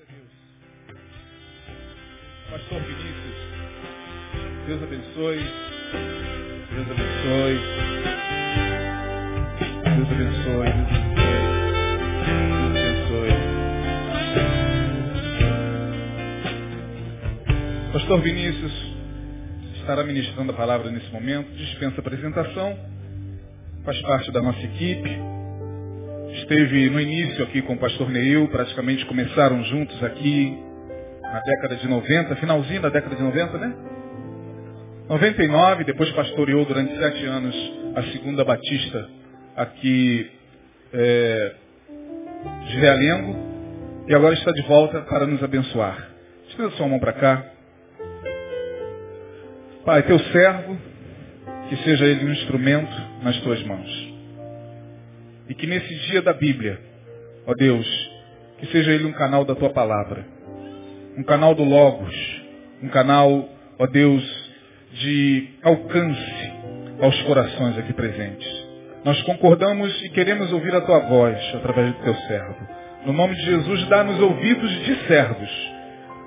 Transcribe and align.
Glória 0.00 0.06
a 0.08 0.12
Deus. 0.12 0.32
Pastor 2.50 2.80
Vinícius, 2.80 3.38
Deus 4.66 4.82
abençoe. 4.82 5.44
Deus 6.70 6.90
abençoe. 6.90 7.58
Deus 9.84 10.10
abençoe. 10.10 10.70
Deus 12.56 12.76
abençoe. 12.76 13.34
Pastor 17.92 18.20
Vinícius 18.22 18.72
estará 19.80 20.04
ministrando 20.04 20.52
a 20.52 20.54
palavra 20.54 20.90
nesse 20.90 21.10
momento, 21.10 21.52
dispensa 21.56 22.00
apresentação, 22.00 22.78
faz 23.84 24.00
parte 24.02 24.30
da 24.32 24.40
nossa 24.40 24.62
equipe. 24.62 25.39
Esteve 26.50 26.90
no 26.90 27.00
início 27.00 27.44
aqui 27.44 27.62
com 27.62 27.74
o 27.74 27.78
pastor 27.78 28.10
Neil, 28.10 28.48
praticamente 28.48 29.06
começaram 29.06 29.62
juntos 29.62 30.02
aqui 30.02 30.58
na 31.22 31.38
década 31.38 31.76
de 31.76 31.86
90, 31.86 32.34
finalzinho 32.34 32.82
da 32.82 32.88
década 32.88 33.14
de 33.14 33.22
90, 33.22 33.56
né? 33.56 33.72
99, 35.08 35.84
depois 35.84 36.10
pastoreou 36.10 36.64
durante 36.64 36.98
sete 36.98 37.24
anos 37.24 37.54
a 37.94 38.02
segunda 38.10 38.44
Batista 38.44 39.08
aqui 39.56 40.28
é, 40.92 41.54
de 42.66 42.80
Realengo 42.80 43.36
e 44.08 44.14
agora 44.16 44.34
está 44.34 44.50
de 44.50 44.62
volta 44.62 45.02
para 45.02 45.28
nos 45.28 45.40
abençoar. 45.44 46.04
Estenda 46.48 46.70
sua 46.70 46.88
mão 46.88 46.98
para 46.98 47.12
cá. 47.12 47.44
Pai, 49.84 50.02
teu 50.02 50.18
servo, 50.18 50.76
que 51.68 51.76
seja 51.84 52.06
ele 52.06 52.24
um 52.24 52.32
instrumento 52.32 53.02
nas 53.22 53.38
tuas 53.42 53.62
mãos. 53.62 54.09
E 55.50 55.54
que 55.54 55.66
nesse 55.66 55.92
dia 56.06 56.22
da 56.22 56.32
Bíblia, 56.32 56.78
ó 57.44 57.52
Deus, 57.54 57.84
que 58.58 58.66
seja 58.68 58.92
ele 58.92 59.04
um 59.04 59.12
canal 59.12 59.44
da 59.44 59.56
tua 59.56 59.70
palavra, 59.70 60.24
um 61.18 61.24
canal 61.24 61.56
do 61.56 61.64
Logos, 61.64 62.14
um 62.80 62.88
canal, 62.88 63.48
ó 63.76 63.86
Deus, 63.88 64.22
de 64.92 65.48
alcance 65.64 66.52
aos 67.00 67.20
corações 67.22 67.76
aqui 67.78 67.92
presentes. 67.92 68.48
Nós 69.04 69.20
concordamos 69.22 69.92
e 70.04 70.10
queremos 70.10 70.52
ouvir 70.52 70.72
a 70.72 70.82
tua 70.82 71.00
voz 71.00 71.36
através 71.54 71.94
do 71.94 72.04
teu 72.04 72.14
servo. 72.14 72.68
No 73.06 73.12
nome 73.12 73.34
de 73.34 73.42
Jesus, 73.42 73.88
dá-nos 73.88 74.20
ouvidos 74.20 74.70
de 74.84 74.94
servos. 75.08 75.50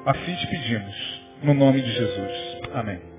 Assim 0.06 0.36
te 0.36 0.48
pedimos. 0.48 1.24
No 1.44 1.54
nome 1.54 1.82
de 1.82 1.92
Jesus. 1.92 2.58
Amém. 2.74 3.13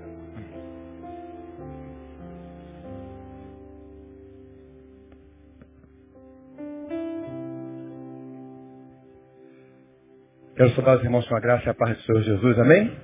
Quero 10.55 10.73
saudar 10.73 10.95
os 10.95 11.03
irmãos 11.03 11.27
com 11.27 11.35
a 11.35 11.39
graça 11.41 11.65
e 11.65 11.69
a 11.69 11.73
paz 11.73 11.97
do 11.97 12.03
Senhor 12.03 12.21
Jesus, 12.21 12.59
amém? 12.59 12.97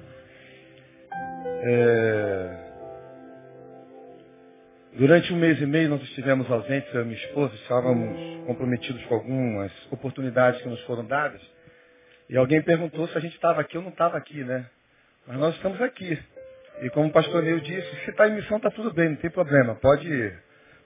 É... 1.64 2.58
Durante 4.94 5.34
um 5.34 5.36
mês 5.36 5.60
e 5.60 5.66
meio 5.66 5.90
nós 5.90 6.02
estivemos 6.04 6.50
ausentes, 6.50 6.94
eu 6.94 7.02
e 7.02 7.04
minha 7.04 7.18
esposa, 7.18 7.54
estávamos 7.56 8.46
comprometidos 8.48 9.04
com 9.04 9.16
algumas 9.16 9.70
oportunidades 9.92 10.62
que 10.62 10.70
nos 10.70 10.80
foram 10.84 11.06
dadas. 11.06 11.42
E 12.30 12.38
alguém 12.38 12.62
perguntou 12.62 13.06
se 13.10 13.18
a 13.18 13.22
gente 13.22 13.36
estava 13.36 13.60
aqui 13.60 13.76
ou 13.76 13.84
não 13.84 13.92
estava 13.92 14.18
aqui, 14.18 14.46
né? 14.46 14.66
Mas 15.28 15.38
nós 15.38 15.54
estamos 15.56 15.82
aqui. 15.82 16.18
E 16.84 16.90
como 16.92 17.10
o 17.10 17.12
pastor 17.12 17.44
Neil 17.44 17.60
disse, 17.60 17.96
se 18.06 18.12
está 18.12 18.30
em 18.30 18.36
missão, 18.36 18.56
está 18.56 18.72
tudo 18.72 18.94
bem, 18.94 19.10
não 19.10 19.18
tem 19.18 19.30
problema. 19.30 19.76
Pode, 19.76 20.34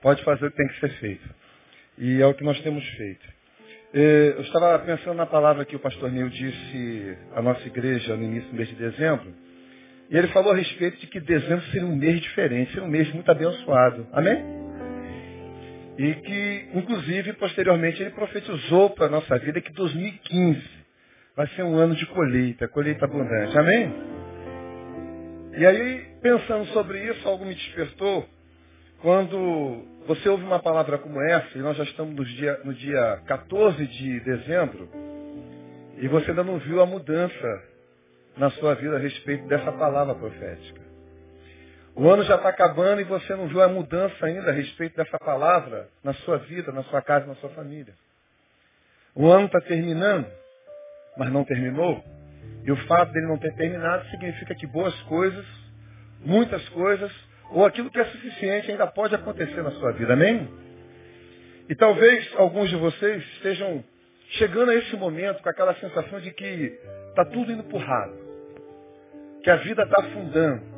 pode 0.01 0.23
fazer 0.23 0.47
o 0.47 0.49
que 0.49 0.57
tem 0.57 0.67
que 0.67 0.79
ser 0.79 0.89
feito. 0.97 1.29
E 1.99 2.19
é 2.23 2.25
o 2.25 2.33
que 2.33 2.43
nós 2.43 2.59
temos 2.61 2.83
feito. 2.95 3.35
É, 3.97 4.33
eu 4.35 4.41
estava 4.41 4.77
pensando 4.79 5.13
na 5.13 5.25
palavra 5.25 5.63
que 5.63 5.73
o 5.73 5.79
pastor 5.79 6.11
Neil 6.11 6.27
disse 6.27 7.17
à 7.33 7.41
nossa 7.41 7.65
igreja 7.65 8.17
no 8.17 8.23
início 8.25 8.49
do 8.49 8.55
mês 8.57 8.67
de 8.67 8.75
dezembro. 8.75 9.33
E 10.09 10.17
ele 10.17 10.27
falou 10.27 10.51
a 10.51 10.55
respeito 10.57 10.99
de 10.99 11.07
que 11.07 11.17
dezembro 11.21 11.63
seria 11.67 11.87
um 11.87 11.95
mês 11.95 12.19
diferente, 12.19 12.73
seria 12.73 12.85
um 12.85 12.91
mês 12.91 13.09
muito 13.13 13.31
abençoado. 13.31 14.05
Amém? 14.11 14.43
E 15.97 16.13
que, 16.13 16.69
inclusive, 16.73 17.31
posteriormente, 17.33 18.01
ele 18.01 18.09
profetizou 18.09 18.89
para 18.89 19.05
a 19.05 19.09
nossa 19.09 19.39
vida 19.39 19.61
que 19.61 19.71
2015 19.71 20.61
vai 21.33 21.47
ser 21.55 21.63
um 21.63 21.77
ano 21.77 21.95
de 21.95 22.05
colheita, 22.07 22.67
colheita 22.67 23.05
abundante. 23.05 23.57
Amém? 23.57 23.93
E 25.57 25.65
aí, 25.65 26.05
pensando 26.21 26.65
sobre 26.73 27.01
isso, 27.01 27.25
algo 27.25 27.45
me 27.45 27.55
despertou 27.55 28.27
quando 29.05 29.83
você 30.07 30.27
ouve 30.27 30.43
uma 30.43 30.57
palavra 30.57 30.97
como 30.97 31.21
essa, 31.21 31.55
e 31.55 31.61
nós 31.61 31.77
já 31.77 31.83
estamos 31.83 32.15
no 32.15 32.25
dia, 32.25 32.59
no 32.63 32.73
dia 32.73 33.21
14 33.27 33.85
de 33.85 34.19
dezembro, 34.21 34.89
e 35.99 36.07
você 36.07 36.31
ainda 36.31 36.43
não 36.43 36.57
viu 36.57 36.81
a 36.81 36.87
mudança 36.87 37.63
na 38.35 38.49
sua 38.49 38.73
vida 38.73 38.95
a 38.95 38.99
respeito 38.99 39.45
dessa 39.47 39.71
palavra 39.73 40.15
profética. 40.15 40.81
O 41.93 42.09
ano 42.09 42.23
já 42.23 42.33
está 42.33 42.49
acabando 42.49 42.99
e 42.99 43.03
você 43.03 43.35
não 43.35 43.47
viu 43.47 43.61
a 43.61 43.67
mudança 43.67 44.25
ainda 44.25 44.49
a 44.49 44.53
respeito 44.53 44.97
dessa 44.97 45.19
palavra 45.19 45.87
na 46.03 46.13
sua 46.13 46.39
vida, 46.39 46.71
na 46.71 46.81
sua 46.85 47.03
casa, 47.03 47.27
na 47.27 47.35
sua 47.35 47.51
família. 47.51 47.93
O 49.13 49.27
ano 49.27 49.45
está 49.45 49.61
terminando, 49.61 50.25
mas 51.15 51.31
não 51.31 51.43
terminou. 51.43 52.03
E 52.63 52.71
o 52.71 52.87
fato 52.87 53.11
dele 53.11 53.27
não 53.27 53.37
ter 53.37 53.53
terminado 53.53 54.03
significa 54.09 54.55
que 54.55 54.65
boas 54.65 54.99
coisas, 55.03 55.45
muitas 56.21 56.67
coisas, 56.69 57.11
ou 57.51 57.65
aquilo 57.65 57.89
que 57.89 57.99
é 57.99 58.05
suficiente 58.05 58.71
ainda 58.71 58.87
pode 58.87 59.15
acontecer 59.15 59.61
na 59.61 59.71
sua 59.71 59.91
vida, 59.91 60.13
amém? 60.13 60.49
E 61.69 61.75
talvez 61.75 62.31
alguns 62.35 62.69
de 62.69 62.75
vocês 62.75 63.23
estejam 63.35 63.83
chegando 64.31 64.71
a 64.71 64.75
esse 64.75 64.95
momento 64.95 65.41
com 65.41 65.49
aquela 65.49 65.73
sensação 65.75 66.19
de 66.19 66.31
que 66.31 66.77
está 67.09 67.25
tudo 67.25 67.51
indo 67.51 67.63
por 67.63 67.81
que 69.43 69.49
a 69.49 69.55
vida 69.57 69.83
está 69.83 70.01
afundando. 70.01 70.75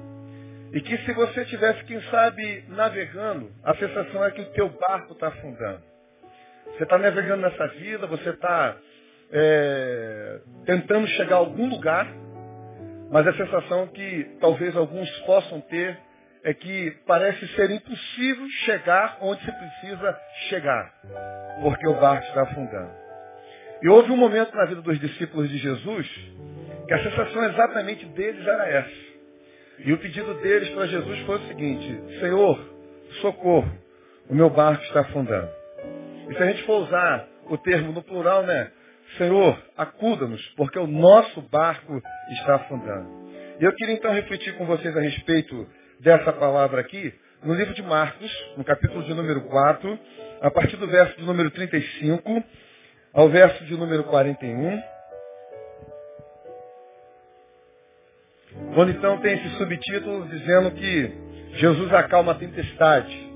E 0.74 0.82
que 0.82 0.98
se 0.98 1.14
você 1.14 1.46
tivesse, 1.46 1.84
quem 1.86 2.02
sabe, 2.04 2.66
navegando, 2.68 3.50
a 3.64 3.74
sensação 3.76 4.24
é 4.26 4.32
que 4.32 4.42
o 4.42 4.52
teu 4.52 4.70
barco 4.70 5.14
está 5.14 5.30
afundando. 5.30 5.82
Você 6.66 6.84
está 6.84 6.98
navegando 6.98 7.42
nessa 7.42 7.68
vida, 7.68 8.06
você 8.06 8.30
está 8.30 8.78
é, 9.32 10.40
tentando 10.66 11.08
chegar 11.08 11.38
a 11.38 11.40
algum 11.40 11.70
lugar, 11.70 12.06
mas 13.10 13.26
a 13.26 13.34
sensação 13.34 13.88
que 13.88 14.38
talvez 14.42 14.76
alguns 14.76 15.10
possam 15.22 15.62
ter 15.62 15.98
é 16.44 16.54
que 16.54 16.92
parece 17.06 17.48
ser 17.56 17.72
impossível 17.72 18.48
chegar 18.66 19.18
onde 19.22 19.44
se 19.44 19.52
precisa 19.52 20.20
chegar, 20.50 20.94
porque 21.62 21.88
o 21.88 22.00
barco 22.00 22.26
está 22.28 22.44
afundando. 22.44 22.92
E 23.82 23.90
houve 23.90 24.12
um 24.12 24.18
momento 24.18 24.56
na 24.56 24.66
vida 24.66 24.82
dos 24.82 25.00
discípulos 25.00 25.50
de 25.50 25.58
Jesus 25.58 26.08
que 26.88 26.94
a 26.94 27.04
sensação 27.04 27.44
exatamente 27.46 28.06
deles 28.08 28.48
era 28.48 28.68
essa. 28.70 29.08
E 29.80 29.94
o 29.94 29.98
pedido 29.98 30.34
deles 30.36 30.70
para 30.70 30.88
Jesus 30.88 31.20
foi 31.20 31.36
o 31.36 31.48
seguinte, 31.48 32.20
Senhor, 32.20 32.60
socorro, 33.22 33.72
o 34.30 34.34
meu 34.34 34.50
barco 34.50 34.84
está 34.86 35.02
afundando. 35.02 35.50
E 36.30 36.36
se 36.36 36.44
a 36.44 36.46
gente 36.48 36.64
for 36.64 36.84
usar 36.84 37.28
o 37.46 37.58
termo 37.58 37.92
no 37.92 38.02
plural, 38.02 38.44
né? 38.44 38.72
Senhor, 39.18 39.58
acuda-nos, 39.78 40.42
porque 40.56 40.78
o 40.80 40.88
nosso 40.88 41.42
barco 41.44 42.02
está 42.32 42.56
afundando. 42.56 43.28
E 43.60 43.64
eu 43.64 43.74
queria 43.74 43.96
então 43.96 44.14
refletir 44.14 44.56
com 44.58 44.66
vocês 44.66 44.96
a 44.96 45.00
respeito 45.00 45.68
dessa 46.00 46.32
palavra 46.34 46.82
aqui 46.82 47.14
no 47.44 47.54
livro 47.54 47.74
de 47.74 47.82
Marcos, 47.84 48.32
no 48.58 48.64
capítulo 48.64 49.04
de 49.04 49.14
número 49.14 49.42
4, 49.42 50.00
a 50.42 50.52
partir 50.52 50.76
do 50.78 50.88
verso 50.88 51.18
de 51.18 51.24
número 51.24 51.52
35 51.52 52.44
ao 53.14 53.30
verso 53.30 53.64
de 53.66 53.76
número 53.76 54.04
41. 54.04 54.82
Quando 58.74 58.92
então 58.92 59.20
tem 59.22 59.36
esse 59.36 59.58
subtítulo 59.58 60.28
dizendo 60.28 60.72
que 60.72 61.12
Jesus 61.54 61.94
acalma 61.94 62.32
a 62.32 62.36
tempestade. 62.36 63.28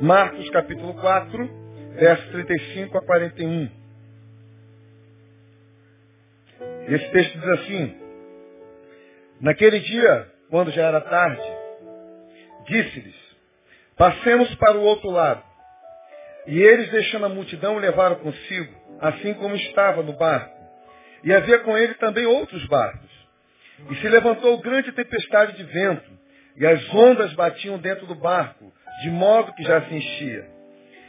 Marcos 0.00 0.48
capítulo 0.50 0.94
4, 0.94 1.50
verso 1.96 2.30
35 2.32 2.98
a 2.98 3.02
41. 3.02 3.70
Esse 6.88 7.10
texto 7.10 7.38
diz 7.38 7.48
assim, 7.48 7.96
Naquele 9.40 9.80
dia, 9.80 10.28
quando 10.50 10.70
já 10.70 10.82
era 10.82 11.00
tarde, 11.00 11.42
Disse-lhes, 12.66 13.14
passemos 13.96 14.54
para 14.56 14.76
o 14.76 14.82
outro 14.82 15.10
lado. 15.10 15.42
E 16.46 16.60
eles, 16.60 16.90
deixando 16.90 17.26
a 17.26 17.28
multidão, 17.28 17.78
levaram 17.78 18.16
consigo, 18.16 18.74
assim 19.00 19.34
como 19.34 19.54
estava 19.56 20.02
no 20.02 20.12
barco. 20.14 20.54
E 21.22 21.32
havia 21.32 21.58
com 21.60 21.76
ele 21.76 21.94
também 21.94 22.26
outros 22.26 22.64
barcos. 22.66 23.10
E 23.90 23.96
se 23.96 24.08
levantou 24.08 24.58
grande 24.58 24.92
tempestade 24.92 25.56
de 25.56 25.64
vento, 25.64 26.10
e 26.56 26.66
as 26.66 26.94
ondas 26.94 27.32
batiam 27.32 27.78
dentro 27.78 28.06
do 28.06 28.14
barco, 28.14 28.72
de 29.02 29.10
modo 29.10 29.52
que 29.54 29.62
já 29.62 29.82
se 29.82 29.94
enchia. 29.94 30.46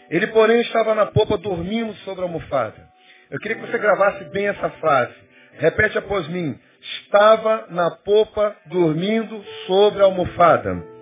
Ele, 0.09 0.27
porém, 0.27 0.61
estava 0.61 0.95
na 0.95 1.05
popa 1.07 1.37
dormindo 1.37 1.93
sobre 1.97 2.21
a 2.21 2.27
almofada. 2.27 2.87
Eu 3.29 3.39
queria 3.39 3.57
que 3.57 3.69
você 3.69 3.77
gravasse 3.77 4.23
bem 4.25 4.47
essa 4.47 4.69
frase. 4.71 5.13
Repete 5.53 5.97
após 5.97 6.27
mim. 6.27 6.57
Estava 6.81 7.67
na 7.69 7.91
popa 7.91 8.55
dormindo 8.67 9.43
sobre 9.65 10.01
a 10.01 10.05
almofada. 10.05 10.94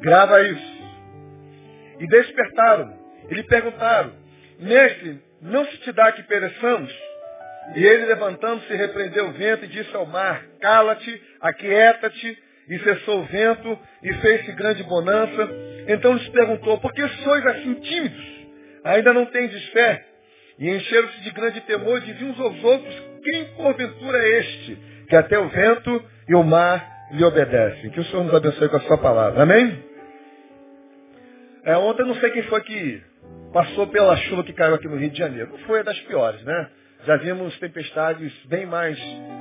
Grava 0.00 0.42
isso. 0.42 0.76
E 1.98 2.06
despertaram. 2.06 2.98
E 3.30 3.34
lhe 3.34 3.42
perguntaram, 3.44 4.12
mestre, 4.60 5.20
não 5.42 5.64
se 5.64 5.76
te 5.78 5.92
dá 5.92 6.12
que 6.12 6.22
pereçamos? 6.24 6.92
E 7.74 7.84
ele 7.84 8.06
levantando-se 8.06 8.72
repreendeu 8.74 9.28
o 9.28 9.32
vento 9.32 9.64
e 9.64 9.68
disse 9.68 9.94
ao 9.96 10.06
mar, 10.06 10.44
cala-te, 10.60 11.22
aquieta-te, 11.40 12.38
e 12.68 12.78
cessou 12.80 13.20
o 13.20 13.24
vento, 13.24 13.78
e 14.02 14.12
fez-se 14.14 14.52
grande 14.52 14.82
bonança. 14.84 15.48
Então 15.88 16.14
lhes 16.14 16.28
perguntou, 16.28 16.78
por 16.78 16.92
que 16.92 17.06
sois 17.08 17.46
assim 17.46 17.74
tímidos? 17.74 18.46
Ainda 18.84 19.12
não 19.12 19.26
tendes 19.26 19.64
fé? 19.70 20.04
E 20.58 20.70
encheram-se 20.70 21.20
de 21.22 21.30
grande 21.32 21.60
temor 21.62 21.98
e 21.98 22.12
diziam 22.12 22.30
uns 22.30 22.40
aos 22.40 22.64
outros, 22.64 22.94
quem 23.22 23.44
porventura 23.56 24.18
é 24.18 24.38
este, 24.38 24.78
que 25.08 25.16
até 25.16 25.38
o 25.38 25.48
vento 25.48 26.04
e 26.28 26.34
o 26.34 26.42
mar 26.44 26.95
lhe 27.10 27.24
obedecem? 27.24 27.90
Que 27.90 28.00
o 28.00 28.04
Senhor 28.04 28.24
nos 28.24 28.34
abençoe 28.34 28.68
com 28.68 28.76
a 28.76 28.80
sua 28.80 28.98
palavra. 28.98 29.42
Amém? 29.42 29.84
É, 31.64 31.76
ontem 31.76 32.06
não 32.06 32.14
sei 32.16 32.30
quem 32.30 32.42
foi 32.44 32.60
que 32.62 33.02
passou 33.52 33.86
pela 33.88 34.16
chuva 34.16 34.44
que 34.44 34.52
caiu 34.52 34.74
aqui 34.74 34.88
no 34.88 34.96
Rio 34.96 35.10
de 35.10 35.18
Janeiro. 35.18 35.50
Não 35.50 35.58
foi 35.60 35.82
das 35.82 35.98
piores, 36.00 36.42
né? 36.42 36.70
Já 37.04 37.16
vimos 37.16 37.58
tempestades 37.58 38.32
bem 38.46 38.66
mais 38.66 38.98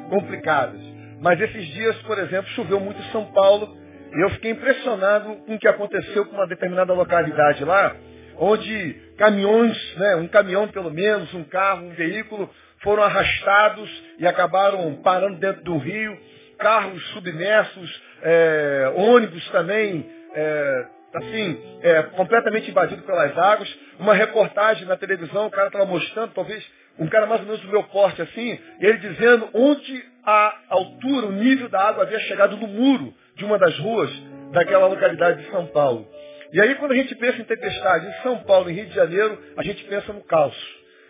complicadas. 0.10 0.80
Mas 1.22 1.40
esses 1.40 1.66
dias, 1.68 1.96
por 2.04 2.18
exemplo, 2.20 2.50
choveu 2.52 2.80
muito 2.80 3.00
em 3.00 3.12
São 3.12 3.26
Paulo 3.32 3.78
e 4.14 4.24
eu 4.24 4.30
fiquei 4.32 4.52
impressionado 4.52 5.36
com 5.46 5.56
o 5.56 5.60
que 5.60 5.68
aconteceu 5.68 6.26
com 6.26 6.36
uma 6.36 6.48
determinada 6.48 6.94
localidade 6.94 7.64
lá, 7.66 7.96
onde 8.38 8.94
caminhões, 9.18 9.96
né, 9.98 10.16
um 10.16 10.28
caminhão 10.28 10.68
pelo 10.68 10.92
menos, 10.92 11.34
um 11.34 11.44
carro, 11.44 11.88
um 11.88 11.94
veículo, 11.94 12.50
foram 12.82 13.04
arrastados 13.04 14.04
e 14.20 14.28
acabaram 14.28 14.96
parando 15.04 15.38
dentro 15.40 15.64
do 15.64 15.78
rio, 15.78 16.18
carros 16.58 17.04
submersos, 17.10 18.02
é, 18.22 18.94
ônibus 18.96 19.48
também, 19.50 20.10
é, 20.34 20.86
assim, 21.16 21.80
é, 21.82 22.04
completamente 22.04 22.70
invadido 22.70 23.02
pelas 23.04 23.38
águas. 23.38 23.74
Uma 24.00 24.14
reportagem 24.14 24.86
na 24.88 24.98
televisão, 24.98 25.48
o 25.48 25.52
cara 25.52 25.68
estava 25.68 25.86
mostrando, 25.86 26.34
talvez 26.34 26.66
um 26.98 27.08
cara 27.08 27.26
mais 27.26 27.42
ou 27.42 27.48
menos 27.48 27.62
do 27.62 27.68
meu 27.70 27.84
porte 27.84 28.22
assim, 28.22 28.60
ele 28.80 28.98
dizendo 28.98 29.50
onde 29.54 30.06
a 30.24 30.58
altura, 30.70 31.28
o 31.28 31.32
nível 31.32 31.70
da 31.70 31.90
água 31.90 32.04
havia 32.04 32.20
chegado 32.22 32.58
no 32.58 32.68
muro 32.68 33.14
de 33.36 33.44
uma 33.46 33.60
das 33.60 33.78
ruas 33.80 34.10
daquela 34.52 34.88
localidade 34.88 35.44
de 35.44 35.52
São 35.52 35.68
Paulo. 35.68 36.08
E 36.54 36.62
aí 36.62 36.76
quando 36.76 36.94
a 36.94 36.96
gente 36.96 37.14
pensa 37.16 37.42
em 37.42 37.44
tempestade 37.44 38.08
em 38.08 38.24
São 38.24 38.38
Paulo, 38.44 38.70
em 38.70 38.74
Rio 38.74 38.86
de 38.86 38.96
Janeiro, 38.96 39.38
a 39.58 39.64
gente 39.64 39.84
pensa 39.86 40.14
no 40.14 40.22
caos. 40.24 40.56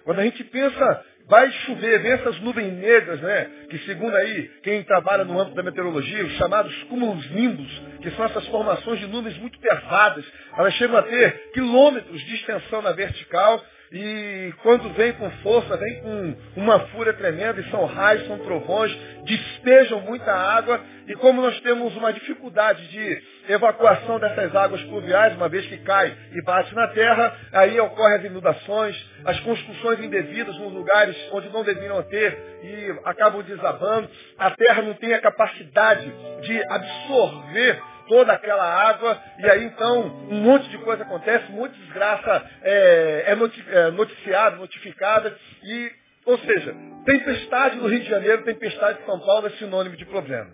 Quando 0.03 0.19
a 0.19 0.24
gente 0.24 0.44
pensa, 0.44 1.06
vai 1.27 1.51
chover, 1.51 2.01
vem 2.01 2.12
essas 2.12 2.39
nuvens 2.39 2.74
negras, 2.74 3.19
né? 3.22 3.50
Que 3.69 3.80
segundo 3.80 4.16
aí, 4.16 4.51
quem 4.63 4.83
trabalha 4.83 5.24
no 5.24 5.39
âmbito 5.39 5.56
da 5.56 5.63
meteorologia, 5.63 6.25
os 6.25 6.33
chamados 6.33 6.74
cúmulos 6.83 7.30
nimbus, 7.31 7.81
que 8.01 8.12
são 8.12 8.25
essas 8.25 8.48
formações 8.48 9.00
de 9.00 9.07
nuvens 9.07 9.38
muito 9.38 9.60
pesadas, 9.60 10.25
elas 10.57 10.74
chegam 10.75 10.98
a 10.98 11.04
ter 11.04 11.51
quilômetros 11.54 12.22
de 12.22 12.36
extensão 12.36 12.81
na 12.81 12.92
vertical 12.92 13.63
e 13.92 14.54
quando 14.63 14.89
vem 14.94 15.13
com 15.13 15.30
força, 15.44 15.77
vem 15.77 16.01
com 16.01 16.36
uma 16.57 16.80
fúria 16.88 17.13
tremenda, 17.13 17.62
e 17.62 17.69
são 17.69 17.86
raios, 17.86 18.28
são 18.28 18.38
trovões, 18.39 18.95
despejam 19.24 20.01
muita 20.01 20.33
água, 20.33 20.81
e 21.07 21.13
como 21.16 21.42
nós 21.42 21.60
temos 21.62 21.95
uma 21.95 22.12
dificuldade 22.12 22.88
de 22.89 23.24
evacuação 23.47 24.19
dessas 24.19 24.56
águas 24.56 24.81
pluviais, 24.83 25.36
uma 25.36 25.50
vez 25.50 25.65
que 25.68 25.77
cai 25.77 26.15
e 26.33 26.42
bate 26.42 26.74
na 26.74 26.88
terra, 26.89 27.36
aí 27.53 27.80
ocorrem 27.80 28.18
as 28.18 28.25
inundações, 28.25 29.12
as 29.25 29.39
construções 29.42 30.00
indevidas 30.00 30.57
nos 30.57 30.74
lugares 30.74 31.15
onde 31.31 31.50
não 31.50 31.63
deveriam 31.63 32.01
ter 32.03 32.38
e 32.63 33.00
acabam 33.06 33.42
desabando, 33.44 34.09
a 34.38 34.51
terra 34.51 34.81
não 34.81 34.94
tem 34.94 35.13
a 35.13 35.21
capacidade 35.21 36.12
de 36.42 36.63
absorver 36.69 37.81
toda 38.07 38.33
aquela 38.33 38.63
água, 38.63 39.19
e 39.39 39.50
aí 39.50 39.63
então 39.65 40.01
um 40.30 40.42
monte 40.42 40.69
de 40.69 40.77
coisa 40.80 41.03
acontece, 41.03 41.51
de 41.51 41.69
desgraça 41.86 42.45
é, 42.63 43.25
é, 43.27 43.80
é 43.80 43.92
noticiada, 43.92 44.57
notificada, 44.57 45.36
e, 45.63 45.92
ou 46.25 46.38
seja, 46.39 46.75
tempestade 47.06 47.77
no 47.77 47.88
Rio 47.88 48.00
de 48.00 48.09
Janeiro, 48.09 48.44
tempestade 48.44 49.00
em 49.01 49.06
São 49.06 49.19
Paulo 49.19 49.47
é 49.47 49.51
sinônimo 49.51 49.95
de 49.95 50.06
problema. 50.06 50.50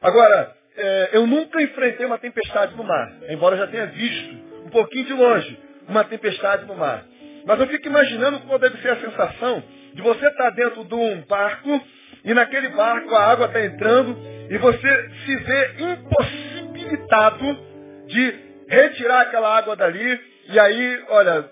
Agora, 0.00 0.56
é, 0.80 1.10
eu 1.12 1.26
nunca 1.26 1.60
enfrentei 1.62 2.06
uma 2.06 2.18
tempestade 2.18 2.74
no 2.76 2.84
mar, 2.84 3.12
embora 3.28 3.54
eu 3.54 3.60
já 3.60 3.66
tenha 3.66 3.86
visto 3.86 4.34
um 4.64 4.70
pouquinho 4.70 5.04
de 5.04 5.12
longe 5.12 5.58
uma 5.88 6.04
tempestade 6.04 6.64
no 6.66 6.74
mar. 6.74 7.04
Mas 7.44 7.60
eu 7.60 7.66
fico 7.66 7.86
imaginando 7.86 8.40
qual 8.40 8.58
deve 8.58 8.80
ser 8.80 8.90
a 8.90 8.96
sensação 8.96 9.62
de 9.92 10.02
você 10.02 10.26
estar 10.26 10.50
dentro 10.50 10.84
de 10.84 10.94
um 10.94 11.22
barco 11.22 11.82
e 12.24 12.32
naquele 12.32 12.68
barco 12.68 13.14
a 13.14 13.24
água 13.30 13.46
está 13.46 13.64
entrando 13.64 14.16
e 14.48 14.58
você 14.58 15.10
se 15.24 15.36
vê 15.36 15.70
impossibilitado 15.78 17.58
de 18.06 18.34
retirar 18.68 19.22
aquela 19.22 19.56
água 19.56 19.74
dali. 19.74 20.20
E 20.48 20.58
aí, 20.58 21.04
olha, 21.08 21.48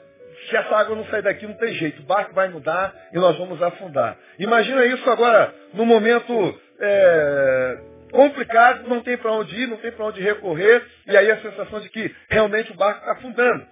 se 0.48 0.56
essa 0.56 0.76
água 0.76 0.96
não 0.96 1.04
sair 1.06 1.22
daqui, 1.22 1.46
não 1.46 1.54
tem 1.54 1.72
jeito. 1.74 2.02
O 2.02 2.06
barco 2.06 2.34
vai 2.34 2.48
mudar 2.48 2.94
e 3.12 3.18
nós 3.18 3.36
vamos 3.36 3.60
afundar. 3.62 4.16
Imagina 4.38 4.84
isso 4.84 5.08
agora, 5.10 5.54
no 5.74 5.84
momento 5.84 6.60
é, 6.80 7.78
complicado, 8.10 8.88
não 8.88 9.00
tem 9.00 9.16
para 9.16 9.32
onde 9.32 9.54
ir, 9.54 9.66
não 9.66 9.76
tem 9.76 9.92
para 9.92 10.04
onde 10.06 10.20
recorrer. 10.20 10.84
E 11.06 11.16
aí 11.16 11.30
a 11.30 11.40
sensação 11.40 11.80
de 11.80 11.88
que 11.88 12.14
realmente 12.28 12.72
o 12.72 12.76
barco 12.76 13.00
está 13.00 13.12
afundando. 13.12 13.66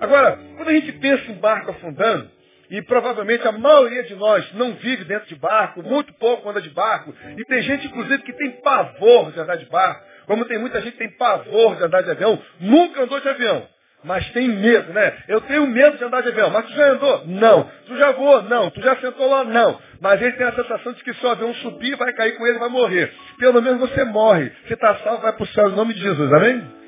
Agora, 0.00 0.38
quando 0.56 0.68
a 0.68 0.72
gente 0.72 0.92
pensa 0.92 1.30
em 1.30 1.34
barco 1.34 1.70
afundando, 1.70 2.30
e 2.70 2.80
provavelmente 2.80 3.46
a 3.46 3.52
maioria 3.52 4.02
de 4.02 4.14
nós 4.14 4.50
não 4.54 4.72
vive 4.72 5.04
dentro 5.04 5.28
de 5.28 5.34
barco, 5.34 5.82
muito 5.82 6.10
pouco 6.14 6.48
anda 6.48 6.60
de 6.60 6.70
barco. 6.70 7.14
E 7.36 7.44
tem 7.44 7.60
gente, 7.60 7.86
inclusive, 7.86 8.22
que 8.22 8.32
tem 8.32 8.50
pavor 8.62 9.30
de 9.30 9.38
andar 9.38 9.56
de 9.56 9.66
barco. 9.66 10.02
Como 10.26 10.46
tem 10.46 10.58
muita 10.58 10.80
gente 10.80 10.92
que 10.92 10.98
tem 10.98 11.10
pavor 11.10 11.76
de 11.76 11.84
andar 11.84 12.02
de 12.02 12.10
avião, 12.10 12.42
nunca 12.58 13.02
andou 13.02 13.20
de 13.20 13.28
avião. 13.28 13.68
Mas 14.04 14.28
tem 14.32 14.48
medo, 14.48 14.92
né? 14.92 15.16
Eu 15.28 15.40
tenho 15.42 15.66
medo 15.66 15.96
de 15.96 16.04
andar 16.04 16.22
de 16.22 16.28
avião. 16.28 16.50
Mas 16.50 16.66
tu 16.66 16.72
já 16.72 16.90
andou? 16.90 17.26
Não. 17.26 17.70
Tu 17.86 17.96
já 17.96 18.12
voou? 18.12 18.42
Não. 18.42 18.70
Tu 18.70 18.80
já 18.82 18.96
sentou 18.96 19.28
lá? 19.28 19.44
Não. 19.44 19.78
Mas 20.00 20.20
ele 20.20 20.32
tem 20.32 20.46
a 20.46 20.52
sensação 20.52 20.92
de 20.92 21.04
que 21.04 21.14
se 21.14 21.24
o 21.24 21.28
avião 21.28 21.54
subir, 21.54 21.96
vai 21.96 22.12
cair 22.12 22.36
com 22.36 22.46
ele 22.46 22.58
vai 22.58 22.68
morrer. 22.68 23.12
Pelo 23.38 23.62
menos 23.62 23.80
você 23.80 24.04
morre. 24.04 24.50
Se 24.66 24.74
está 24.74 24.96
salvo, 24.96 25.22
vai 25.22 25.32
para 25.32 25.44
o 25.44 25.48
céu 25.48 25.68
em 25.68 25.76
nome 25.76 25.94
de 25.94 26.00
Jesus. 26.00 26.32
Amém? 26.32 26.82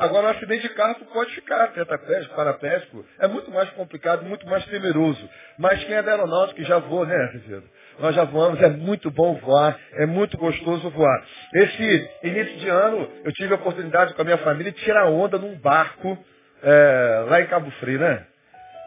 Agora, 0.00 0.28
um 0.28 0.30
acidente 0.30 0.62
de 0.62 0.70
carro 0.70 0.96
pode 1.12 1.30
ficar 1.34 1.68
tetraplégico, 1.68 2.34
paraplégico. 2.34 3.04
É 3.18 3.28
muito 3.28 3.50
mais 3.50 3.68
complicado, 3.70 4.24
muito 4.24 4.46
mais 4.46 4.64
temeroso. 4.64 5.28
Mas 5.58 5.84
quem 5.84 5.94
é 5.94 6.02
da 6.02 6.12
aeronáutica 6.12 6.64
já 6.64 6.78
voa, 6.78 7.04
né, 7.04 7.30
Ricardo? 7.34 7.68
Nós 7.98 8.14
já 8.14 8.24
voamos, 8.24 8.58
é 8.62 8.70
muito 8.70 9.10
bom 9.10 9.34
voar, 9.34 9.78
é 9.92 10.06
muito 10.06 10.38
gostoso 10.38 10.88
voar. 10.88 11.22
Esse 11.52 12.10
início 12.22 12.56
de 12.56 12.68
ano, 12.70 13.10
eu 13.22 13.32
tive 13.32 13.52
a 13.52 13.56
oportunidade 13.56 14.14
com 14.14 14.22
a 14.22 14.24
minha 14.24 14.38
família 14.38 14.72
de 14.72 14.80
tirar 14.80 15.04
onda 15.10 15.36
num 15.36 15.54
barco 15.56 16.16
é, 16.62 17.24
lá 17.28 17.40
em 17.40 17.46
Cabo 17.46 17.70
Frio, 17.72 17.98
né? 17.98 18.26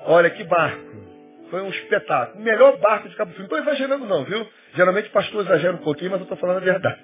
Olha 0.05 0.29
que 0.29 0.43
barco. 0.43 0.93
Foi 1.49 1.61
um 1.61 1.69
espetáculo. 1.69 2.39
O 2.39 2.43
melhor 2.43 2.77
barco 2.77 3.09
de 3.09 3.15
Cabo 3.15 3.31
Frio. 3.31 3.47
Não 3.47 3.57
estou 3.57 3.73
exagerando 3.73 4.05
não, 4.05 4.23
viu? 4.23 4.47
Geralmente 4.75 5.09
o 5.09 5.11
pastor 5.11 5.45
exagera 5.45 5.73
um 5.73 5.83
pouquinho, 5.83 6.11
mas 6.11 6.19
eu 6.19 6.23
estou 6.23 6.37
falando 6.37 6.57
a 6.57 6.61
verdade. 6.61 7.01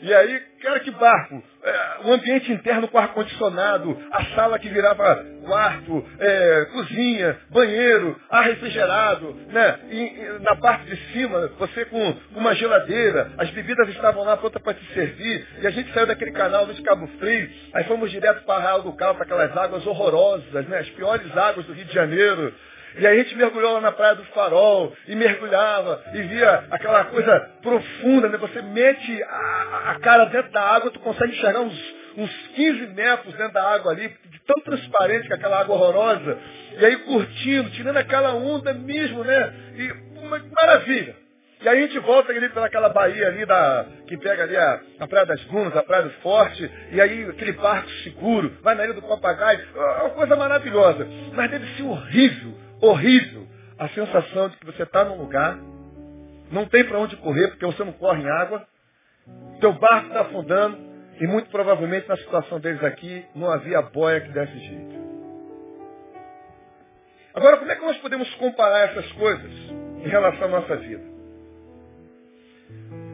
E 0.00 0.14
aí, 0.14 0.40
cara, 0.62 0.80
que 0.80 0.90
barco. 0.92 1.42
É, 1.62 1.96
o 2.04 2.12
ambiente 2.12 2.52
interno 2.52 2.86
com 2.88 2.98
ar-condicionado, 2.98 3.98
a 4.12 4.24
sala 4.26 4.58
que 4.58 4.68
virava 4.68 5.24
quarto, 5.44 6.06
é, 6.20 6.66
cozinha, 6.72 7.36
banheiro, 7.50 8.16
ar 8.30 8.44
refrigerado, 8.44 9.34
né? 9.48 9.78
E, 9.90 9.96
e, 9.96 10.38
na 10.40 10.54
parte 10.56 10.86
de 10.86 10.96
cima, 11.12 11.48
você 11.58 11.84
com 11.86 12.16
uma 12.36 12.54
geladeira, 12.54 13.32
as 13.38 13.50
bebidas 13.50 13.88
estavam 13.88 14.24
lá 14.24 14.36
prontas 14.36 14.62
para 14.62 14.74
te 14.74 14.84
servir, 14.94 15.46
e 15.60 15.66
a 15.66 15.70
gente 15.70 15.92
saiu 15.92 16.06
daquele 16.06 16.32
canal 16.32 16.66
de 16.66 16.80
Cabo 16.82 17.06
Frio, 17.18 17.50
aí 17.74 17.84
fomos 17.84 18.10
direto 18.10 18.44
para 18.44 18.60
Arraial 18.60 18.82
do 18.82 18.92
Cal, 18.92 19.14
para 19.14 19.24
aquelas 19.24 19.56
águas 19.56 19.84
horrorosas, 19.86 20.66
né? 20.68 20.78
As 20.78 20.90
piores 20.90 21.36
águas 21.36 21.66
do 21.66 21.72
Rio 21.72 21.84
de 21.84 21.94
Janeiro. 21.94 22.54
E 22.98 23.06
aí 23.06 23.20
a 23.20 23.22
gente 23.22 23.36
mergulhou 23.36 23.74
lá 23.74 23.80
na 23.80 23.92
praia 23.92 24.16
do 24.16 24.24
farol 24.26 24.92
e 25.06 25.14
mergulhava 25.14 26.02
e 26.14 26.22
via 26.22 26.64
aquela 26.68 27.04
coisa 27.04 27.48
profunda, 27.62 28.28
né? 28.28 28.36
Você 28.38 28.60
mete 28.60 29.22
a, 29.22 29.92
a 29.92 30.00
cara 30.00 30.24
dentro 30.24 30.50
da 30.50 30.62
água, 30.62 30.90
tu 30.90 30.98
consegue 30.98 31.32
enxergar 31.32 31.60
uns, 31.60 31.94
uns 32.16 32.30
15 32.56 32.86
metros 32.88 33.34
dentro 33.36 33.52
da 33.52 33.62
água 33.62 33.92
ali, 33.92 34.08
de 34.08 34.40
tão 34.40 34.60
transparente 34.62 35.28
que 35.28 35.32
é 35.32 35.36
aquela 35.36 35.60
água 35.60 35.76
horrorosa. 35.76 36.38
E 36.76 36.84
aí 36.84 36.96
curtindo, 36.96 37.70
tirando 37.70 37.98
aquela 37.98 38.34
onda 38.34 38.74
mesmo, 38.74 39.22
né? 39.22 39.54
E 39.76 39.92
uma 40.18 40.42
maravilha. 40.60 41.14
E 41.60 41.68
aí 41.68 41.78
a 41.78 41.86
gente 41.86 41.98
volta 42.00 42.32
ali 42.32 42.48
pelaquela 42.48 42.88
baía 42.88 43.28
ali 43.28 43.46
da, 43.46 43.86
que 44.08 44.16
pega 44.16 44.42
ali 44.42 44.56
a, 44.56 44.80
a 45.00 45.06
Praia 45.06 45.26
das 45.26 45.44
Dunas, 45.44 45.76
a 45.76 45.82
Praia 45.84 46.02
do 46.02 46.10
Forte, 46.22 46.68
e 46.92 47.00
aí 47.00 47.28
aquele 47.28 47.52
barco 47.52 47.88
seguro, 48.02 48.58
vai 48.62 48.74
na 48.74 48.84
Ilha 48.84 48.94
do 48.94 49.02
Papagaio, 49.02 49.60
é 49.76 50.02
uma 50.02 50.10
coisa 50.10 50.34
maravilhosa. 50.34 51.06
Mas 51.32 51.50
deve 51.50 51.66
ser 51.76 51.82
horrível 51.82 52.57
horrível 52.80 53.46
a 53.78 53.88
sensação 53.90 54.48
de 54.48 54.56
que 54.56 54.66
você 54.66 54.82
está 54.82 55.04
num 55.04 55.18
lugar, 55.18 55.58
não 56.50 56.66
tem 56.66 56.84
para 56.84 56.98
onde 56.98 57.16
correr, 57.16 57.48
porque 57.48 57.66
você 57.66 57.84
não 57.84 57.92
corre 57.92 58.22
em 58.22 58.28
água, 58.28 58.66
teu 59.60 59.72
barco 59.74 60.08
está 60.08 60.22
afundando, 60.22 60.78
e 61.20 61.26
muito 61.26 61.50
provavelmente 61.50 62.08
na 62.08 62.16
situação 62.16 62.60
deles 62.60 62.82
aqui 62.82 63.24
não 63.34 63.50
havia 63.50 63.82
boia 63.82 64.20
que 64.20 64.32
desse 64.32 64.58
jeito. 64.58 64.98
Agora, 67.34 67.56
como 67.58 67.70
é 67.70 67.76
que 67.76 67.84
nós 67.84 67.96
podemos 67.98 68.32
comparar 68.34 68.90
essas 68.90 69.12
coisas 69.12 69.52
em 70.04 70.08
relação 70.08 70.44
à 70.44 70.48
nossa 70.48 70.76
vida? 70.76 71.04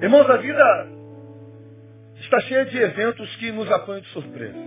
Irmãos, 0.01 0.29
a 0.31 0.37
vida 0.37 0.89
está 2.21 2.41
cheia 2.41 2.65
de 2.67 2.79
eventos 2.79 3.37
que 3.37 3.53
nos 3.53 3.71
apanham 3.71 4.01
de 4.01 4.09
surpresa. 4.09 4.59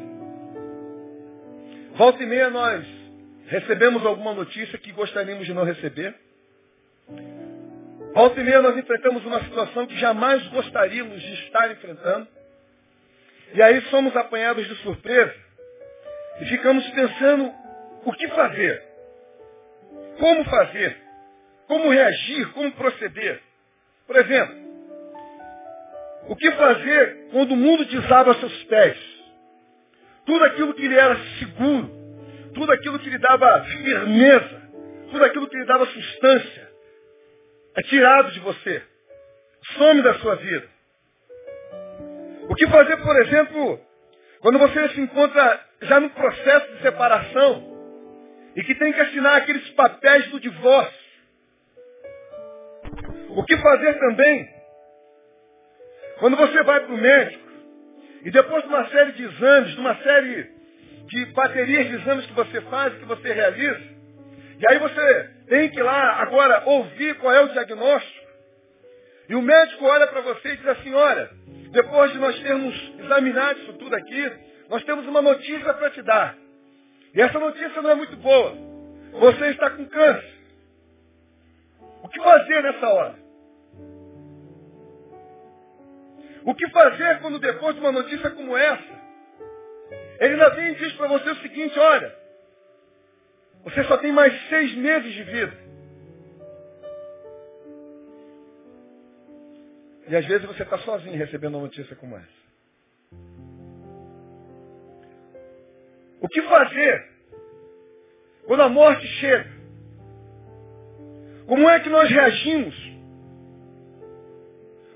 Volta 1.95 2.21
e 2.21 2.25
meia 2.25 2.49
nós 2.49 2.96
recebemos 3.47 4.05
alguma 4.05 4.33
notícia 4.33 4.77
que 4.77 4.91
gostaríamos 4.91 5.45
de 5.45 5.53
não 5.53 5.63
receber. 5.63 6.13
Volta 8.13 8.39
e 8.39 8.43
meia 8.43 8.61
nós 8.61 8.77
enfrentamos 8.77 9.25
uma 9.25 9.41
situação 9.43 9.87
que 9.87 9.97
jamais 9.97 10.45
gostaríamos 10.47 11.21
de 11.21 11.33
estar 11.45 11.71
enfrentando. 11.71 12.27
E 13.53 13.61
aí 13.61 13.81
somos 13.89 14.15
apanhados 14.15 14.67
de 14.67 14.75
surpresa 14.77 15.35
e 16.41 16.45
ficamos 16.45 16.87
pensando 16.89 17.53
o 18.03 18.11
que 18.11 18.27
fazer, 18.29 18.83
como 20.19 20.43
fazer, 20.45 20.97
como 21.67 21.89
reagir, 21.89 22.51
como 22.51 22.71
proceder. 22.73 23.41
Por 24.05 24.15
exemplo, 24.17 24.55
o 26.27 26.35
que 26.35 26.51
fazer 26.51 27.27
quando 27.31 27.51
o 27.53 27.57
mundo 27.57 27.85
desaba 27.85 28.33
seus 28.35 28.63
pés? 28.65 28.97
Tudo 30.25 30.43
aquilo 30.43 30.73
que 30.73 30.87
lhe 30.87 30.95
era 30.95 31.17
seguro, 31.39 31.96
tudo 32.57 32.71
aquilo 32.71 32.99
que 32.99 33.09
lhe 33.09 33.19
dava 33.19 33.63
firmeza, 33.65 34.61
tudo 35.11 35.23
aquilo 35.23 35.47
que 35.47 35.57
lhe 35.57 35.65
dava 35.65 35.85
substância, 35.85 36.71
é 37.75 37.81
tirado 37.83 38.31
de 38.31 38.39
você. 38.39 38.81
Some 39.77 40.01
da 40.01 40.15
sua 40.15 40.35
vida. 40.35 40.67
O 42.49 42.55
que 42.55 42.67
fazer, 42.67 42.97
por 42.97 43.21
exemplo, 43.21 43.79
quando 44.39 44.57
você 44.57 44.89
se 44.89 45.01
encontra 45.01 45.65
já 45.83 45.99
no 45.99 46.09
processo 46.09 46.73
de 46.73 46.81
separação 46.81 47.77
e 48.55 48.63
que 48.63 48.73
tem 48.73 48.91
que 48.91 49.01
assinar 49.01 49.35
aqueles 49.35 49.69
papéis 49.71 50.27
do 50.29 50.39
divórcio? 50.39 51.07
O 53.29 53.43
que 53.43 53.57
fazer 53.57 53.99
também 53.99 54.49
quando 56.19 56.35
você 56.35 56.63
vai 56.63 56.79
para 56.79 56.93
o 56.93 56.97
médico 56.97 57.47
e 58.23 58.31
depois 58.31 58.63
de 58.63 58.69
uma 58.69 58.89
série 58.89 59.11
de 59.11 59.23
exames, 59.23 59.71
de 59.73 59.79
uma 59.79 59.95
série 59.97 60.56
de 61.07 61.25
baterias 61.27 61.87
de 61.87 61.95
exames 61.95 62.25
que 62.25 62.33
você 62.33 62.61
faz, 62.61 62.93
que 62.95 63.05
você 63.05 63.31
realiza, 63.33 63.81
e 64.59 64.71
aí 64.71 64.79
você 64.79 65.29
tem 65.47 65.69
que 65.69 65.79
ir 65.79 65.83
lá 65.83 66.21
agora 66.21 66.63
ouvir 66.65 67.15
qual 67.15 67.33
é 67.33 67.41
o 67.41 67.49
diagnóstico, 67.49 68.27
e 69.29 69.35
o 69.35 69.41
médico 69.41 69.85
olha 69.85 70.07
para 70.07 70.21
você 70.21 70.53
e 70.53 70.57
diz 70.57 70.67
assim, 70.67 70.93
olha, 70.93 71.29
depois 71.71 72.11
de 72.11 72.17
nós 72.17 72.39
termos 72.39 72.93
examinado 72.99 73.59
isso 73.59 73.73
tudo 73.73 73.93
aqui, 73.95 74.31
nós 74.69 74.83
temos 74.83 75.05
uma 75.05 75.21
notícia 75.21 75.73
para 75.73 75.89
te 75.89 76.01
dar. 76.01 76.35
E 77.13 77.21
essa 77.21 77.39
notícia 77.39 77.81
não 77.81 77.89
é 77.89 77.95
muito 77.95 78.15
boa. 78.17 78.55
Você 79.13 79.47
está 79.47 79.69
com 79.71 79.85
câncer. 79.85 80.37
O 82.03 82.09
que 82.09 82.21
fazer 82.21 82.63
nessa 82.63 82.87
hora? 82.87 83.15
O 86.45 86.55
que 86.55 86.69
fazer 86.69 87.19
quando 87.19 87.39
depois 87.39 87.75
de 87.75 87.81
uma 87.81 87.91
notícia 87.91 88.29
como 88.29 88.55
essa, 88.55 89.01
ele 90.19 90.33
ainda 90.33 90.49
vem 90.49 90.71
e 90.71 90.75
diz 90.75 90.93
para 90.93 91.07
você 91.07 91.29
o 91.29 91.41
seguinte, 91.41 91.77
olha, 91.77 92.15
você 93.63 93.83
só 93.83 93.97
tem 93.97 94.11
mais 94.11 94.33
seis 94.49 94.75
meses 94.75 95.13
de 95.13 95.23
vida. 95.23 95.67
E 100.07 100.15
às 100.15 100.25
vezes 100.25 100.47
você 100.47 100.63
está 100.63 100.77
sozinho 100.79 101.17
recebendo 101.17 101.55
uma 101.55 101.63
notícia 101.63 101.95
como 101.95 102.15
essa. 102.15 102.47
O 106.21 106.27
que 106.29 106.41
fazer 106.43 107.09
quando 108.45 108.63
a 108.63 108.69
morte 108.69 109.05
chega? 109.05 109.49
Como 111.45 111.69
é 111.69 111.79
que 111.79 111.89
nós 111.89 112.09
reagimos? 112.09 112.75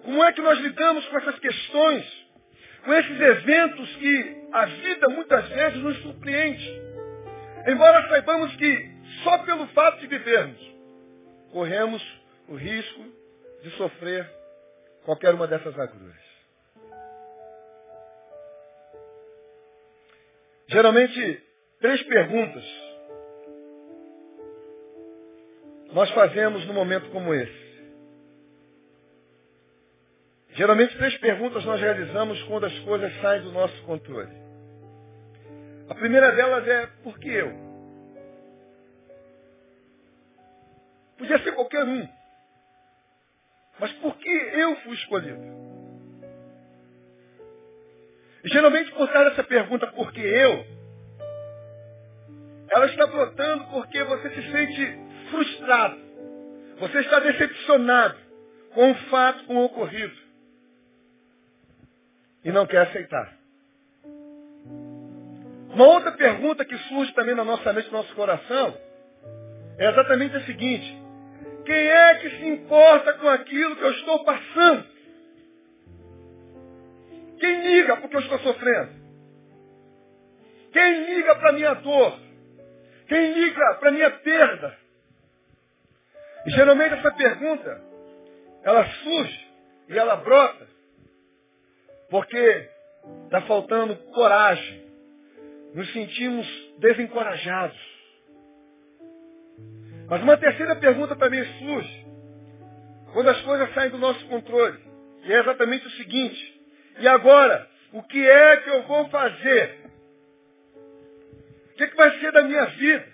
Como 0.04 0.24
é 0.24 0.32
que 0.34 0.42
nós 0.42 0.60
lidamos 0.60 1.08
com 1.08 1.18
essas 1.18 1.40
questões, 1.40 2.21
com 2.84 2.94
esses 2.94 3.20
eventos 3.20 3.96
que 3.98 4.48
a 4.52 4.66
vida 4.66 5.10
muitas 5.10 5.48
vezes 5.50 5.78
nos 5.80 5.98
surpreende? 6.02 6.82
Embora 7.68 8.08
saibamos 8.10 8.56
que 8.56 8.92
só 9.24 9.38
pelo 9.40 9.68
fato 9.68 10.00
de 10.00 10.08
vivermos, 10.08 10.60
corremos 11.52 12.02
o 12.48 12.56
risco 12.56 13.06
de 13.64 13.70
sofrer 13.72 14.30
qualquer 15.04 15.34
uma 15.34 15.48
dessas 15.48 15.78
agruras. 15.78 16.22
Geralmente, 20.68 21.44
três 21.80 22.02
perguntas 22.04 22.64
nós 25.94 26.10
fazemos 26.12 26.66
num 26.66 26.74
momento 26.74 27.10
como 27.10 27.34
esse. 27.34 27.61
Geralmente, 30.54 30.98
três 30.98 31.18
perguntas 31.18 31.64
nós 31.64 31.80
realizamos 31.80 32.42
quando 32.44 32.66
as 32.66 32.80
coisas 32.80 33.14
saem 33.22 33.42
do 33.44 33.52
nosso 33.52 33.82
controle. 33.84 34.36
A 35.90 35.96
primeira 35.96 36.32
delas 36.34 36.68
é, 36.68 36.88
por 37.04 37.18
que 37.20 37.30
eu? 37.30 37.54
Podia 41.18 41.40
ser 41.40 41.54
qualquer 41.54 41.86
um. 41.86 42.08
Mas 43.80 43.94
por 43.94 44.18
que 44.18 44.30
eu 44.30 44.76
fui 44.78 44.94
escolhido? 44.96 45.42
E 48.44 48.50
geralmente, 48.50 48.92
por 48.92 49.08
trás 49.08 49.30
dessa 49.30 49.44
pergunta, 49.44 49.88
por 49.88 50.12
que 50.12 50.20
eu? 50.20 50.66
Ela 52.72 52.88
está 52.88 53.06
brotando 53.08 53.66
porque 53.66 54.04
você 54.04 54.30
se 54.32 54.52
sente 54.52 55.00
frustrado. 55.30 55.98
Você 56.80 57.00
está 57.00 57.20
decepcionado 57.20 58.18
com 58.74 58.92
o 58.92 58.96
fato, 59.10 59.46
com 59.46 59.56
o 59.58 59.66
ocorrido 59.66 60.31
e 62.44 62.52
não 62.52 62.66
quer 62.66 62.88
aceitar. 62.88 63.34
Uma 65.74 65.88
outra 65.88 66.12
pergunta 66.12 66.66
que 66.66 66.78
surge 66.78 67.14
também 67.14 67.36
na 67.36 67.46
nossa 67.46 67.72
mente, 67.72 67.88
no 67.88 68.00
nosso 68.00 68.14
coração, 68.16 68.78
é 69.78 69.90
exatamente 69.90 70.36
a 70.36 70.42
seguinte: 70.42 71.02
quem 71.66 71.76
é 71.76 72.16
que 72.16 72.30
se 72.30 72.48
importa 72.48 73.14
com 73.14 73.30
aquilo 73.30 73.76
que 73.76 73.84
eu 73.84 73.92
estou 73.92 74.24
passando? 74.24 74.86
Quem 77.40 77.62
liga 77.62 77.98
porque 77.98 78.16
eu 78.16 78.20
estou 78.20 78.40
sofrendo? 78.40 79.02
Quem 80.72 81.06
liga 81.06 81.36
para 81.36 81.50
a 81.50 81.54
minha 81.54 81.74
dor? 81.76 82.20
Quem 83.08 83.34
liga 83.34 83.76
para 83.76 83.90
a 83.90 83.92
minha 83.92 84.12
perda? 84.12 84.78
E 86.46 86.52
geralmente 86.52 86.94
essa 86.96 87.12
pergunta, 87.12 87.82
ela 88.64 88.86
surge 88.86 89.48
e 89.90 89.98
ela 89.98 90.16
brota 90.18 90.68
porque 92.12 92.70
está 93.24 93.42
faltando 93.44 93.96
coragem. 94.14 94.82
Nos 95.74 95.92
sentimos 95.94 96.46
desencorajados. 96.80 97.80
Mas 100.10 100.22
uma 100.22 100.36
terceira 100.36 100.76
pergunta 100.76 101.16
também 101.16 101.44
surge. 101.58 102.06
Quando 103.14 103.30
as 103.30 103.42
coisas 103.42 103.74
saem 103.74 103.90
do 103.90 103.98
nosso 103.98 104.24
controle. 104.28 104.78
E 105.24 105.32
é 105.32 105.40
exatamente 105.40 105.88
o 105.88 105.92
seguinte. 105.92 106.62
E 107.00 107.08
agora? 107.08 107.68
O 107.94 108.04
que 108.04 108.30
é 108.30 108.58
que 108.58 108.70
eu 108.70 108.84
vou 108.84 109.08
fazer? 109.10 109.80
O 111.72 111.76
que, 111.76 111.84
é 111.86 111.88
que 111.88 111.96
vai 111.96 112.20
ser 112.20 112.32
da 112.34 112.44
minha 112.44 112.66
vida? 112.66 113.08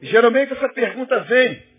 E 0.00 0.06
geralmente 0.06 0.52
essa 0.52 0.68
pergunta 0.68 1.20
vem 1.24 1.69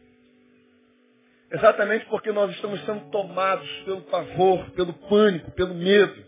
Exatamente 1.51 2.05
porque 2.05 2.31
nós 2.31 2.49
estamos 2.51 2.83
sendo 2.85 3.09
tomados 3.09 3.69
pelo 3.83 4.01
pavor, 4.03 4.71
pelo 4.71 4.93
pânico, 4.93 5.51
pelo 5.51 5.73
medo. 5.73 6.25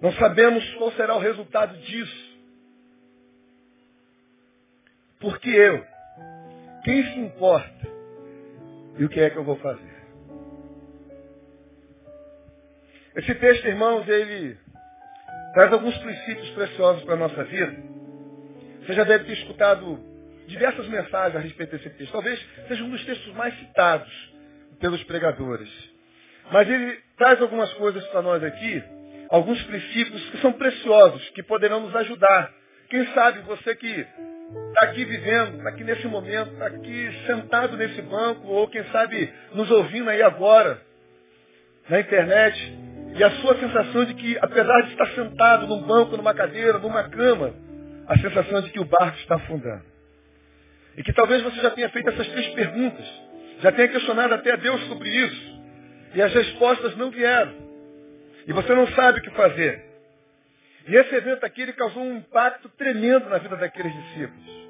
Não 0.00 0.12
sabemos 0.12 0.62
qual 0.74 0.92
será 0.92 1.14
o 1.16 1.20
resultado 1.20 1.76
disso. 1.78 2.36
Porque 5.18 5.48
eu? 5.48 5.82
Quem 6.84 7.02
se 7.02 7.18
importa? 7.18 7.88
E 8.98 9.04
o 9.04 9.08
que 9.08 9.20
é 9.20 9.30
que 9.30 9.36
eu 9.36 9.44
vou 9.44 9.56
fazer? 9.56 9.96
Esse 13.16 13.34
texto, 13.36 13.66
irmãos, 13.66 14.06
ele 14.06 14.58
traz 15.54 15.72
alguns 15.72 15.96
princípios 15.96 16.50
preciosos 16.50 17.02
para 17.04 17.14
a 17.14 17.18
nossa 17.18 17.44
vida. 17.44 17.74
Você 18.80 18.92
já 18.92 19.04
deve 19.04 19.24
ter 19.24 19.32
escutado 19.32 19.98
diversas 20.46 20.86
mensagens 20.88 21.36
a 21.36 21.40
respeito 21.40 21.76
desse 21.76 21.90
texto. 21.90 22.12
Talvez 22.12 22.40
seja 22.68 22.84
um 22.84 22.90
dos 22.90 23.04
textos 23.04 23.34
mais 23.34 23.56
citados 23.58 24.34
pelos 24.80 25.02
pregadores. 25.04 25.68
Mas 26.50 26.68
ele 26.68 26.98
traz 27.16 27.40
algumas 27.40 27.72
coisas 27.74 28.04
para 28.08 28.22
nós 28.22 28.42
aqui, 28.42 28.82
alguns 29.30 29.62
princípios 29.64 30.30
que 30.30 30.38
são 30.38 30.52
preciosos, 30.52 31.28
que 31.30 31.42
poderão 31.42 31.80
nos 31.80 31.94
ajudar. 31.96 32.52
Quem 32.88 33.04
sabe 33.12 33.40
você 33.40 33.74
que 33.74 33.88
está 33.88 34.84
aqui 34.84 35.04
vivendo, 35.04 35.56
está 35.56 35.70
aqui 35.70 35.82
nesse 35.82 36.06
momento, 36.06 36.52
está 36.52 36.66
aqui 36.66 37.22
sentado 37.26 37.76
nesse 37.76 38.00
banco, 38.02 38.46
ou 38.46 38.68
quem 38.68 38.84
sabe 38.84 39.32
nos 39.52 39.70
ouvindo 39.70 40.08
aí 40.08 40.22
agora, 40.22 40.80
na 41.88 41.98
internet, 41.98 42.78
e 43.16 43.24
a 43.24 43.30
sua 43.40 43.58
sensação 43.58 44.04
de 44.04 44.14
que, 44.14 44.38
apesar 44.40 44.82
de 44.82 44.92
estar 44.92 45.06
sentado 45.14 45.66
num 45.66 45.82
banco, 45.82 46.16
numa 46.16 46.34
cadeira, 46.34 46.78
numa 46.78 47.08
cama, 47.08 47.54
a 48.06 48.16
sensação 48.18 48.60
de 48.60 48.70
que 48.70 48.78
o 48.78 48.84
barco 48.84 49.18
está 49.18 49.34
afundando. 49.34 49.95
E 50.96 51.02
que 51.02 51.12
talvez 51.12 51.42
você 51.42 51.60
já 51.60 51.70
tenha 51.70 51.88
feito 51.90 52.08
essas 52.08 52.28
três 52.28 52.48
perguntas. 52.54 53.04
Já 53.60 53.72
tenha 53.72 53.88
questionado 53.88 54.34
até 54.34 54.52
a 54.52 54.56
Deus 54.56 54.80
sobre 54.86 55.08
isso. 55.08 55.60
E 56.14 56.22
as 56.22 56.32
respostas 56.32 56.96
não 56.96 57.10
vieram. 57.10 57.54
E 58.46 58.52
você 58.52 58.74
não 58.74 58.86
sabe 58.88 59.18
o 59.18 59.22
que 59.22 59.30
fazer. 59.30 59.84
E 60.88 60.96
esse 60.96 61.14
evento 61.14 61.44
aqui 61.44 61.62
ele 61.62 61.72
causou 61.72 62.02
um 62.02 62.16
impacto 62.16 62.68
tremendo 62.70 63.28
na 63.28 63.38
vida 63.38 63.56
daqueles 63.56 63.92
discípulos. 63.92 64.66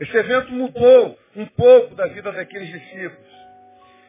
Esse 0.00 0.16
evento 0.16 0.52
mudou 0.52 1.18
um 1.36 1.46
pouco 1.46 1.94
da 1.94 2.06
vida 2.06 2.30
daqueles 2.32 2.68
discípulos. 2.68 3.34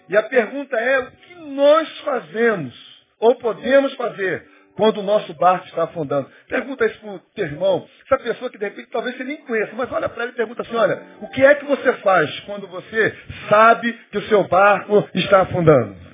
E 0.08 0.16
a 0.16 0.24
pergunta 0.24 0.78
é, 0.78 1.00
o 1.00 1.12
que 1.12 1.36
nós 1.36 2.00
fazemos 2.00 3.06
ou 3.20 3.36
podemos 3.36 3.94
fazer 3.96 4.48
quando 4.76 5.00
o 5.00 5.04
nosso 5.04 5.34
barco 5.34 5.66
está 5.68 5.84
afundando? 5.84 6.30
Pergunta 6.48 6.86
isso 6.86 7.00
para 7.00 7.12
o 7.12 7.20
teu 7.34 7.46
irmão, 7.46 7.88
essa 8.06 8.22
pessoa 8.24 8.52
que 8.52 8.58
de 8.58 8.66
repente 8.66 8.90
talvez 8.92 9.18
você 9.18 9.24
nem 9.24 9.38
conheça, 9.38 9.74
mas 9.76 9.92
olha 9.92 10.10
para 10.10 10.24
ele 10.24 10.34
e 10.34 10.36
pergunta 10.36 10.62
assim, 10.62 10.76
olha, 10.76 11.02
o 11.22 11.28
que 11.30 11.44
é 11.44 11.56
que 11.56 11.66
você 11.66 11.94
faz 11.94 12.40
quando 12.42 12.68
você 12.68 13.16
sabe 13.50 13.94
que 14.12 14.18
o 14.18 14.28
seu 14.28 14.48
barco 14.48 15.08
está 15.14 15.42
afundando? 15.42 16.06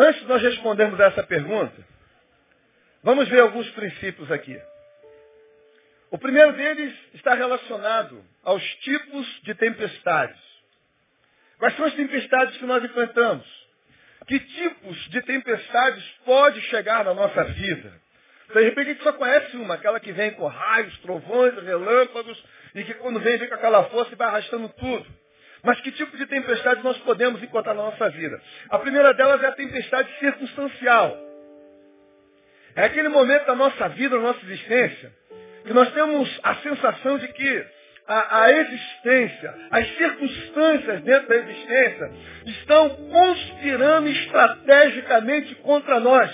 Antes 0.00 0.20
de 0.20 0.28
nós 0.28 0.40
respondermos 0.40 1.00
a 1.00 1.06
essa 1.06 1.24
pergunta, 1.24 1.74
vamos 3.02 3.28
ver 3.28 3.40
alguns 3.40 3.68
princípios 3.70 4.30
aqui. 4.30 4.60
O 6.10 6.18
primeiro 6.18 6.52
deles 6.52 6.94
está 7.14 7.34
relacionado 7.34 8.24
aos 8.42 8.62
tipos 8.76 9.26
de 9.42 9.54
tempestades. 9.54 10.40
Quais 11.58 11.76
são 11.76 11.84
as 11.84 11.94
tempestades 11.94 12.56
que 12.56 12.64
nós 12.64 12.82
enfrentamos? 12.82 13.46
Que 14.26 14.38
tipos 14.38 14.96
de 15.10 15.20
tempestades 15.22 16.04
pode 16.24 16.60
chegar 16.62 17.04
na 17.04 17.14
nossa 17.14 17.44
vida? 17.44 17.92
De 18.54 18.62
repente 18.62 18.88
a 18.88 18.92
gente 18.92 19.02
só 19.02 19.12
conhece 19.12 19.56
uma, 19.56 19.74
aquela 19.74 20.00
que 20.00 20.12
vem 20.12 20.30
com 20.32 20.46
raios, 20.46 20.96
trovões, 20.98 21.54
relâmpagos, 21.62 22.42
e 22.74 22.84
que 22.84 22.94
quando 22.94 23.20
vem, 23.20 23.36
vem 23.36 23.48
com 23.48 23.54
aquela 23.54 23.84
força 23.84 24.12
e 24.12 24.16
vai 24.16 24.28
arrastando 24.28 24.68
tudo. 24.70 25.06
Mas 25.62 25.80
que 25.80 25.92
tipo 25.92 26.16
de 26.16 26.24
tempestade 26.26 26.82
nós 26.82 26.96
podemos 26.98 27.42
encontrar 27.42 27.74
na 27.74 27.82
nossa 27.82 28.08
vida? 28.10 28.40
A 28.70 28.78
primeira 28.78 29.12
delas 29.12 29.42
é 29.42 29.46
a 29.46 29.52
tempestade 29.52 30.10
circunstancial. 30.18 31.27
É 32.78 32.84
aquele 32.84 33.08
momento 33.08 33.44
da 33.44 33.56
nossa 33.56 33.88
vida, 33.88 34.14
da 34.14 34.22
nossa 34.22 34.38
existência, 34.44 35.12
que 35.66 35.72
nós 35.72 35.92
temos 35.94 36.40
a 36.44 36.54
sensação 36.54 37.18
de 37.18 37.26
que 37.26 37.66
a, 38.06 38.42
a, 38.42 38.52
existência, 38.52 39.54
as 39.72 39.96
circunstâncias 39.96 41.02
dentro 41.02 41.28
da 41.28 41.36
existência 41.38 42.12
estão 42.46 42.88
conspirando 42.90 44.08
estrategicamente 44.08 45.56
contra 45.56 45.98
nós. 45.98 46.30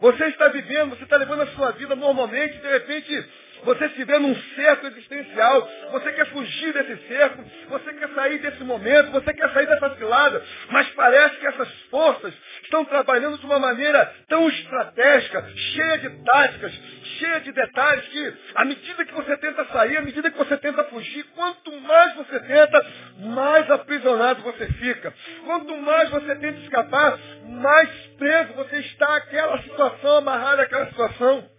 Você 0.00 0.26
está 0.26 0.48
vivendo, 0.48 0.90
você 0.90 1.04
está 1.04 1.16
levando 1.16 1.44
a 1.44 1.46
sua 1.46 1.70
vida 1.70 1.96
normalmente, 1.96 2.58
de 2.58 2.68
repente 2.68 3.24
você 3.66 3.88
se 3.90 4.04
vê 4.04 4.18
num 4.20 4.34
cerco 4.54 4.86
existencial, 4.86 5.68
você 5.90 6.12
quer 6.12 6.26
fugir 6.26 6.72
desse 6.72 7.08
cerco, 7.08 7.44
você 7.68 7.92
quer 7.94 8.08
sair 8.14 8.38
desse 8.38 8.62
momento, 8.62 9.10
você 9.10 9.34
quer 9.34 9.52
sair 9.52 9.66
dessa 9.66 9.96
cilada, 9.96 10.42
mas 10.70 10.88
parece 10.90 11.36
que 11.36 11.46
essas 11.48 11.68
forças 11.90 12.32
estão 12.62 12.84
trabalhando 12.84 13.38
de 13.38 13.44
uma 13.44 13.58
maneira 13.58 14.14
tão 14.28 14.48
estratégica, 14.48 15.44
cheia 15.56 15.98
de 15.98 16.10
táticas, 16.22 16.72
cheia 17.18 17.40
de 17.40 17.50
detalhes, 17.50 18.06
que 18.06 18.34
à 18.54 18.64
medida 18.64 19.04
que 19.04 19.14
você 19.14 19.36
tenta 19.38 19.64
sair, 19.66 19.96
à 19.96 20.02
medida 20.02 20.30
que 20.30 20.38
você 20.38 20.56
tenta 20.58 20.84
fugir, 20.84 21.24
quanto 21.34 21.72
mais 21.80 22.14
você 22.14 22.38
tenta, 22.40 22.86
mais 23.18 23.68
aprisionado 23.68 24.42
você 24.42 24.66
fica. 24.74 25.12
Quanto 25.44 25.76
mais 25.78 26.08
você 26.10 26.36
tenta 26.36 26.60
escapar, 26.60 27.18
mais 27.44 27.90
preso 28.16 28.52
você 28.52 28.76
está 28.76 29.16
àquela 29.16 29.58
situação, 29.62 30.18
amarrado 30.18 30.62
àquela 30.62 30.86
situação. 30.86 31.55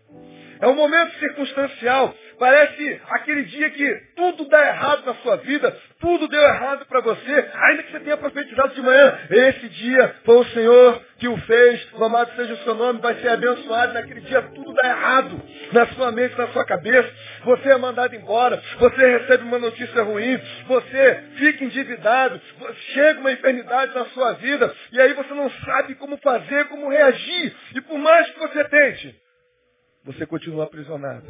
É 0.59 0.67
um 0.67 0.75
momento 0.75 1.17
circunstancial. 1.19 2.15
Parece 2.39 3.01
aquele 3.09 3.43
dia 3.43 3.69
que 3.71 3.95
tudo 4.15 4.47
dá 4.47 4.67
errado 4.67 5.05
na 5.05 5.15
sua 5.15 5.37
vida, 5.37 5.75
tudo 5.99 6.27
deu 6.27 6.39
errado 6.39 6.85
para 6.85 7.01
você, 7.01 7.49
ainda 7.55 7.81
que 7.81 7.91
você 7.91 7.99
tenha 8.01 8.17
profetizado 8.17 8.75
de 8.75 8.81
manhã. 8.81 9.19
Esse 9.31 9.67
dia 9.69 10.15
foi 10.23 10.35
o 10.35 10.45
Senhor 10.45 11.01
que 11.17 11.27
o 11.27 11.35
fez, 11.37 11.91
louvado 11.93 12.35
seja 12.35 12.53
o 12.53 12.57
seu 12.57 12.75
nome, 12.75 13.01
vai 13.01 13.15
ser 13.15 13.29
abençoado. 13.29 13.93
Naquele 13.93 14.21
dia 14.21 14.43
tudo 14.53 14.71
dá 14.73 14.87
errado 14.87 15.41
na 15.71 15.87
sua 15.87 16.11
mente, 16.11 16.37
na 16.37 16.47
sua 16.49 16.63
cabeça. 16.63 17.11
Você 17.43 17.69
é 17.69 17.77
mandado 17.77 18.15
embora, 18.15 18.61
você 18.77 19.17
recebe 19.17 19.43
uma 19.43 19.57
notícia 19.57 20.03
ruim, 20.03 20.39
você 20.67 21.23
fica 21.37 21.63
endividado, 21.63 22.39
chega 22.93 23.19
uma 23.19 23.31
enfermidade 23.31 23.95
na 23.95 24.05
sua 24.05 24.33
vida, 24.33 24.71
e 24.91 25.01
aí 25.01 25.13
você 25.13 25.33
não 25.33 25.49
sabe 25.49 25.95
como 25.95 26.17
fazer, 26.17 26.65
como 26.65 26.89
reagir. 26.89 27.55
E 27.75 27.81
por 27.81 27.97
mais 27.97 28.29
que 28.29 28.39
você 28.39 28.63
tente, 28.65 29.26
você 30.07 30.25
continua 30.25 30.63
aprisionado. 30.63 31.27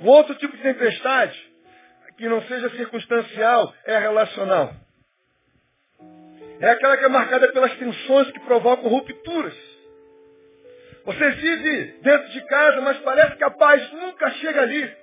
Um 0.00 0.08
outro 0.08 0.34
tipo 0.34 0.56
de 0.56 0.62
tempestade, 0.62 1.52
que 2.18 2.28
não 2.28 2.42
seja 2.42 2.68
circunstancial, 2.70 3.72
é 3.86 3.98
relacional. 3.98 4.74
É 6.58 6.70
aquela 6.70 6.96
que 6.96 7.04
é 7.04 7.08
marcada 7.08 7.52
pelas 7.52 7.72
tensões 7.76 8.30
que 8.32 8.40
provocam 8.40 8.88
rupturas. 8.90 9.56
Você 11.04 11.30
vive 11.30 12.00
dentro 12.02 12.28
de 12.32 12.40
casa, 12.46 12.80
mas 12.80 12.98
parece 12.98 13.36
que 13.36 13.44
a 13.44 13.50
paz 13.50 13.92
nunca 13.92 14.28
chega 14.32 14.60
ali. 14.60 15.01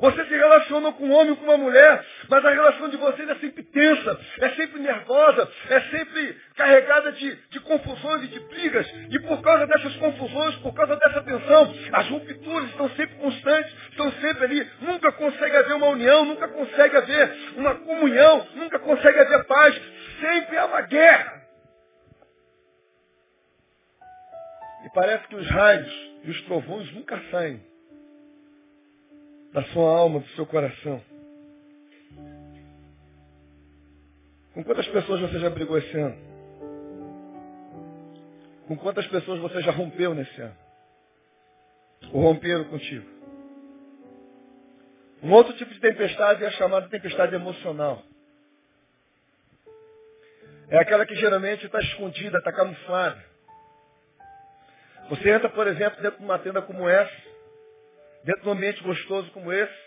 Você 0.00 0.24
se 0.24 0.36
relaciona 0.36 0.92
com 0.92 1.04
um 1.06 1.12
homem 1.12 1.30
ou 1.30 1.36
com 1.36 1.44
uma 1.44 1.56
mulher, 1.56 2.04
mas 2.28 2.44
a 2.44 2.50
relação 2.50 2.88
de 2.88 2.96
vocês 2.96 3.28
é 3.28 3.34
sempre 3.36 3.62
tensa, 3.62 4.20
é 4.40 4.48
sempre 4.50 4.80
nervosa, 4.80 5.50
é 5.70 5.80
sempre 5.82 6.36
carregada 6.56 7.12
de, 7.12 7.34
de 7.50 7.60
confusões 7.60 8.24
e 8.24 8.28
de 8.28 8.40
brigas. 8.40 8.86
E 9.10 9.18
por 9.20 9.40
causa 9.42 9.66
dessas 9.66 9.94
confusões, 9.96 10.56
por 10.56 10.74
causa 10.74 10.96
dessa 10.96 11.22
tensão, 11.22 11.74
as 11.92 12.08
rupturas 12.08 12.70
estão 12.70 12.88
sempre 12.90 13.16
constantes, 13.16 13.72
estão 13.90 14.12
sempre 14.12 14.44
ali. 14.44 14.70
Nunca 14.80 15.12
consegue 15.12 15.56
haver 15.56 15.74
uma 15.74 15.88
união, 15.88 16.24
nunca 16.24 16.48
consegue 16.48 16.96
haver 16.96 17.54
uma 17.56 17.74
comunhão, 17.76 18.46
nunca 18.54 18.78
consegue 18.78 19.18
haver 19.18 19.44
paz. 19.44 19.80
Sempre 20.20 20.56
há 20.56 20.66
uma 20.66 20.80
guerra. 20.82 21.42
E 24.84 24.90
parece 24.94 25.26
que 25.28 25.36
os 25.36 25.48
raios 25.48 26.14
e 26.24 26.30
os 26.30 26.42
trovões 26.42 26.92
nunca 26.92 27.20
saem 27.30 27.73
da 29.54 29.62
sua 29.66 29.88
alma, 29.88 30.18
do 30.18 30.28
seu 30.30 30.44
coração. 30.44 31.00
Com 34.52 34.64
quantas 34.64 34.86
pessoas 34.88 35.20
você 35.20 35.38
já 35.38 35.48
brigou 35.48 35.78
esse 35.78 35.96
ano? 35.96 36.16
Com 38.66 38.76
quantas 38.76 39.06
pessoas 39.06 39.38
você 39.38 39.62
já 39.62 39.70
rompeu 39.70 40.12
nesse 40.12 40.40
ano? 40.40 40.56
Ou 42.12 42.20
romperam 42.22 42.64
contigo? 42.64 43.08
Um 45.22 45.32
outro 45.32 45.52
tipo 45.54 45.72
de 45.72 45.78
tempestade 45.78 46.42
é 46.42 46.48
a 46.48 46.52
chamada 46.52 46.88
tempestade 46.88 47.36
emocional. 47.36 48.02
É 50.68 50.78
aquela 50.78 51.06
que 51.06 51.14
geralmente 51.14 51.64
está 51.64 51.78
escondida, 51.78 52.38
está 52.38 52.52
camuflada. 52.52 53.24
Você 55.10 55.30
entra, 55.30 55.48
por 55.48 55.68
exemplo, 55.68 56.02
dentro 56.02 56.18
de 56.18 56.24
uma 56.24 56.40
tenda 56.40 56.60
como 56.60 56.88
essa, 56.88 57.33
dentro 58.24 58.42
de 58.42 58.48
um 58.48 58.52
ambiente 58.52 58.82
gostoso 58.82 59.30
como 59.32 59.52
esse. 59.52 59.84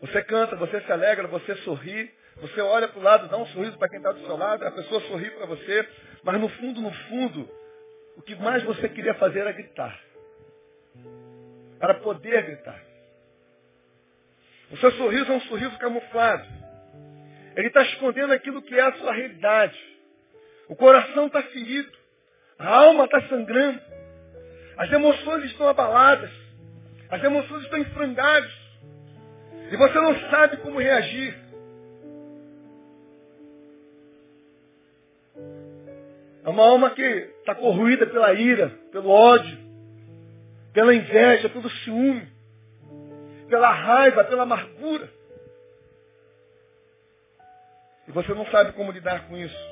Você 0.00 0.22
canta, 0.22 0.56
você 0.56 0.80
se 0.80 0.92
alegra, 0.92 1.26
você 1.26 1.54
sorri, 1.56 2.10
você 2.36 2.60
olha 2.60 2.88
para 2.88 2.98
o 2.98 3.02
lado, 3.02 3.28
dá 3.28 3.36
um 3.36 3.46
sorriso 3.46 3.76
para 3.78 3.88
quem 3.88 3.98
está 3.98 4.12
do 4.12 4.24
seu 4.24 4.36
lado, 4.36 4.64
a 4.64 4.70
pessoa 4.70 5.00
sorri 5.02 5.30
para 5.30 5.46
você, 5.46 5.88
mas 6.22 6.40
no 6.40 6.48
fundo, 6.48 6.80
no 6.80 6.92
fundo, 6.92 7.50
o 8.16 8.22
que 8.22 8.34
mais 8.36 8.62
você 8.62 8.88
queria 8.88 9.14
fazer 9.14 9.40
era 9.40 9.52
gritar. 9.52 9.98
Para 11.78 11.94
poder 11.94 12.42
gritar. 12.42 12.80
O 14.70 14.76
seu 14.76 14.92
sorriso 14.92 15.32
é 15.32 15.34
um 15.34 15.40
sorriso 15.42 15.76
camuflado. 15.78 16.46
Ele 17.56 17.66
está 17.66 17.82
escondendo 17.82 18.32
aquilo 18.32 18.62
que 18.62 18.74
é 18.74 18.82
a 18.82 18.92
sua 18.92 19.12
realidade. 19.12 19.78
O 20.68 20.76
coração 20.76 21.26
está 21.26 21.42
ferido. 21.42 21.90
A 22.58 22.68
alma 22.68 23.04
está 23.04 23.20
sangrando. 23.28 23.80
As 24.76 24.92
emoções 24.92 25.44
estão 25.44 25.66
abaladas. 25.66 26.30
As 27.10 27.22
emoções 27.22 27.64
estão 27.64 27.78
em 27.78 27.84
frangalhos. 27.86 28.52
E 29.70 29.76
você 29.76 30.00
não 30.00 30.18
sabe 30.30 30.58
como 30.58 30.80
reagir. 30.80 31.36
É 36.44 36.48
uma 36.48 36.64
alma 36.64 36.90
que 36.90 37.02
está 37.02 37.54
corroída 37.54 38.06
pela 38.06 38.32
ira, 38.32 38.70
pelo 38.90 39.10
ódio, 39.10 39.58
pela 40.72 40.94
inveja, 40.94 41.48
pelo 41.48 41.68
ciúme, 41.68 42.26
pela 43.48 43.70
raiva, 43.70 44.24
pela 44.24 44.44
amargura. 44.44 45.08
E 48.08 48.12
você 48.12 48.32
não 48.34 48.46
sabe 48.46 48.72
como 48.72 48.90
lidar 48.90 49.28
com 49.28 49.36
isso. 49.36 49.70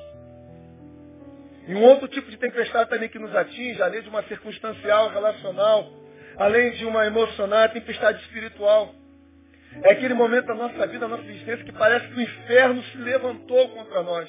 E 1.67 1.75
um 1.75 1.83
outro 1.83 2.09
tipo 2.09 2.31
de 2.31 2.37
tempestade 2.37 2.89
também 2.89 3.09
que 3.09 3.19
nos 3.19 3.35
atinge, 3.35 3.83
além 3.83 4.03
de 4.03 4.09
uma 4.09 4.23
circunstancial, 4.25 5.11
relacional, 5.11 5.91
além 6.39 6.71
de 6.73 6.85
uma 6.85 7.07
emocional, 7.07 7.65
a 7.65 7.69
tempestade 7.69 8.21
espiritual. 8.23 8.95
É 9.83 9.93
aquele 9.93 10.15
momento 10.15 10.47
da 10.47 10.55
nossa 10.55 10.87
vida, 10.87 11.01
da 11.01 11.09
nossa 11.09 11.25
existência, 11.25 11.65
que 11.65 11.73
parece 11.73 12.09
que 12.09 12.15
o 12.15 12.23
inferno 12.23 12.83
se 12.85 12.99
levantou 12.99 13.69
contra 13.71 14.03
nós. 14.03 14.29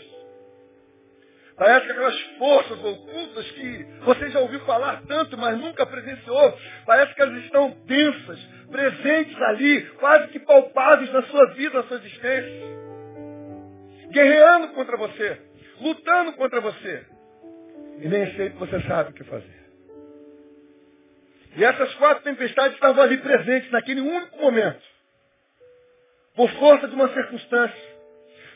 Parece 1.55 1.85
que 1.85 1.91
aquelas 1.91 2.19
forças 2.37 2.83
ocultas 2.83 3.51
que 3.51 3.85
você 4.05 4.29
já 4.29 4.39
ouviu 4.39 4.61
falar 4.61 5.03
tanto, 5.07 5.37
mas 5.37 5.57
nunca 5.57 5.85
presenciou, 5.85 6.57
parece 6.85 7.13
que 7.13 7.21
elas 7.21 7.43
estão 7.43 7.71
densas, 7.85 8.39
presentes 8.71 9.41
ali, 9.41 9.81
quase 9.99 10.27
que 10.29 10.39
palpáveis 10.39 11.11
na 11.11 11.21
sua 11.23 11.47
vida, 11.53 11.81
na 11.81 11.83
sua 11.83 11.97
existência. 11.97 12.79
Guerreando 14.09 14.69
contra 14.69 14.97
você, 14.97 15.41
lutando 15.81 16.33
contra 16.33 16.61
você. 16.61 17.05
E 17.99 18.07
nem 18.07 18.25
sempre 18.37 18.57
você 18.57 18.79
sabe 18.87 19.11
o 19.11 19.13
que 19.13 19.25
fazer. 19.25 19.58
E 21.55 21.63
essas 21.63 21.93
quatro 21.95 22.23
tempestades 22.23 22.73
estavam 22.73 23.03
ali 23.03 23.17
presentes 23.17 23.71
naquele 23.71 24.01
único 24.01 24.37
momento. 24.37 24.81
Por 26.35 26.49
força 26.51 26.87
de 26.87 26.95
uma 26.95 27.11
circunstância. 27.13 27.89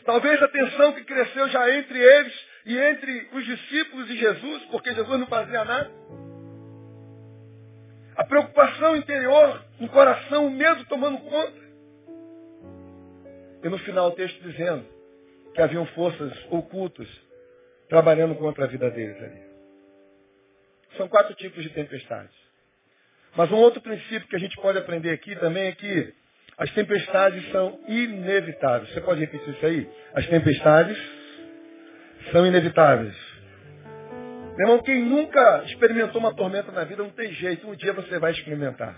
Talvez 0.05 0.41
a 0.41 0.47
tensão 0.47 0.93
que 0.93 1.03
cresceu 1.03 1.47
já 1.49 1.69
entre 1.77 1.99
eles 1.99 2.47
e 2.65 2.77
entre 2.77 3.29
os 3.33 3.45
discípulos 3.45 4.09
e 4.09 4.17
Jesus, 4.17 4.63
porque 4.65 4.93
Jesus 4.93 5.19
não 5.19 5.27
fazia 5.27 5.65
nada. 5.65 5.91
A 8.15 8.23
preocupação 8.25 8.95
interior, 8.95 9.65
no 9.79 9.89
coração, 9.89 10.45
o 10.45 10.51
medo 10.51 10.85
tomando 10.85 11.17
conta. 11.19 11.63
E 13.63 13.69
no 13.69 13.77
final 13.79 14.09
o 14.09 14.11
texto 14.11 14.39
dizendo 14.41 14.85
que 15.53 15.61
haviam 15.61 15.85
forças 15.87 16.31
ocultas 16.51 17.07
trabalhando 17.89 18.35
contra 18.35 18.65
a 18.65 18.67
vida 18.67 18.89
deles 18.91 19.17
ali. 19.17 19.41
São 20.97 21.07
quatro 21.07 21.33
tipos 21.35 21.63
de 21.63 21.69
tempestades. 21.69 22.42
Mas 23.35 23.51
um 23.51 23.55
outro 23.55 23.81
princípio 23.81 24.27
que 24.27 24.35
a 24.35 24.39
gente 24.39 24.55
pode 24.57 24.77
aprender 24.77 25.11
aqui 25.11 25.35
também 25.35 25.67
é 25.67 25.71
que 25.71 26.13
as 26.57 26.69
tempestades 26.71 27.51
são 27.51 27.79
inevitáveis. 27.87 28.93
Você 28.93 29.01
pode 29.01 29.19
repetir 29.21 29.49
isso 29.53 29.65
aí? 29.65 29.89
As 30.13 30.27
tempestades 30.27 30.97
são 32.31 32.45
inevitáveis. 32.45 33.15
Meu 34.55 34.67
irmão, 34.67 34.83
quem 34.83 35.03
nunca 35.03 35.63
experimentou 35.65 36.21
uma 36.21 36.35
tormenta 36.35 36.71
na 36.71 36.83
vida, 36.83 37.01
não 37.01 37.09
tem 37.09 37.33
jeito. 37.33 37.67
Um 37.67 37.75
dia 37.75 37.91
você 37.93 38.19
vai 38.19 38.31
experimentar. 38.31 38.95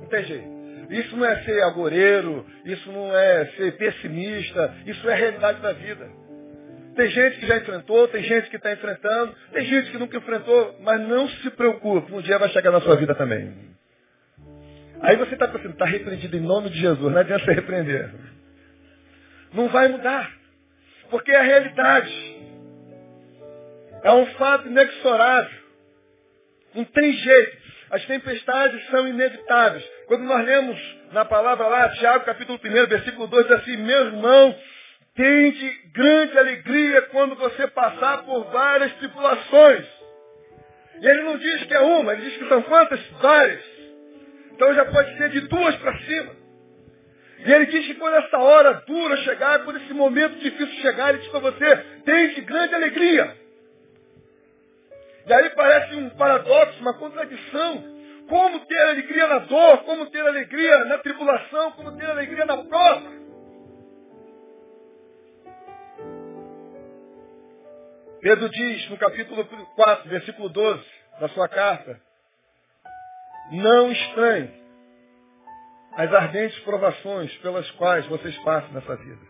Não 0.00 0.06
tem 0.08 0.24
jeito. 0.24 0.54
Isso 0.90 1.16
não 1.16 1.26
é 1.26 1.42
ser 1.42 1.62
agoreiro, 1.62 2.46
isso 2.64 2.92
não 2.92 3.16
é 3.16 3.46
ser 3.56 3.76
pessimista, 3.76 4.74
isso 4.86 5.08
é 5.08 5.12
a 5.12 5.16
realidade 5.16 5.60
da 5.60 5.72
vida. 5.72 6.08
Tem 6.94 7.08
gente 7.10 7.40
que 7.40 7.46
já 7.46 7.56
enfrentou, 7.56 8.06
tem 8.08 8.22
gente 8.22 8.48
que 8.50 8.56
está 8.56 8.72
enfrentando, 8.72 9.34
tem 9.52 9.64
gente 9.64 9.90
que 9.90 9.98
nunca 9.98 10.16
enfrentou, 10.16 10.76
mas 10.80 11.00
não 11.00 11.28
se 11.28 11.50
preocupe, 11.50 12.12
um 12.12 12.20
dia 12.20 12.38
vai 12.38 12.48
chegar 12.50 12.70
na 12.70 12.80
sua 12.80 12.96
vida 12.96 13.14
também. 13.14 13.52
Aí 15.00 15.16
você 15.16 15.34
está 15.34 15.48
pensando, 15.48 15.72
está 15.72 15.84
repreendido 15.84 16.36
em 16.36 16.40
nome 16.40 16.70
de 16.70 16.78
Jesus, 16.78 17.12
não 17.12 17.20
adianta 17.20 17.44
você 17.44 17.52
repreender. 17.52 18.10
Não 19.52 19.68
vai 19.68 19.88
mudar, 19.88 20.32
porque 21.10 21.32
é 21.32 21.36
a 21.36 21.42
realidade. 21.42 22.34
É 24.02 24.12
um 24.12 24.26
fato 24.34 24.68
inexorável. 24.68 25.64
Não 26.74 26.84
tem 26.84 27.12
jeito. 27.12 27.64
As 27.90 28.04
tempestades 28.06 28.84
são 28.88 29.06
inevitáveis. 29.06 29.84
Quando 30.06 30.24
nós 30.24 30.44
lemos 30.44 30.78
na 31.12 31.24
palavra 31.24 31.66
lá, 31.66 31.88
Tiago 31.90 32.24
capítulo 32.24 32.58
1, 32.62 32.86
versículo 32.88 33.26
2, 33.26 33.46
diz 33.46 33.56
assim, 33.56 33.76
meu 33.76 34.06
irmão, 34.06 34.56
Tende 35.14 35.70
grande 35.92 36.38
alegria 36.38 37.02
quando 37.02 37.36
você 37.36 37.68
passar 37.68 38.24
por 38.24 38.44
várias 38.50 38.92
tripulações. 38.94 39.86
E 41.00 41.06
ele 41.06 41.22
não 41.22 41.38
diz 41.38 41.64
que 41.64 41.74
é 41.74 41.80
uma, 41.80 42.12
ele 42.12 42.22
diz 42.22 42.36
que 42.36 42.48
são 42.48 42.62
quantas? 42.62 43.00
Várias. 43.20 43.62
Então 44.52 44.74
já 44.74 44.84
pode 44.86 45.16
ser 45.16 45.30
de 45.30 45.40
duas 45.42 45.76
para 45.76 45.96
cima. 45.98 46.32
E 47.46 47.52
ele 47.52 47.66
diz 47.66 47.86
que 47.86 47.94
quando 47.94 48.14
essa 48.14 48.38
hora 48.38 48.72
dura 48.86 49.16
chegar, 49.18 49.64
quando 49.64 49.76
esse 49.76 49.92
momento 49.92 50.38
difícil 50.38 50.80
chegar, 50.80 51.10
ele 51.10 51.18
diz 51.18 51.28
para 51.28 51.40
você, 51.40 51.76
tende 52.04 52.40
grande 52.40 52.74
alegria. 52.74 53.36
E 55.26 55.32
aí 55.32 55.50
parece 55.50 55.94
um 55.94 56.10
paradoxo, 56.10 56.80
uma 56.80 56.94
contradição. 56.94 57.94
Como 58.28 58.60
ter 58.66 58.78
alegria 58.78 59.26
na 59.26 59.38
dor, 59.38 59.78
como 59.84 60.06
ter 60.06 60.26
alegria 60.26 60.84
na 60.86 60.98
tribulação, 60.98 61.72
como 61.72 61.96
ter 61.96 62.06
alegria 62.06 62.46
na 62.46 62.56
prova. 62.56 63.23
Pedro 68.24 68.48
diz 68.48 68.88
no 68.88 68.96
capítulo 68.96 69.44
4, 69.44 70.08
versículo 70.08 70.48
12 70.48 70.82
da 71.20 71.28
sua 71.28 71.46
carta, 71.46 72.00
não 73.52 73.92
estranhe 73.92 74.50
as 75.94 76.10
ardentes 76.10 76.58
provações 76.60 77.30
pelas 77.42 77.70
quais 77.72 78.06
vocês 78.06 78.34
passam 78.38 78.72
nessa 78.72 78.96
vida. 78.96 79.20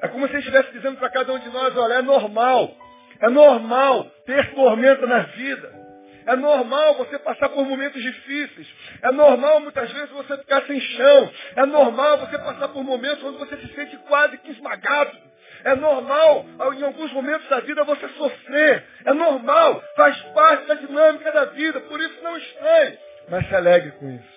É 0.00 0.08
como 0.08 0.26
se 0.26 0.32
ele 0.32 0.38
estivesse 0.38 0.72
dizendo 0.72 0.96
para 0.96 1.10
cada 1.10 1.34
um 1.34 1.38
de 1.38 1.50
nós, 1.50 1.76
olha, 1.76 1.94
é 1.96 2.02
normal, 2.02 2.74
é 3.20 3.28
normal 3.28 4.04
ter 4.24 4.54
tormenta 4.54 5.06
na 5.06 5.18
vida. 5.24 5.86
É 6.28 6.34
normal 6.34 6.94
você 6.94 7.18
passar 7.18 7.50
por 7.50 7.62
momentos 7.66 8.02
difíceis. 8.02 8.66
É 9.02 9.12
normal 9.12 9.60
muitas 9.60 9.92
vezes 9.92 10.10
você 10.12 10.38
ficar 10.38 10.62
sem 10.62 10.80
chão. 10.80 11.30
É 11.56 11.66
normal 11.66 12.18
você 12.20 12.38
passar 12.38 12.68
por 12.68 12.82
momentos 12.82 13.22
onde 13.22 13.36
você 13.36 13.58
se 13.58 13.74
sente 13.74 13.98
quase 14.08 14.38
que 14.38 14.50
esmagado. 14.50 15.26
É 15.64 15.74
normal, 15.74 16.44
em 16.76 16.82
alguns 16.84 17.12
momentos 17.12 17.48
da 17.48 17.60
vida, 17.60 17.84
você 17.84 18.08
sofrer. 18.10 18.84
É 19.04 19.12
normal, 19.12 19.82
faz 19.96 20.20
parte 20.34 20.66
da 20.66 20.74
dinâmica 20.74 21.32
da 21.32 21.44
vida. 21.46 21.80
Por 21.80 22.00
isso 22.00 22.22
não 22.22 22.36
estranhe, 22.36 22.98
mas 23.28 23.48
se 23.48 23.54
alegre 23.54 23.92
com 23.92 24.10
isso. 24.10 24.36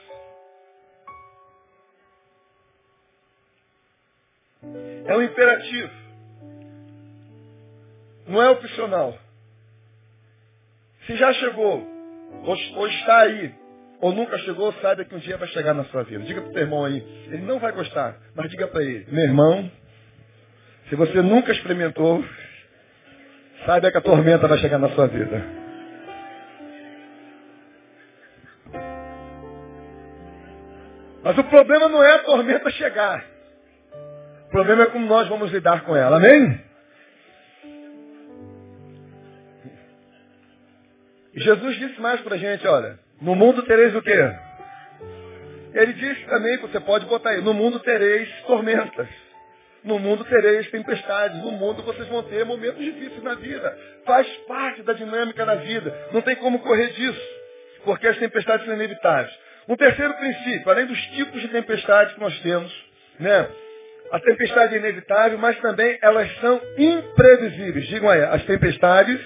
É 5.05 5.15
um 5.15 5.21
imperativo. 5.21 5.91
Não 8.27 8.41
é 8.41 8.49
opcional. 8.49 9.17
Se 11.05 11.15
já 11.15 11.34
chegou, 11.34 11.88
ou, 12.43 12.55
ou, 12.75 12.88
está 12.88 13.21
aí, 13.21 13.55
ou 13.99 14.12
nunca 14.12 14.38
chegou, 14.39 14.71
saiba 14.73 15.03
que 15.03 15.15
um 15.15 15.19
dia 15.19 15.38
vai 15.38 15.47
chegar 15.47 15.73
na 15.73 15.84
sua 15.86 16.03
vida. 16.03 16.23
Diga 16.23 16.41
para 16.41 16.49
o 16.51 16.53
teu 16.53 16.62
irmão 16.62 16.86
aí, 16.86 16.97
ele 17.27 17.41
não 17.41 17.58
vai 17.58 17.71
gostar, 17.71 18.17
mas 18.36 18.51
diga 18.51 18.67
para 18.67 18.84
ele, 18.84 19.08
meu 19.12 19.23
irmão, 19.23 19.71
se 20.89 20.95
você 20.95 21.21
nunca 21.21 21.52
experimentou, 21.52 22.25
saiba 23.65 23.91
que 23.91 23.97
a 23.97 24.02
tormenta 24.02 24.47
vai 24.47 24.58
chegar 24.58 24.80
na 24.80 24.89
sua 24.89 25.08
vida. 25.08 25.45
Mas 31.21 31.38
o 31.38 31.43
problema 31.43 31.88
não 31.89 32.04
é 32.04 32.15
a 32.15 32.23
tormenta 32.23 32.71
chegar. 32.71 33.23
O 34.47 34.49
problema 34.49 34.84
é 34.84 34.86
como 34.88 35.06
nós 35.06 35.28
vamos 35.28 35.52
lidar 35.52 35.84
com 35.84 35.95
ela. 35.95 36.17
Amém? 36.17 36.60
Jesus 41.36 41.78
disse 41.78 42.02
mais 42.02 42.19
para 42.21 42.34
a 42.34 42.38
gente, 42.38 42.65
olha, 42.67 42.97
no 43.21 43.36
mundo 43.36 43.62
tereis 43.63 43.95
o 43.95 44.02
quê? 44.02 44.17
Ele 45.73 45.93
disse 45.93 46.25
também, 46.25 46.58
você 46.58 46.80
pode 46.80 47.06
botar 47.06 47.30
aí, 47.30 47.41
no 47.41 47.54
mundo 47.54 47.80
tereis 47.80 48.28
tormentas. 48.47 49.28
No 49.83 49.97
mundo 49.99 50.23
tereis 50.25 50.69
tempestades. 50.69 51.37
No 51.41 51.51
mundo 51.51 51.83
vocês 51.83 52.07
vão 52.07 52.23
ter 52.23 52.45
momentos 52.45 52.83
difíceis 52.83 53.23
na 53.23 53.35
vida. 53.35 53.77
Faz 54.05 54.27
parte 54.47 54.81
da 54.83 54.93
dinâmica 54.93 55.45
da 55.45 55.55
vida. 55.55 55.93
Não 56.11 56.21
tem 56.21 56.35
como 56.35 56.59
correr 56.59 56.87
disso. 56.93 57.21
Porque 57.83 58.07
as 58.07 58.17
tempestades 58.17 58.65
são 58.65 58.75
inevitáveis. 58.75 59.33
Um 59.67 59.75
terceiro 59.75 60.13
princípio, 60.15 60.69
além 60.69 60.85
dos 60.85 60.99
tipos 61.07 61.41
de 61.41 61.47
tempestades 61.49 62.13
que 62.13 62.19
nós 62.19 62.37
temos, 62.41 62.73
né? 63.19 63.47
A 64.11 64.19
tempestade 64.19 64.73
é 64.73 64.79
inevitável, 64.79 65.37
mas 65.37 65.59
também 65.59 65.97
elas 66.01 66.35
são 66.39 66.59
imprevisíveis. 66.77 67.87
Digam 67.87 68.09
aí, 68.09 68.23
as 68.23 68.43
tempestades 68.45 69.19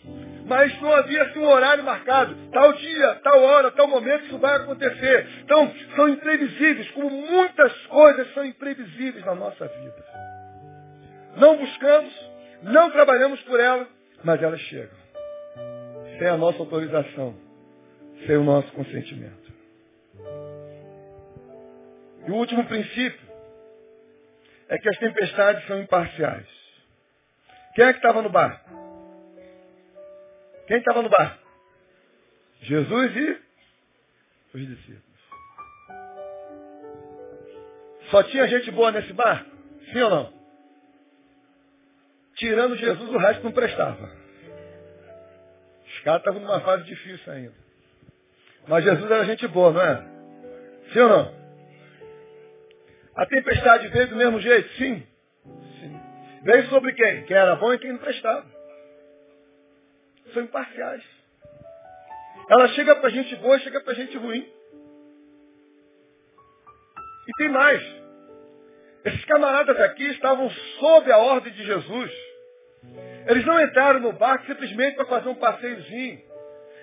Mas 0.46 0.80
não 0.80 0.92
havia 0.92 1.22
assim, 1.22 1.38
um 1.38 1.48
horário 1.48 1.84
marcado. 1.84 2.34
Tal 2.50 2.72
dia, 2.74 3.14
tal 3.22 3.40
hora, 3.40 3.70
tal 3.70 3.86
momento 3.86 4.26
isso 4.26 4.38
vai 4.38 4.56
acontecer. 4.56 5.28
Então, 5.44 5.72
são 5.94 6.08
imprevisíveis, 6.08 6.90
como 6.90 7.10
muitas 7.10 7.72
coisas 7.86 8.34
são 8.34 8.44
imprevisíveis 8.44 9.24
na 9.24 9.34
nossa 9.34 9.66
vida. 9.66 10.04
Não 11.36 11.56
buscamos, 11.56 12.30
não 12.62 12.90
trabalhamos 12.90 13.40
por 13.42 13.60
ela, 13.60 13.86
mas 14.24 14.42
elas 14.42 14.60
chegam. 14.62 14.98
Sem 16.18 16.28
a 16.28 16.36
nossa 16.36 16.58
autorização, 16.58 17.36
sem 18.26 18.36
o 18.36 18.44
nosso 18.44 18.72
consentimento. 18.72 19.48
E 22.26 22.30
o 22.30 22.34
último 22.34 22.64
princípio 22.64 23.28
é 24.68 24.78
que 24.78 24.88
as 24.88 24.98
tempestades 24.98 25.66
são 25.66 25.80
imparciais. 25.80 26.46
Quem 27.74 27.84
é 27.84 27.92
que 27.92 28.00
estava 28.00 28.20
no 28.20 28.28
barco? 28.28 28.77
Quem 30.68 30.76
estava 30.76 31.00
no 31.00 31.08
barco? 31.08 31.38
Jesus 32.60 33.16
e 33.16 33.40
os 34.54 34.66
discípulos. 34.66 35.02
Só 38.10 38.22
tinha 38.24 38.46
gente 38.48 38.70
boa 38.72 38.92
nesse 38.92 39.12
barco? 39.14 39.50
Sim 39.90 40.02
ou 40.02 40.10
não? 40.10 40.32
Tirando 42.36 42.76
Jesus, 42.76 43.10
o 43.10 43.16
resto 43.16 43.44
não 43.44 43.52
prestava. 43.52 44.12
Os 45.86 46.00
caras 46.00 46.20
estavam 46.20 46.40
numa 46.42 46.60
fase 46.60 46.84
difícil 46.84 47.32
ainda. 47.32 47.54
Mas 48.68 48.84
Jesus 48.84 49.10
era 49.10 49.24
gente 49.24 49.48
boa, 49.48 49.72
não 49.72 49.80
é? 49.80 50.04
Sim 50.92 51.00
ou 51.00 51.08
não? 51.08 51.34
A 53.16 53.24
tempestade 53.24 53.88
veio 53.88 54.08
do 54.08 54.16
mesmo 54.16 54.38
jeito? 54.38 54.68
Sim. 54.74 55.06
Sim. 55.80 56.00
Veio 56.42 56.68
sobre 56.68 56.92
quem? 56.92 57.24
Quem 57.24 57.36
era 57.38 57.56
bom 57.56 57.72
e 57.72 57.78
quem 57.78 57.92
não 57.92 57.98
prestava 57.98 58.57
são 60.32 60.42
imparciais. 60.42 61.02
Ela 62.48 62.68
chega 62.68 62.96
para 62.96 63.10
gente 63.10 63.36
boa 63.36 63.58
chega 63.58 63.80
para 63.80 63.94
gente 63.94 64.16
ruim. 64.16 64.46
E 67.28 67.32
tem 67.36 67.48
mais. 67.50 67.82
Esses 69.04 69.24
camaradas 69.26 69.78
aqui 69.80 70.04
estavam 70.08 70.50
sob 70.78 71.12
a 71.12 71.18
ordem 71.18 71.52
de 71.52 71.64
Jesus. 71.64 72.10
Eles 73.26 73.44
não 73.44 73.60
entraram 73.60 74.00
no 74.00 74.12
barco 74.12 74.46
simplesmente 74.46 74.96
para 74.96 75.04
fazer 75.06 75.28
um 75.28 75.34
passeiozinho. 75.34 76.26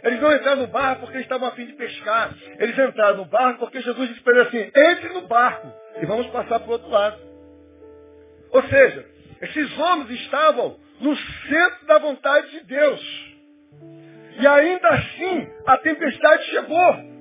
Eles 0.03 0.21
não 0.21 0.36
entraram 0.36 0.62
no 0.62 0.67
barco 0.67 1.01
porque 1.01 1.17
eles 1.17 1.25
estavam 1.25 1.47
a 1.47 1.51
fim 1.53 1.65
de 1.65 1.73
pescar. 1.73 2.36
Eles 2.60 2.77
entraram 2.77 3.17
no 3.17 3.25
barco 3.25 3.60
porque 3.62 3.81
Jesus 3.81 4.10
disse 4.10 4.21
para 4.21 4.34
eles 4.34 4.47
assim, 4.47 4.71
entre 4.75 5.10
no 5.10 5.21
barco 5.27 5.73
e 5.99 6.05
vamos 6.05 6.27
passar 6.27 6.60
para 6.60 6.69
o 6.69 6.73
outro 6.73 6.89
lado. 6.89 7.19
Ou 8.51 8.63
seja, 8.63 9.05
esses 9.41 9.79
homens 9.79 10.12
estavam 10.21 10.79
no 11.01 11.15
centro 11.15 11.86
da 11.88 11.97
vontade 11.97 12.51
de 12.51 12.65
Deus. 12.65 13.35
E 14.38 14.48
ainda 14.48 14.88
assim, 14.89 15.48
a 15.65 15.78
tempestade 15.78 16.43
chegou. 16.45 17.15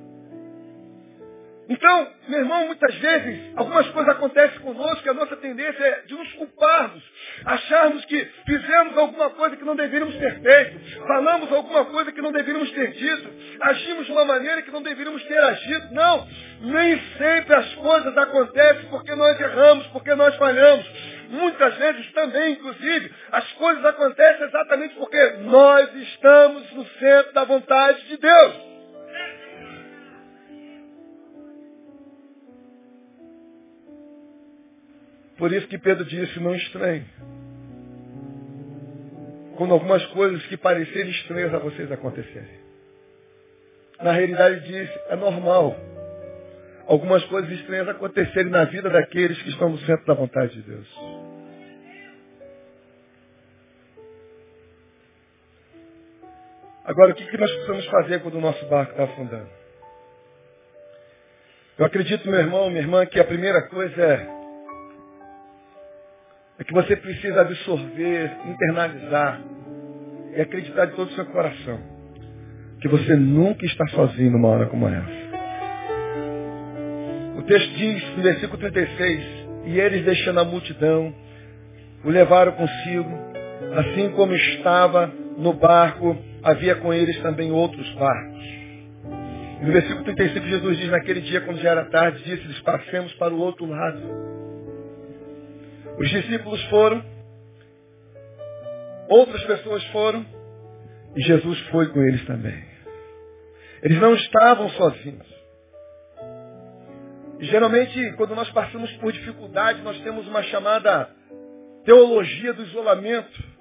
Então, 1.69 2.09
meu 2.29 2.41
irmão, 2.41 2.67
muitas 2.67 2.95
vezes, 2.97 3.53
algumas 3.57 3.87
coisas 3.89 4.15
acontecem 4.15 4.59
conosco 4.61 5.03
que 5.03 5.09
a 5.09 5.15
nossa 5.15 5.35
tendência 5.37 5.83
é 5.83 6.03
de 6.03 6.15
nos 6.15 6.31
culparmos, 6.35 7.03
acharmos 7.47 8.05
que 8.05 8.23
fizemos 8.45 8.99
alguma 8.99 9.31
coisa 9.31 9.57
que 9.57 9.65
não 9.65 9.75
deveríamos 9.75 10.15
ter 10.17 10.43
feito, 10.43 11.07
falamos 11.07 11.51
alguma 11.51 11.87
coisa 11.87 12.13
que 12.13 12.21
não 12.21 12.33
deveríamos 12.33 12.71
ter 12.71 12.93
dito, 12.93 13.31
agimos 13.63 14.05
de 14.05 14.13
uma 14.13 14.27
maneira 14.27 14.61
que 14.61 14.71
não 14.71 14.83
deveríamos 14.83 15.23
ter 15.25 15.39
agido. 15.39 15.95
Não, 15.95 16.29
nem 16.61 17.01
sempre 17.17 17.55
as 17.55 17.75
coisas 17.77 18.17
acontecem 18.17 18.85
porque 18.91 19.15
nós 19.15 19.41
erramos, 19.41 19.87
porque 19.87 20.15
nós 20.15 20.35
falhamos. 20.37 21.14
Muitas 21.31 21.75
vezes 21.77 22.13
também, 22.13 22.53
inclusive, 22.53 23.13
as 23.33 23.53
coisas 23.53 23.85
acontecem 23.85 24.47
exatamente 24.47 24.95
porque 24.95 25.31
nós 25.43 25.95
estamos 25.95 26.73
no 26.73 26.87
centro 26.87 27.33
da 27.33 27.45
vontade 27.45 28.07
de 28.09 28.17
Deus. 28.17 28.75
Por 35.37 35.53
isso 35.53 35.67
que 35.67 35.79
Pedro 35.79 36.05
disse, 36.05 36.39
não 36.41 36.55
estranhe. 36.55 37.05
Quando 39.57 39.73
algumas 39.73 40.05
coisas 40.07 40.45
que 40.47 40.57
parecerem 40.57 41.11
estranhas 41.11 41.55
a 41.55 41.59
vocês 41.59 41.91
acontecerem. 41.91 42.65
Na 44.01 44.13
realidade 44.13 44.67
disse, 44.67 45.01
é 45.09 45.17
normal 45.17 45.77
algumas 46.87 47.25
coisas 47.25 47.51
estranhas 47.51 47.89
acontecerem 47.89 48.51
na 48.51 48.65
vida 48.65 48.91
daqueles 48.91 49.41
que 49.43 49.51
estão 49.51 49.71
no 49.71 49.79
centro 49.79 50.05
da 50.07 50.15
vontade 50.15 50.55
de 50.55 50.63
Deus. 50.63 51.14
Agora, 56.95 57.11
o 57.11 57.15
que 57.17 57.37
nós 57.37 57.51
precisamos 57.51 57.87
fazer 57.87 58.21
quando 58.21 58.37
o 58.37 58.41
nosso 58.41 58.65
barco 58.67 58.93
está 58.93 59.03
afundando? 59.03 59.49
Eu 61.77 61.87
acredito, 61.87 62.31
meu 62.31 62.39
irmão, 62.39 62.71
minha 62.71 62.83
irmã, 62.83 63.05
que 63.05 63.19
a 63.19 63.25
primeira 63.25 63.63
coisa 63.63 64.01
é, 64.01 64.29
é 66.61 66.63
que 66.63 66.73
você 66.73 66.95
precisa 66.95 67.41
absorver, 67.41 68.31
internalizar 68.47 69.43
e 70.37 70.41
acreditar 70.41 70.85
de 70.87 70.95
todo 70.95 71.09
o 71.11 71.15
seu 71.15 71.27
coração 71.27 71.81
que 72.81 72.87
você 72.87 73.17
nunca 73.17 73.67
está 73.67 73.89
sozinho 73.89 74.31
numa 74.31 74.47
hora 74.47 74.67
como 74.67 74.87
essa. 74.87 75.25
O 77.39 77.43
texto 77.43 77.75
diz, 77.75 78.17
no 78.17 78.23
versículo 78.23 78.57
36, 78.57 79.25
e 79.65 79.81
eles 79.81 80.05
deixando 80.05 80.39
a 80.39 80.45
multidão, 80.45 81.13
o 82.05 82.09
levaram 82.09 82.53
consigo, 82.53 83.11
assim 83.79 84.11
como 84.11 84.33
estava 84.33 85.24
no 85.37 85.53
barco, 85.53 86.17
havia 86.43 86.77
com 86.77 86.93
eles 86.93 87.21
também 87.23 87.51
outros 87.51 87.89
barcos. 87.95 88.45
No 89.63 89.73
versículo 89.73 90.05
35, 90.05 90.47
Jesus 90.47 90.79
diz, 90.79 90.91
naquele 90.91 91.21
dia, 91.23 91.41
quando 91.41 91.59
já 91.61 91.71
era 91.71 91.85
tarde, 91.87 92.23
disse-lhes, 92.23 92.61
passemos 92.61 93.13
para 93.15 93.33
o 93.33 93.39
outro 93.39 93.65
lado. 93.67 94.03
Os 95.99 96.11
discípulos 96.11 96.63
foram, 96.65 97.03
outras 99.09 99.43
pessoas 99.45 99.83
foram, 99.87 100.27
e 101.17 101.23
Jesus 101.23 101.59
foi 101.69 101.87
com 101.89 102.03
eles 102.03 102.25
também. 102.27 102.63
Eles 103.83 104.01
não 104.01 104.15
estavam 104.15 104.69
sozinhos. 104.71 105.35
Geralmente, 107.41 108.13
quando 108.17 108.35
nós 108.35 108.51
passamos 108.51 108.91
por 108.97 109.13
dificuldade, 109.13 109.83
nós 109.83 109.99
temos 110.01 110.27
uma 110.27 110.43
chamada 110.45 111.11
teologia 111.85 112.53
do 112.53 112.63
isolamento. 112.63 113.54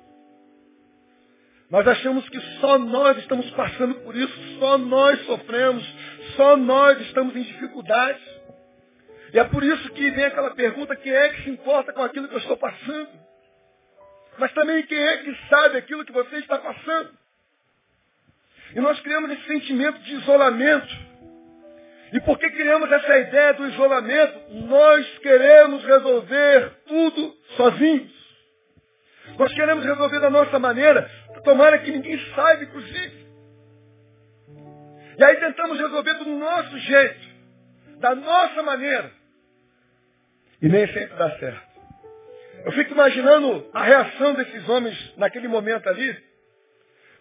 Nós 1.73 1.87
achamos 1.87 2.29
que 2.29 2.39
só 2.59 2.77
nós 2.77 3.17
estamos 3.17 3.49
passando 3.49 3.95
por 4.01 4.15
isso, 4.15 4.59
só 4.59 4.77
nós 4.77 5.19
sofremos, 5.25 5.83
só 6.35 6.55
nós 6.55 7.01
estamos 7.01 7.35
em 7.35 7.41
dificuldades. 7.41 8.21
E 9.33 9.39
é 9.39 9.43
por 9.43 9.63
isso 9.63 9.89
que 9.89 10.11
vem 10.11 10.25
aquela 10.25 10.53
pergunta, 10.53 10.95
quem 10.95 11.11
é 11.11 11.29
que 11.29 11.45
se 11.45 11.49
importa 11.49 11.91
com 11.91 12.03
aquilo 12.03 12.27
que 12.27 12.35
eu 12.35 12.39
estou 12.41 12.57
passando? 12.57 13.09
Mas 14.37 14.53
também 14.53 14.83
quem 14.83 14.99
é 14.99 15.17
que 15.17 15.35
sabe 15.49 15.79
aquilo 15.79 16.05
que 16.05 16.11
você 16.11 16.35
está 16.35 16.59
passando? 16.59 17.09
E 18.75 18.79
nós 18.79 18.99
criamos 18.99 19.31
esse 19.31 19.47
sentimento 19.47 19.97
de 20.01 20.13
isolamento. 20.13 20.95
E 22.13 22.19
por 22.21 22.37
que 22.37 22.51
criamos 22.51 22.91
essa 22.91 23.17
ideia 23.17 23.53
do 23.55 23.67
isolamento? 23.69 24.53
Nós 24.67 25.17
queremos 25.17 25.83
resolver 25.83 26.69
tudo 26.85 27.35
sozinhos. 27.57 28.23
Nós 29.37 29.51
queremos 29.53 29.83
resolver 29.83 30.19
da 30.19 30.29
nossa 30.29 30.59
maneira, 30.59 31.09
tomara 31.43 31.79
que 31.79 31.91
ninguém 31.91 32.19
saiba, 32.35 32.63
inclusive. 32.63 33.23
E 35.17 35.23
aí 35.23 35.35
tentamos 35.37 35.79
resolver 35.79 36.13
do 36.15 36.25
nosso 36.25 36.77
jeito, 36.79 37.27
da 37.99 38.15
nossa 38.15 38.63
maneira. 38.63 39.11
E 40.61 40.67
nem 40.67 40.87
sempre 40.87 41.15
dá 41.15 41.37
certo. 41.37 41.73
Eu 42.65 42.71
fico 42.71 42.93
imaginando 42.93 43.69
a 43.73 43.83
reação 43.83 44.33
desses 44.33 44.67
homens 44.69 45.13
naquele 45.17 45.47
momento 45.47 45.87
ali, 45.89 46.17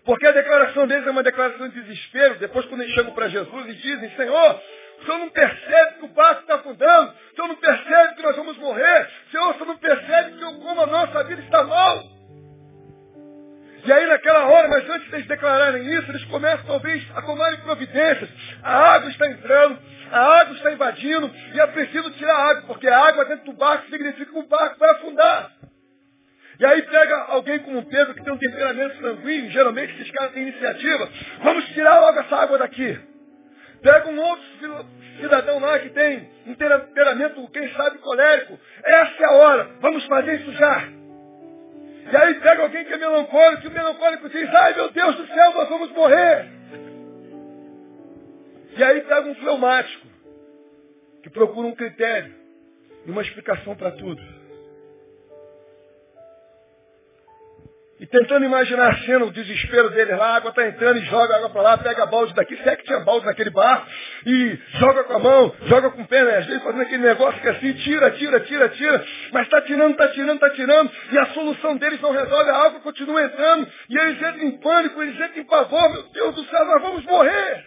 porque 0.04 0.26
a 0.26 0.32
declaração 0.32 0.86
deles 0.86 1.06
é 1.06 1.10
uma 1.10 1.22
declaração 1.22 1.68
de 1.68 1.80
desespero. 1.82 2.38
Depois, 2.38 2.64
quando 2.66 2.82
eles 2.82 2.94
chegam 2.94 3.12
para 3.12 3.28
Jesus 3.28 3.68
e 3.68 3.74
dizem, 3.74 4.10
Senhor, 4.16 4.60
O 5.02 5.04
senhor 5.04 5.18
não 5.18 5.30
percebe 5.30 5.98
que 5.98 6.04
o 6.04 6.08
barco 6.08 6.42
está 6.42 6.54
afundando? 6.56 7.12
O 7.32 7.34
senhor 7.34 7.48
não 7.48 7.56
percebe 7.56 8.14
que 8.14 8.22
nós 8.22 8.36
vamos 8.36 8.56
morrer? 8.58 9.10
Senhor, 9.32 9.50
o 9.50 9.54
senhor 9.54 9.66
não 9.66 9.76
percebe 9.78 10.38
que 10.38 10.44
como 10.44 10.80
a 10.80 10.86
nossa 10.86 11.24
vida 11.24 11.42
está 11.42 11.64
mal? 11.64 12.04
E 13.84 13.92
aí 13.92 14.06
naquela 14.06 14.46
hora, 14.46 14.68
mas 14.68 14.88
antes 14.88 15.08
de 15.08 15.16
eles 15.16 15.26
declararem 15.26 15.84
isso, 15.92 16.10
eles 16.10 16.24
começam 16.26 16.64
talvez 16.66 17.04
a 17.16 17.22
tomarem 17.22 17.58
providências. 17.60 18.30
A 18.62 18.94
água 18.94 19.10
está 19.10 19.28
entrando, 19.28 19.78
a 20.12 20.20
água 20.40 20.54
está 20.54 20.72
invadindo, 20.72 21.30
e 21.52 21.60
é 21.60 21.66
preciso 21.66 22.10
tirar 22.12 22.34
a 22.34 22.50
água, 22.50 22.62
porque 22.68 22.86
a 22.86 22.98
água 22.98 23.24
dentro 23.24 23.46
do 23.46 23.52
barco 23.54 23.90
significa 23.90 24.30
que 24.30 24.38
o 24.38 24.46
barco 24.46 24.78
vai 24.78 24.90
afundar. 24.90 25.50
E 26.60 26.64
aí 26.64 26.82
pega 26.82 27.16
alguém 27.28 27.58
como 27.58 27.84
Pedro, 27.86 28.14
que 28.14 28.22
tem 28.22 28.32
um 28.32 28.38
temperamento 28.38 29.00
sanguíneo, 29.00 29.50
geralmente 29.50 29.94
esses 29.94 30.12
caras 30.12 30.32
têm 30.32 30.42
iniciativa. 30.44 31.08
Vamos 31.42 31.64
tirar 31.70 32.00
logo 32.00 32.20
essa 32.20 32.36
água 32.36 32.58
daqui. 32.58 33.00
Pega 33.82 34.08
um 34.10 34.20
outro 34.20 34.44
cidadão 35.20 35.58
lá 35.58 35.78
que 35.80 35.88
tem 35.90 36.30
um 36.46 36.54
temperamento, 36.54 37.50
quem 37.50 37.68
sabe, 37.72 37.98
colérico. 37.98 38.60
Essa 38.84 39.22
é 39.22 39.26
a 39.26 39.32
hora, 39.32 39.70
vamos 39.80 40.06
fazer 40.06 40.40
isso 40.40 40.52
já. 40.52 41.01
E 42.10 42.16
aí 42.16 42.34
pega 42.34 42.62
alguém 42.62 42.84
que 42.84 42.92
é 42.92 42.96
melancólico, 42.96 43.64
e 43.64 43.68
o 43.68 43.72
melancólico 43.72 44.28
diz, 44.28 44.48
ai 44.54 44.74
meu 44.74 44.90
Deus 44.90 45.16
do 45.16 45.26
céu, 45.26 45.54
nós 45.54 45.68
vamos 45.68 45.90
morrer. 45.92 46.48
E 48.76 48.82
aí 48.82 49.00
pega 49.02 49.28
um 49.28 49.34
fleumático, 49.34 50.06
que 51.22 51.30
procura 51.30 51.68
um 51.68 51.74
critério 51.74 52.34
e 53.06 53.10
uma 53.10 53.22
explicação 53.22 53.76
para 53.76 53.92
tudo. 53.92 54.41
E 58.02 58.06
tentando 58.06 58.44
imaginar 58.44 58.90
a 58.90 58.98
cena, 59.04 59.26
o 59.26 59.30
desespero 59.30 59.88
dele 59.90 60.16
lá, 60.16 60.30
a 60.30 60.36
água 60.38 60.48
está 60.50 60.66
entrando 60.66 60.98
e 60.98 61.04
joga 61.04 61.34
a 61.34 61.36
água 61.36 61.50
para 61.50 61.62
lá, 61.62 61.78
pega 61.78 62.04
balde 62.04 62.34
daqui, 62.34 62.56
se 62.56 62.68
é 62.68 62.74
que 62.74 62.82
tinha 62.82 62.98
balde 62.98 63.24
naquele 63.24 63.50
bar, 63.50 63.86
e 64.26 64.58
joga 64.80 65.04
com 65.04 65.12
a 65.12 65.18
mão, 65.20 65.54
joga 65.66 65.88
com 65.88 66.02
o 66.02 66.08
pé, 66.08 66.24
né? 66.24 66.38
às 66.38 66.46
vezes 66.46 66.64
fazendo 66.64 66.82
aquele 66.82 67.04
negócio 67.04 67.40
que 67.40 67.46
é 67.46 67.52
assim, 67.52 67.72
tira, 67.74 68.10
tira, 68.10 68.40
tira, 68.40 68.68
tira, 68.70 69.06
mas 69.30 69.44
está 69.44 69.60
tirando, 69.62 69.92
está 69.92 70.08
tirando, 70.08 70.34
está 70.34 70.50
tirando, 70.50 70.90
e 71.12 71.18
a 71.18 71.26
solução 71.26 71.76
deles 71.76 72.00
não 72.00 72.10
resolve, 72.10 72.50
a 72.50 72.56
água 72.56 72.80
continua 72.80 73.22
entrando, 73.22 73.68
e 73.88 73.96
eles 73.96 74.16
entram 74.16 74.48
em 74.48 74.58
pânico, 74.58 75.00
eles 75.00 75.14
entram 75.14 75.40
em 75.40 75.44
pavor, 75.44 75.92
meu 75.92 76.02
Deus 76.08 76.34
do 76.34 76.44
céu, 76.46 76.64
nós 76.64 76.82
vamos 76.82 77.04
morrer. 77.04 77.66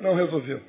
Não 0.00 0.14
resolveu. 0.14 0.62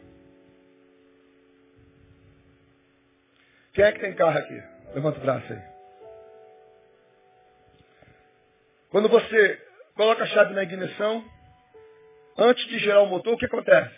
Quem 3.73 3.85
é 3.85 3.91
que 3.91 3.99
tem 3.99 4.15
carro 4.15 4.39
aqui? 4.39 4.63
Levanta 4.95 5.19
o 5.19 5.21
braço 5.21 5.53
aí. 5.53 5.70
Quando 8.91 9.07
você 9.07 9.61
coloca 9.95 10.23
a 10.23 10.27
chave 10.27 10.53
na 10.53 10.63
ignição, 10.63 11.23
antes 12.37 12.67
de 12.67 12.77
gerar 12.79 13.01
o 13.01 13.07
motor, 13.07 13.33
o 13.33 13.37
que 13.37 13.45
acontece? 13.45 13.95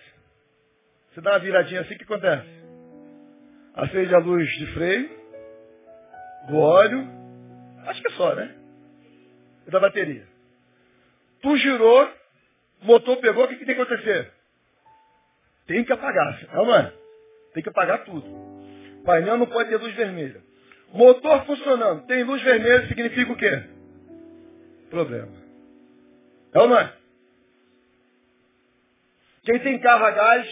Você 1.10 1.22
dá 1.22 1.32
uma 1.32 1.40
viradinha 1.40 1.82
assim, 1.82 1.96
o 1.96 1.98
que 1.98 2.04
acontece? 2.04 2.48
Acende 3.74 4.14
a 4.14 4.20
luz 4.20 4.48
de 4.52 4.68
freio, 4.68 5.10
do 6.48 6.58
óleo, 6.58 7.08
acho 7.88 8.02
que 8.04 8.08
é 8.08 8.16
só, 8.16 8.36
né? 8.36 8.56
E 9.66 9.72
da 9.72 9.80
bateria. 9.80 10.28
Tu 11.42 11.58
girou, 11.58 12.14
motor 12.84 13.18
pegou, 13.18 13.46
o 13.46 13.48
que, 13.48 13.56
que 13.56 13.66
tem 13.66 13.76
que 13.76 13.82
acontecer? 13.82 14.32
Tem 15.66 15.84
que 15.84 15.92
apagar, 15.92 16.40
não 16.54 16.76
é? 16.76 16.94
Tem 17.56 17.64
que 17.64 17.70
apagar 17.70 18.04
tudo. 18.06 18.28
painel 19.04 19.38
não 19.38 19.48
pode 19.48 19.70
ter 19.70 19.78
luz 19.78 19.96
vermelha. 19.96 20.40
Motor 20.92 21.46
funcionando, 21.46 22.06
tem 22.06 22.24
luz 22.24 22.44
vermelha, 22.44 22.88
significa 22.88 23.32
o 23.32 23.36
quê? 23.36 23.73
Problema. 24.94 25.32
É 26.54 26.60
ou 26.60 26.68
não 26.68 26.78
é? 26.78 26.94
Quem 29.44 29.60
tem 29.60 29.80
carro 29.80 30.06
a 30.06 30.12
gás, 30.12 30.48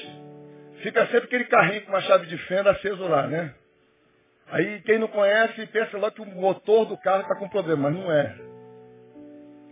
fica 0.81 1.05
sempre 1.05 1.25
aquele 1.25 1.45
carrinho 1.45 1.83
com 1.83 1.91
uma 1.91 2.01
chave 2.01 2.25
de 2.25 2.37
fenda 2.39 2.71
aceso 2.71 3.07
lá, 3.07 3.27
né? 3.27 3.53
Aí 4.47 4.81
quem 4.81 4.97
não 4.97 5.07
conhece 5.07 5.65
pensa 5.67 5.97
logo 5.97 6.15
que 6.15 6.21
o 6.21 6.25
motor 6.25 6.85
do 6.85 6.97
carro 6.97 7.21
está 7.21 7.35
com 7.35 7.47
problema, 7.47 7.89
mas 7.89 7.93
não 7.93 8.11
é. 8.11 8.35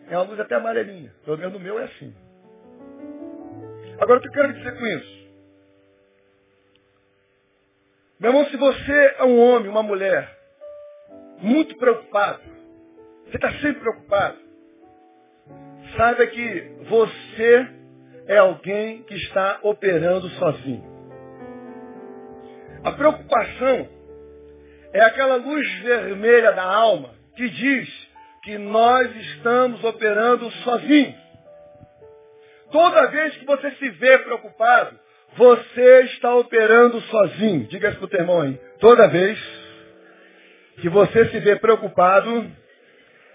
É 0.10 0.18
uma 0.18 0.24
luz 0.24 0.40
até 0.40 0.56
amarelinha. 0.56 1.14
Pelo 1.26 1.38
menos 1.38 1.54
no 1.54 1.60
meu 1.60 1.80
é 1.80 1.86
assim. 1.86 2.16
Agora 4.00 4.20
o 4.20 4.22
que 4.22 4.30
eu 4.30 4.32
quero 4.32 4.54
dizer 4.54 4.78
com 4.78 4.86
isso? 4.86 5.20
Meu 8.20 8.32
irmão, 8.32 8.46
se 8.46 8.58
você 8.58 9.16
é 9.18 9.24
um 9.24 9.40
homem, 9.40 9.70
uma 9.70 9.84
mulher, 9.84 10.38
muito 11.40 11.76
preocupado, 11.78 12.42
você 13.26 13.36
está 13.36 13.52
sempre 13.54 13.82
preocupado, 13.82 14.49
Saiba 15.96 16.28
que 16.28 16.72
você 16.88 17.68
é 18.28 18.38
alguém 18.38 19.04
que 19.04 19.16
está 19.16 19.60
operando 19.64 20.30
sozinho. 20.32 20.84
A 22.84 22.92
preocupação 22.92 23.90
é 24.94 25.02
aquela 25.02 25.36
luz 25.36 25.68
vermelha 25.80 26.52
da 26.52 26.64
alma 26.64 27.10
que 27.36 27.50
diz 27.50 28.10
que 28.44 28.58
nós 28.58 29.14
estamos 29.16 29.84
operando 29.84 30.50
sozinhos. 30.64 31.16
Toda 32.72 33.08
vez 33.08 33.36
que 33.38 33.46
você 33.46 33.72
se 33.72 33.90
vê 33.90 34.18
preocupado, 34.20 34.98
você 35.36 36.02
está 36.04 36.36
operando 36.36 37.02
sozinho. 37.02 37.68
Diga 37.68 37.90
isso 37.90 37.98
para 37.98 38.06
o 38.06 38.10
teu 38.10 38.20
irmão 38.22 38.42
aí. 38.42 38.60
Toda 38.80 39.08
vez 39.08 39.40
que 40.82 40.90
você 40.90 41.26
se 41.30 41.40
vê 41.40 41.56
preocupado, 41.58 42.50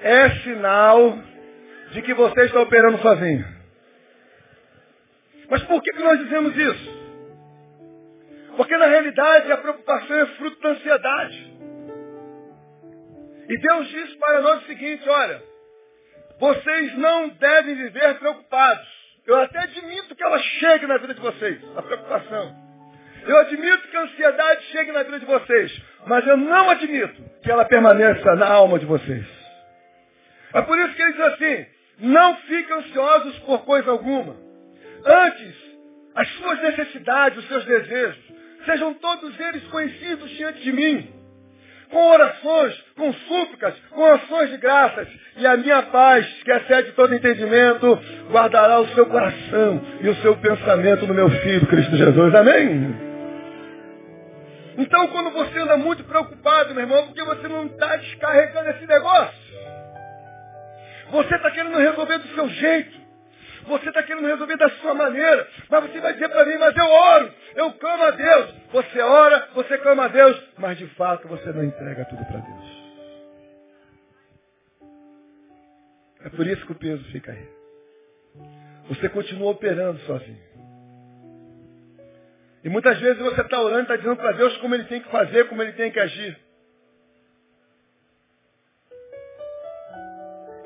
é 0.01 0.31
sinal 0.43 1.19
de 1.95 2.03
que 2.03 2.13
você 2.13 2.47
está 2.47 2.61
operando 2.61 2.99
sozinho. 2.99 3.47
Mas 5.49 5.63
por 5.63 5.81
que, 5.81 5.93
nós 5.93 6.19
dizemos 6.19 6.57
isso? 6.57 7.05
Porque 8.57 8.77
na 8.77 8.87
realidade 8.87 9.53
a 9.53 9.57
preocupação 9.59 10.17
é 10.17 10.27
fruto 10.27 10.61
da 10.61 10.71
ansiedade. 10.71 11.55
E 13.49 13.59
Deus 13.59 13.89
diz 13.89 14.15
para 14.17 14.41
nós 14.41 14.63
o 14.63 14.67
seguinte, 14.67 15.09
olha, 15.09 15.43
vocês 16.41 16.99
não 16.99 17.29
devem 17.29 17.77
viver 17.77 18.19
preocupados. 18.19 18.89
Eu 19.27 19.41
até 19.41 19.61
admito 19.61 20.17
que 20.17 20.23
ela 20.23 20.39
chegue 20.39 20.87
na 20.87 20.99
vida 20.99 21.15
de 21.15 21.21
vocês, 21.21 21.61
a 21.77 21.83
preocupação. 21.83 22.57
Eu 23.25 23.39
admito 23.39 23.89
que 23.89 23.97
a 23.97 24.03
ansiedade 24.03 24.65
chegue 24.67 24.93
na 24.93 25.03
vida 25.05 25.21
de 25.21 25.27
vocês, 25.27 25.83
mas 26.07 26.27
eu 26.27 26.37
não 26.37 26.71
admito 26.71 27.23
que 27.43 27.51
ela 27.51 27.65
permaneça 27.65 28.35
na 28.35 28.49
alma 28.49 28.81
de 28.81 28.85
vocês. 28.85 29.25
É 30.53 30.63
por 30.63 30.77
isso 30.79 30.95
que 30.95 31.03
ele 31.03 31.13
diz 31.13 31.21
assim, 31.21 31.74
não 31.99 32.37
fiquem 32.37 32.77
ansiosos 32.77 33.39
por 33.41 33.65
coisa 33.65 33.91
alguma. 33.91 34.37
Antes, 35.05 35.55
as 36.15 36.29
suas 36.35 36.63
necessidades, 36.63 37.39
os 37.39 37.49
seus 37.49 37.65
desejos, 37.65 38.19
sejam 38.65 38.95
todos 38.95 39.39
eles 39.39 39.65
conhecidos 39.65 40.31
diante 40.31 40.63
de 40.63 40.73
mim. 40.73 41.09
Com 41.91 42.11
orações, 42.11 42.75
com 42.97 43.13
súplicas, 43.13 43.75
com 43.91 44.05
ações 44.07 44.51
de 44.51 44.57
graças. 44.57 45.07
E 45.37 45.47
a 45.47 45.57
minha 45.57 45.83
paz, 45.83 46.27
que 46.43 46.51
excede 46.51 46.93
todo 46.93 47.15
entendimento, 47.15 47.99
guardará 48.31 48.81
o 48.81 48.89
seu 48.89 49.07
coração 49.07 49.81
e 50.01 50.09
o 50.09 50.15
seu 50.17 50.37
pensamento 50.37 51.07
no 51.07 51.15
meu 51.15 51.31
Filho 51.31 51.67
Cristo 51.67 51.97
Jesus. 51.97 52.35
Amém? 52.35 53.15
Então, 54.77 55.07
quando 55.09 55.31
você 55.31 55.59
anda 55.59 55.77
muito 55.77 56.03
preocupado, 56.05 56.75
meu 56.75 56.83
irmão, 56.83 57.07
porque 57.07 57.23
você 57.23 57.47
não 57.47 57.67
está 57.67 57.97
descarregando 57.97 58.71
esse 58.71 58.87
negócio. 58.87 59.44
Você 61.11 61.35
está 61.35 61.51
querendo 61.51 61.79
resolver 61.79 62.19
do 62.19 62.29
seu 62.35 62.49
jeito. 62.49 63.05
Você 63.67 63.89
está 63.89 64.03
querendo 64.03 64.27
resolver 64.27 64.57
da 64.57 64.69
sua 64.71 64.95
maneira. 64.95 65.49
Mas 65.71 65.85
você 65.85 66.01
vai 66.01 66.13
dizer 66.13 66.29
para 66.29 66.45
mim, 66.45 66.57
mas 66.59 66.77
eu 66.77 66.87
oro, 66.87 67.35
eu 67.57 67.73
clamo 67.75 68.05
a 68.05 68.11
Deus. 68.11 68.55
Você 68.73 69.01
ora, 69.01 69.49
você 69.55 69.79
clama 69.79 70.05
a 70.05 70.09
Deus, 70.09 70.43
mas 70.59 70.77
de 70.79 70.87
fato 70.89 71.27
você 71.29 71.51
não 71.53 71.65
entrega 71.65 72.05
tudo 72.07 72.25
para 72.27 72.41
Deus. 72.41 72.85
É 76.25 76.29
por 76.31 76.47
isso 76.47 76.65
que 76.67 76.73
o 76.73 76.77
peso 76.77 77.05
fica 77.11 77.33
aí. 77.33 77.49
Você 78.89 79.09
continua 79.09 79.51
operando 79.51 79.99
sozinho. 80.01 80.55
E 82.63 82.69
muitas 82.69 82.99
vezes 82.99 83.19
você 83.19 83.43
está 83.43 83.61
orando, 83.61 83.83
está 83.83 83.97
dizendo 83.97 84.17
para 84.17 84.33
Deus 84.33 84.57
como 84.57 84.75
ele 84.75 84.85
tem 84.85 85.01
que 85.01 85.11
fazer, 85.11 85.49
como 85.49 85.63
ele 85.63 85.73
tem 85.73 85.91
que 85.91 86.01
agir. 86.01 86.44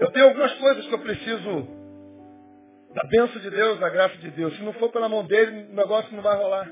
Eu 0.09 0.13
tenho 0.13 0.25
algumas 0.25 0.55
coisas 0.55 0.87
que 0.87 0.95
eu 0.95 0.99
preciso 1.01 1.69
da 2.95 3.07
bênção 3.09 3.43
de 3.43 3.51
Deus, 3.51 3.79
da 3.79 3.91
graça 3.91 4.17
de 4.17 4.31
Deus. 4.31 4.57
Se 4.57 4.63
não 4.63 4.73
for 4.73 4.91
pela 4.91 5.07
mão 5.07 5.23
dele, 5.27 5.67
o 5.71 5.75
negócio 5.75 6.17
não 6.17 6.23
vai 6.23 6.35
rolar. 6.35 6.67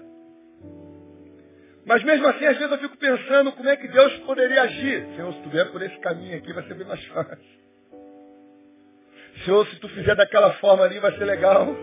Mas 1.84 2.02
mesmo 2.02 2.26
assim, 2.28 2.46
às 2.46 2.56
vezes 2.56 2.72
eu 2.72 2.78
fico 2.78 2.96
pensando 2.96 3.52
como 3.52 3.68
é 3.68 3.76
que 3.76 3.88
Deus 3.88 4.16
poderia 4.20 4.62
agir. 4.62 5.06
Senhor, 5.14 5.34
se 5.34 5.42
tu 5.42 5.50
vier 5.50 5.70
por 5.70 5.82
esse 5.82 5.98
caminho 5.98 6.38
aqui, 6.38 6.50
vai 6.50 6.66
ser 6.66 6.74
bem 6.76 6.86
mais 6.86 7.04
fácil. 7.08 7.38
Senhor, 9.44 9.66
se 9.66 9.76
tu 9.80 9.88
fizer 9.90 10.14
daquela 10.14 10.54
forma 10.54 10.84
ali, 10.84 10.98
vai 10.98 11.12
ser 11.18 11.26
legal. 11.26 11.76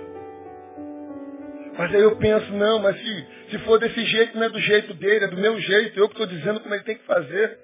Mas 1.77 1.93
aí 1.93 2.01
eu 2.01 2.15
penso, 2.15 2.51
não, 2.51 2.79
mas 2.79 2.97
se, 2.97 3.27
se 3.51 3.59
for 3.59 3.77
desse 3.77 4.03
jeito, 4.05 4.35
não 4.35 4.45
é 4.45 4.49
do 4.49 4.59
jeito 4.59 4.91
dele, 4.95 5.25
é 5.25 5.27
do 5.27 5.37
meu 5.37 5.59
jeito, 5.59 5.99
eu 5.99 6.09
que 6.09 6.15
estou 6.15 6.25
dizendo 6.25 6.59
como 6.61 6.73
ele 6.73 6.83
tem 6.83 6.97
que 6.97 7.05
fazer. 7.05 7.59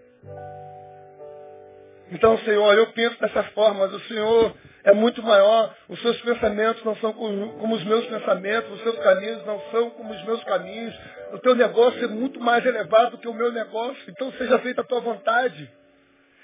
Então, 2.12 2.38
Senhor, 2.39 2.74
eu 2.76 2.88
penso 2.88 3.20
dessa 3.20 3.43
forma, 3.43 3.86
mas 3.86 3.93
o 3.93 3.99
Senhor 4.07 4.55
é 4.84 4.93
muito 4.93 5.22
maior, 5.22 5.76
os 5.88 6.01
seus 6.01 6.20
pensamentos 6.22 6.84
não 6.84 6.95
são 6.95 7.14
como 7.14 7.76
os 7.76 7.84
meus 7.84 8.05
pensamentos, 8.07 8.72
os 8.72 8.82
seus 8.82 8.97
caminhos 8.99 9.45
não 9.45 9.60
são 9.72 9.89
como 9.91 10.14
os 10.14 10.24
meus 10.24 10.43
caminhos, 10.43 10.95
o 11.34 11.39
teu 11.39 11.53
negócio 11.53 12.03
é 12.03 12.07
muito 12.07 12.39
mais 12.39 12.66
elevado 12.66 13.12
do 13.12 13.18
que 13.20 13.28
o 13.28 13.34
meu 13.34 13.51
negócio, 13.51 14.03
então 14.07 14.32
seja 14.34 14.57
feita 14.60 14.82
a 14.82 14.86
tua 14.86 15.01
vontade. 15.01 15.70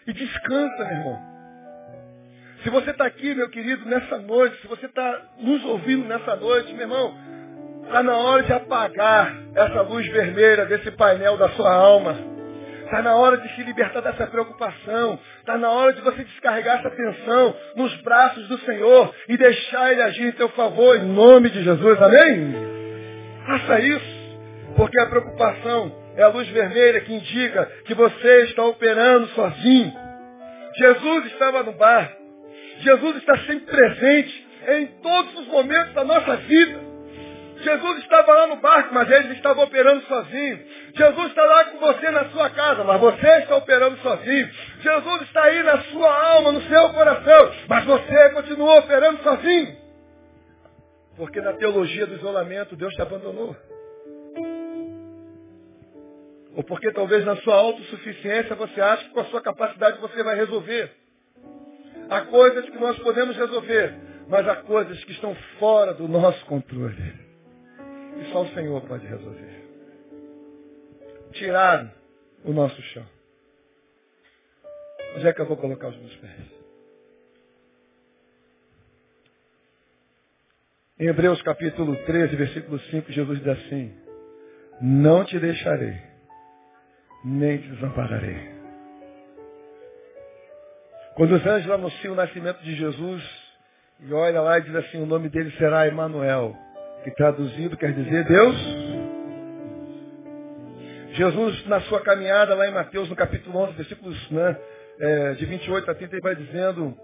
E 0.06 0.14
descansa, 0.14 0.86
meu 0.86 0.98
irmão. 0.98 1.36
Se 2.62 2.70
você 2.70 2.92
está 2.92 3.06
aqui, 3.06 3.34
meu 3.34 3.50
querido, 3.50 3.86
nessa 3.86 4.18
noite, 4.18 4.60
se 4.62 4.68
você 4.68 4.86
está 4.86 5.22
nos 5.40 5.64
ouvindo 5.66 6.08
nessa 6.08 6.36
noite, 6.36 6.74
meu 6.74 6.84
irmão, 6.84 7.16
está 7.86 8.04
na 8.04 8.18
hora 8.18 8.44
de 8.44 8.54
apagar 8.54 9.36
essa 9.56 9.82
luz 9.82 10.06
vermelha 10.08 10.66
desse 10.66 10.92
painel 10.92 11.38
da 11.38 11.50
sua 11.50 11.74
alma. 11.74 12.35
Está 12.86 13.02
na 13.02 13.16
hora 13.16 13.38
de 13.38 13.56
se 13.56 13.64
libertar 13.64 14.02
dessa 14.02 14.28
preocupação. 14.28 15.20
Está 15.40 15.58
na 15.58 15.70
hora 15.72 15.92
de 15.94 16.02
você 16.02 16.24
descarregar 16.24 16.80
essa 16.80 16.92
tensão 16.92 17.56
nos 17.76 17.94
braços 18.02 18.48
do 18.48 18.60
Senhor 18.60 19.14
e 19.28 19.36
deixar 19.36 19.92
Ele 19.92 20.04
agir 20.04 20.28
em 20.28 20.32
teu 20.34 20.50
favor, 20.50 20.96
em 20.96 21.06
nome 21.06 21.50
de 21.50 21.64
Jesus. 21.64 22.02
Amém? 22.02 22.54
Faça 23.48 23.80
isso. 23.80 24.16
Porque 24.76 25.00
a 25.00 25.08
preocupação 25.08 25.92
é 26.16 26.24
a 26.24 26.28
luz 26.28 26.48
vermelha 26.50 27.02
que 27.02 27.14
indica 27.14 27.66
que 27.86 27.94
você 27.94 28.44
está 28.44 28.64
operando 28.64 29.28
sozinho. 29.30 29.94
Jesus 30.78 31.26
estava 31.28 31.64
no 31.64 31.72
bar. 31.74 32.12
Jesus 32.80 33.18
está 33.18 33.38
sempre 33.40 33.66
presente 33.66 34.48
em 34.68 34.86
todos 35.02 35.40
os 35.40 35.48
momentos 35.48 35.94
da 35.94 36.04
nossa 36.04 36.36
vida. 36.38 36.80
Jesus 37.62 37.98
estava 38.00 38.34
lá 38.34 38.48
no 38.48 38.58
barco, 38.58 38.94
mas 38.94 39.10
ele 39.10 39.34
estava 39.34 39.64
operando 39.64 40.02
sozinho. 40.04 40.60
Jesus 40.96 41.28
está 41.28 41.44
lá 41.44 41.66
com 41.66 41.80
você 41.80 42.10
na 42.10 42.30
sua 42.30 42.50
casa, 42.52 42.84
mas 42.86 43.02
você 43.02 43.28
está 43.40 43.58
operando 43.58 43.98
sozinho. 43.98 44.50
Jesus 44.80 45.22
está 45.24 45.44
aí 45.44 45.62
na 45.62 45.84
sua 45.84 46.32
alma, 46.32 46.54
no 46.54 46.62
seu 46.62 46.90
coração, 46.94 47.52
mas 47.68 47.86
você 47.86 48.30
continua 48.30 48.80
operando 48.80 49.22
sozinho. 49.22 49.76
Porque 51.18 51.42
na 51.42 51.54
teologia 51.54 52.08
do 52.08 52.16
isolamento 52.16 52.78
Deus 52.78 52.94
te 52.94 53.02
abandonou. 53.02 53.56
Ou 56.56 56.64
porque 56.64 56.90
talvez 56.94 57.26
na 57.26 57.36
sua 57.38 57.56
autossuficiência 57.56 58.56
você 58.56 58.80
acha 58.80 59.04
que 59.04 59.10
com 59.10 59.20
a 59.20 59.26
sua 59.26 59.42
capacidade 59.42 60.00
você 60.00 60.24
vai 60.24 60.38
resolver. 60.38 60.92
Há 62.10 62.22
coisas 62.22 62.70
que 62.70 62.78
nós 62.78 62.98
podemos 63.00 63.36
resolver, 63.36 63.94
mas 64.30 64.48
há 64.48 64.56
coisas 64.58 65.04
que 65.04 65.12
estão 65.12 65.36
fora 65.60 65.94
do 65.94 66.08
nosso 66.08 66.46
controle. 66.46 67.14
E 68.18 68.32
só 68.32 68.44
o 68.44 68.48
Senhor 68.54 68.82
pode 68.84 69.06
resolver. 69.06 69.55
Tirar 71.36 71.94
o 72.44 72.52
nosso 72.52 72.82
chão. 72.82 73.06
Onde 75.16 75.28
é 75.28 75.34
que 75.34 75.42
eu 75.42 75.46
vou 75.46 75.58
colocar 75.58 75.90
os 75.90 75.98
meus 75.98 76.16
pés? 76.18 76.56
Em 80.98 81.08
Hebreus 81.08 81.42
capítulo 81.42 81.94
13, 82.06 82.36
versículo 82.38 82.80
5, 82.80 83.12
Jesus 83.12 83.40
diz 83.40 83.48
assim, 83.50 83.94
não 84.82 85.26
te 85.26 85.38
deixarei, 85.38 85.98
nem 87.24 87.58
te 87.58 87.68
desampararei. 87.68 88.56
Quando 91.16 91.36
os 91.36 91.46
anjos 91.46 91.70
anunciam 91.70 92.14
o 92.14 92.18
nascimento 92.18 92.62
de 92.62 92.76
Jesus, 92.76 93.24
e 94.00 94.14
olha 94.14 94.40
lá 94.40 94.58
e 94.58 94.62
diz 94.62 94.76
assim, 94.76 95.02
o 95.02 95.06
nome 95.06 95.28
dele 95.28 95.52
será 95.58 95.86
Emanuel, 95.86 96.56
que 97.04 97.12
traduzido 97.12 97.76
quer 97.76 97.94
dizer 97.94 98.24
Deus. 98.24 98.95
Jesus, 101.16 101.66
na 101.68 101.80
sua 101.82 102.02
caminhada 102.02 102.54
lá 102.56 102.68
em 102.68 102.74
Mateus, 102.74 103.10
no 103.10 103.16
capítulo 103.16 103.58
11, 103.60 103.74
versículos 103.74 104.32
né, 104.32 104.58
é, 105.00 105.34
de 105.34 105.46
28 105.46 105.92
a 105.92 105.96
30, 105.96 106.16
ele 106.16 106.22
vai 106.22 106.36
dizendo 106.36 106.96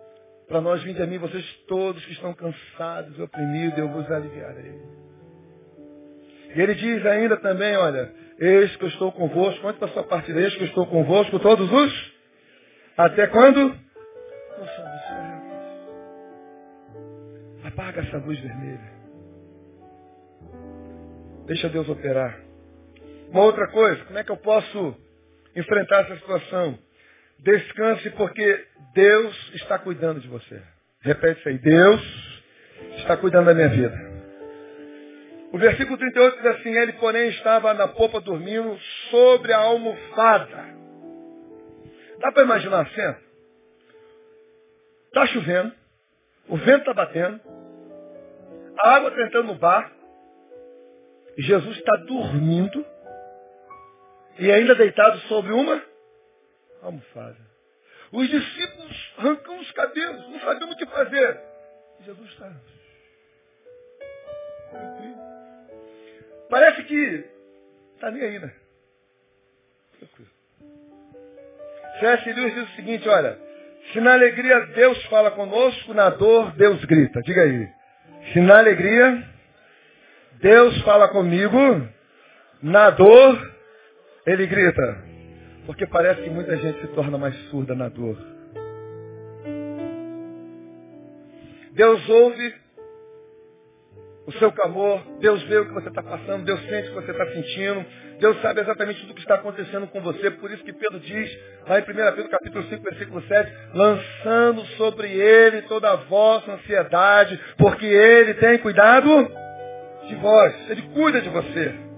para 0.47 0.59
nós, 0.59 0.84
vinde 0.84 1.01
a 1.01 1.07
mim, 1.07 1.18
vocês 1.18 1.45
todos 1.66 2.03
que 2.03 2.12
estão 2.12 2.34
cansados 2.34 3.18
e 3.18 3.22
oprimidos, 3.22 3.78
eu 3.78 3.88
vos 3.88 4.12
aliviarei. 4.12 4.82
E 6.53 6.62
ele 6.62 6.76
diz 6.76 7.05
ainda 7.05 7.38
também, 7.38 7.78
olha, 7.78 8.12
eis 8.38 8.76
que 8.76 8.84
eu 8.84 8.89
estou 8.89 9.14
convosco, 9.14 9.62
quanto 9.62 9.80
para 9.80 9.88
a 9.88 9.93
sua 9.93 10.03
parte, 10.03 10.30
eis 10.34 10.53
que 10.55 10.64
eu 10.64 10.68
estou 10.68 10.86
convosco 10.88 11.39
todos 11.39 11.72
os, 11.72 12.14
até 12.97 13.28
quando? 13.28 13.74
Apaga 17.64 18.01
essa 18.01 18.18
luz 18.18 18.38
vermelha. 18.41 18.91
Deixa 21.45 21.70
Deus 21.70 21.88
operar. 21.88 22.51
Uma 23.32 23.43
outra 23.43 23.67
coisa, 23.67 24.03
como 24.05 24.19
é 24.19 24.23
que 24.25 24.32
eu 24.32 24.38
posso 24.38 24.95
enfrentar 25.55 26.01
essa 26.01 26.15
situação? 26.17 26.77
Descanse 27.39 28.09
porque 28.11 28.67
Deus 28.93 29.53
está 29.55 29.79
cuidando 29.79 30.19
de 30.19 30.27
você. 30.27 30.61
Repete 30.99 31.39
isso 31.39 31.49
aí. 31.49 31.57
Deus 31.57 32.01
está 32.97 33.15
cuidando 33.15 33.45
da 33.45 33.53
minha 33.53 33.69
vida. 33.69 34.11
O 35.53 35.57
versículo 35.57 35.97
38 35.97 36.38
diz 36.38 36.45
assim, 36.45 36.77
ele 36.77 36.93
porém 36.93 37.29
estava 37.29 37.73
na 37.73 37.88
popa 37.88 38.19
dormindo 38.19 38.77
sobre 39.09 39.53
a 39.53 39.59
almofada. 39.59 40.82
Dá 42.19 42.32
para 42.32 42.43
imaginar 42.43 42.82
a 42.82 42.89
cena? 42.89 43.17
Está 45.07 45.25
chovendo, 45.27 45.73
o 46.47 46.57
vento 46.57 46.79
está 46.79 46.93
batendo, 46.93 47.41
a 48.79 48.95
água 48.95 49.09
está 49.09 49.23
entrando 49.23 49.47
no 49.47 49.55
barco, 49.55 49.95
Jesus 51.38 51.77
está 51.77 51.95
dormindo 51.97 52.86
e 54.39 54.51
ainda 54.51 54.75
deitado 54.75 55.19
sobre 55.21 55.53
uma 55.53 55.82
almofada. 56.82 57.38
Os 58.11 58.27
discípulos 58.27 59.13
arrancam 59.17 59.59
os 59.59 59.71
cabelos, 59.71 60.29
não 60.29 60.39
sabemos 60.41 60.75
o 60.75 60.77
que 60.77 60.86
fazer. 60.88 61.39
Jesus 62.05 62.29
está. 62.29 62.51
Parece 66.49 66.84
que 66.84 67.25
está 67.95 68.11
nem 68.11 68.23
aí, 68.23 68.39
né? 68.39 68.51
Tranquilo. 69.97 70.29
C.S. 71.99 72.34
Diz 72.34 72.57
o 72.57 72.75
seguinte, 72.75 73.07
olha, 73.07 73.38
se 73.93 74.01
na 74.01 74.13
alegria 74.13 74.59
Deus 74.67 75.03
fala 75.05 75.32
conosco, 75.32 75.93
na 75.93 76.09
dor 76.09 76.51
Deus 76.53 76.84
grita. 76.86 77.21
Diga 77.21 77.43
aí. 77.43 77.69
Se 78.34 78.39
na 78.39 78.57
alegria 78.57 79.23
Deus 80.34 80.82
fala 80.82 81.07
comigo, 81.09 81.88
na 82.61 82.89
dor, 82.89 83.51
ele 84.26 84.47
grita. 84.47 85.03
Porque 85.65 85.86
parece 85.86 86.22
que 86.22 86.30
muita 86.30 86.55
gente 86.57 86.82
se 86.82 86.88
torna 86.88 87.17
mais 87.17 87.36
surda 87.49 87.76
na 87.76 87.89
dor. 87.89 88.17
Deus 91.74 92.09
ouve 92.09 92.53
o 94.26 94.32
seu 94.34 94.51
clamor, 94.51 95.01
Deus 95.19 95.41
vê 95.43 95.57
o 95.57 95.65
que 95.65 95.74
você 95.74 95.89
está 95.89 96.03
passando, 96.03 96.45
Deus 96.45 96.59
sente 96.61 96.89
o 96.89 96.91
que 96.91 97.01
você 97.01 97.11
está 97.11 97.26
sentindo, 97.28 97.86
Deus 98.19 98.39
sabe 98.41 98.61
exatamente 98.61 99.01
tudo 99.01 99.11
o 99.11 99.15
que 99.15 99.22
está 99.22 99.36
acontecendo 99.36 99.88
com 99.88 99.99
você, 100.01 100.30
por 100.32 100.51
isso 100.51 100.63
que 100.63 100.74
Pedro 100.74 100.99
diz, 100.99 101.39
lá 101.67 101.80
em 101.80 101.82
1 101.82 101.86
Pedro 101.86 102.30
capítulo 102.30 102.63
5, 102.65 102.84
versículo 102.84 103.22
7, 103.24 103.51
lançando 103.74 104.63
sobre 104.78 105.07
ele 105.11 105.63
toda 105.63 105.91
a 105.91 105.95
vossa 105.95 106.51
ansiedade, 106.51 107.39
porque 107.57 107.86
ele 107.86 108.36
tem 108.36 108.59
cuidado 108.59 109.28
de 110.07 110.15
vós, 110.15 110.69
Ele 110.69 110.82
cuida 110.93 111.22
de 111.22 111.30
você. 111.30 111.90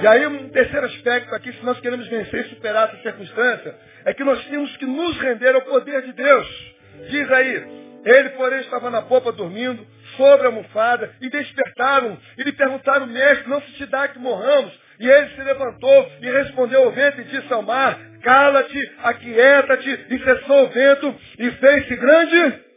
E 0.00 0.06
aí 0.06 0.26
um 0.28 0.48
terceiro 0.50 0.86
aspecto 0.86 1.34
aqui, 1.34 1.52
se 1.52 1.64
nós 1.64 1.80
queremos 1.80 2.06
vencer 2.06 2.46
e 2.46 2.48
superar 2.50 2.88
essa 2.88 3.02
circunstância, 3.02 3.74
é 4.04 4.14
que 4.14 4.22
nós 4.22 4.44
temos 4.46 4.76
que 4.76 4.86
nos 4.86 5.18
render 5.18 5.54
ao 5.54 5.62
poder 5.62 6.02
de 6.02 6.12
Deus. 6.12 6.74
Diz 7.10 7.30
aí, 7.32 7.88
ele 8.04 8.28
porém 8.30 8.60
estava 8.60 8.90
na 8.90 9.02
popa 9.02 9.32
dormindo, 9.32 9.84
sobre 10.16 10.46
a 10.46 10.50
almofada, 10.50 11.12
e 11.20 11.28
despertaram, 11.28 12.16
e 12.36 12.42
lhe 12.44 12.52
perguntaram, 12.52 13.06
mestre, 13.08 13.48
não 13.48 13.60
se 13.60 13.72
te 13.72 13.86
dá 13.86 14.06
que 14.06 14.20
morramos? 14.20 14.72
E 15.00 15.08
ele 15.08 15.30
se 15.30 15.42
levantou 15.42 16.12
e 16.22 16.30
respondeu 16.30 16.84
ao 16.84 16.92
vento 16.92 17.20
e 17.20 17.24
disse 17.24 17.52
ao 17.52 17.62
mar, 17.62 17.98
cala-te, 18.22 18.92
aquieta-te, 19.02 20.06
e 20.10 20.18
cessou 20.20 20.64
o 20.64 20.68
vento, 20.68 21.14
e 21.38 21.50
fez-se 21.50 21.96
grande 21.96 22.68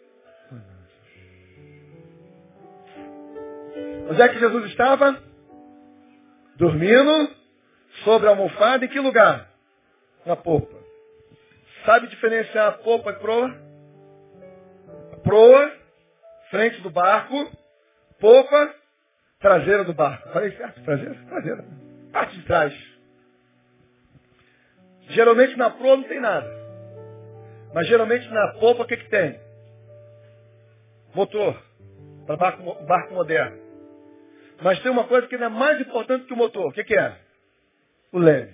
Onde 4.10 4.22
é 4.22 4.28
que 4.28 4.40
Jesus 4.40 4.66
estava? 4.66 5.31
Dormindo 6.62 7.36
sobre 8.04 8.28
a 8.28 8.30
almofada. 8.30 8.86
Em 8.86 8.88
que 8.88 9.00
lugar? 9.00 9.50
Na 10.24 10.36
popa. 10.36 10.78
Sabe 11.84 12.06
diferenciar 12.06 12.68
a 12.68 12.72
popa 12.74 13.10
e 13.10 13.14
proa? 13.16 13.52
Proa, 15.24 15.72
frente 16.52 16.80
do 16.82 16.92
barco. 16.92 17.52
Popa, 18.20 18.76
traseira 19.40 19.84
do 19.84 19.94
barco. 19.96 20.30
Falei 20.30 20.52
certo? 20.52 20.84
Traseira? 20.84 21.16
Traseira. 21.28 21.66
Parte 22.14 22.38
de 22.38 22.46
trás. 22.46 22.74
Geralmente 25.10 25.58
na 25.58 25.72
proa 25.72 25.98
não 25.98 26.04
tem 26.04 26.20
nada. 26.20 26.48
Mas 27.74 27.88
geralmente 27.88 28.30
na 28.30 28.54
popa 28.60 28.84
o 28.84 28.86
que, 28.86 28.98
que 28.98 29.10
tem? 29.10 29.40
Motor. 31.16 31.60
Para 32.28 32.38
barco, 32.38 32.86
barco 32.86 33.16
moderno. 33.16 33.61
Mas 34.62 34.80
tem 34.82 34.92
uma 34.92 35.06
coisa 35.06 35.28
que 35.28 35.36
ainda 35.36 35.48
é 35.48 35.50
mais 35.50 35.82
importante 35.82 36.26
que 36.26 36.34
o 36.34 36.38
motor. 36.38 36.68
O 36.68 36.72
que, 36.72 36.84
que 36.84 36.96
é? 36.96 37.18
O 38.12 38.20
leme. 38.20 38.54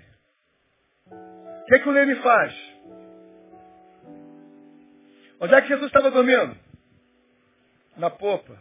O 1.11 1.65
que, 1.65 1.79
que 1.79 1.89
o 1.89 1.91
leme 1.91 2.15
faz? 2.15 2.53
Onde 5.39 5.53
é 5.53 5.61
que 5.61 5.67
Jesus 5.67 5.87
estava 5.87 6.09
dormindo? 6.09 6.57
Na 7.97 8.09
popa. 8.09 8.57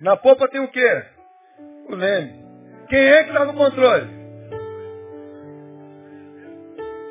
Na 0.00 0.16
popa 0.16 0.48
tem 0.48 0.60
o 0.60 0.68
quê? 0.68 1.04
O 1.88 1.94
leme. 1.94 2.44
Quem 2.88 3.00
é 3.00 3.22
que 3.22 3.30
está 3.30 3.44
no 3.44 3.54
controle? 3.54 4.24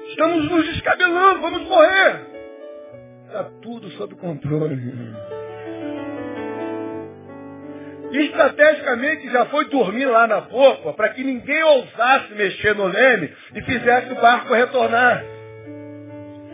Estamos 0.09 0.51
nos 0.51 0.65
descabelando, 0.65 1.41
vamos 1.41 1.67
morrer. 1.67 2.27
Está 3.27 3.45
tudo 3.61 3.89
sob 3.91 4.15
controle. 4.15 4.75
Estrategicamente 8.13 9.27
já 9.31 9.45
foi 9.47 9.65
dormir 9.65 10.05
lá 10.05 10.27
na 10.27 10.41
popa 10.41 10.93
para 10.93 11.09
que 11.09 11.23
ninguém 11.23 11.63
ousasse 11.63 12.31
mexer 12.35 12.75
no 12.75 12.85
leme 12.85 13.33
e 13.55 13.61
fizesse 13.63 14.11
o 14.11 14.21
barco 14.21 14.53
retornar. 14.53 15.23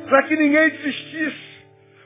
Para 0.07 0.23
que 0.23 0.37
ninguém 0.37 0.69
desistisse. 0.69 1.49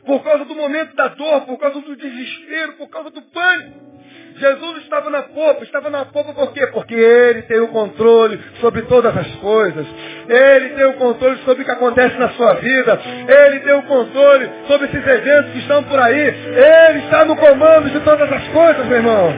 Por 0.06 0.24
causa 0.24 0.44
do 0.46 0.56
momento 0.56 0.96
da 0.96 1.08
dor, 1.10 1.46
por 1.46 1.58
causa 1.60 1.80
do 1.80 1.96
desespero, 1.96 2.74
por 2.74 2.90
causa 2.90 3.12
do 3.12 3.22
pânico. 3.22 3.93
Jesus 4.36 4.78
estava 4.84 5.10
na 5.10 5.24
popa, 5.24 5.64
estava 5.64 5.90
na 5.90 6.06
popa 6.06 6.34
por 6.34 6.54
quê? 6.54 6.68
Porque 6.68 6.96
Ele 6.96 7.44
tem 7.44 7.60
o 7.60 7.68
controle 7.68 8.40
sobre 8.60 8.82
todas 8.84 9.16
as 9.16 9.28
coisas. 9.36 9.86
Ele 10.28 10.70
tem 10.70 10.86
o 10.86 10.94
controle 10.94 11.38
sobre 11.46 11.62
o 11.62 11.66
que 11.66 11.72
acontece 11.72 12.18
na 12.18 12.30
sua 12.30 12.54
vida. 12.56 13.00
Ele 13.28 13.60
tem 13.60 13.74
o 13.74 13.84
controle 13.84 14.50
sobre 14.68 14.88
esses 14.88 15.08
eventos 15.08 15.52
que 15.52 15.60
estão 15.60 15.84
por 15.84 16.00
aí. 16.00 16.20
Ele 16.20 17.00
está 17.00 17.26
no 17.26 17.36
comando 17.36 17.90
de 17.90 18.00
todas 18.02 18.32
as 18.32 18.48
coisas, 18.50 18.86
meu 18.86 18.98
irmão. 18.98 19.34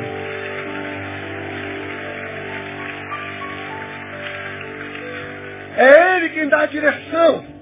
É 5.77 6.17
Ele 6.17 6.29
quem 6.29 6.47
dá 6.47 6.61
a 6.61 6.65
direção. 6.67 7.54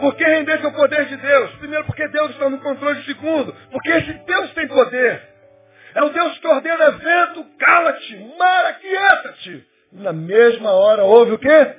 Por 0.00 0.14
que 0.14 0.24
render-se 0.24 0.64
ao 0.64 0.72
poder 0.72 1.06
de 1.06 1.16
Deus? 1.16 1.50
Primeiro, 1.56 1.84
porque 1.84 2.06
Deus 2.08 2.30
está 2.30 2.48
no 2.48 2.60
controle. 2.60 3.02
Segundo, 3.04 3.54
porque 3.70 3.90
esse 3.90 4.12
Deus 4.12 4.52
tem 4.54 4.68
poder. 4.68 5.22
É 5.94 6.02
o 6.02 6.10
Deus 6.10 6.38
que 6.38 6.46
ordena 6.46 6.90
vento, 6.90 7.44
cala-te, 7.58 8.16
mar, 8.38 8.66
aquieta-te. 8.66 9.66
Na 9.92 10.12
mesma 10.12 10.70
hora 10.72 11.04
houve 11.04 11.32
o 11.32 11.38
quê? 11.38 11.74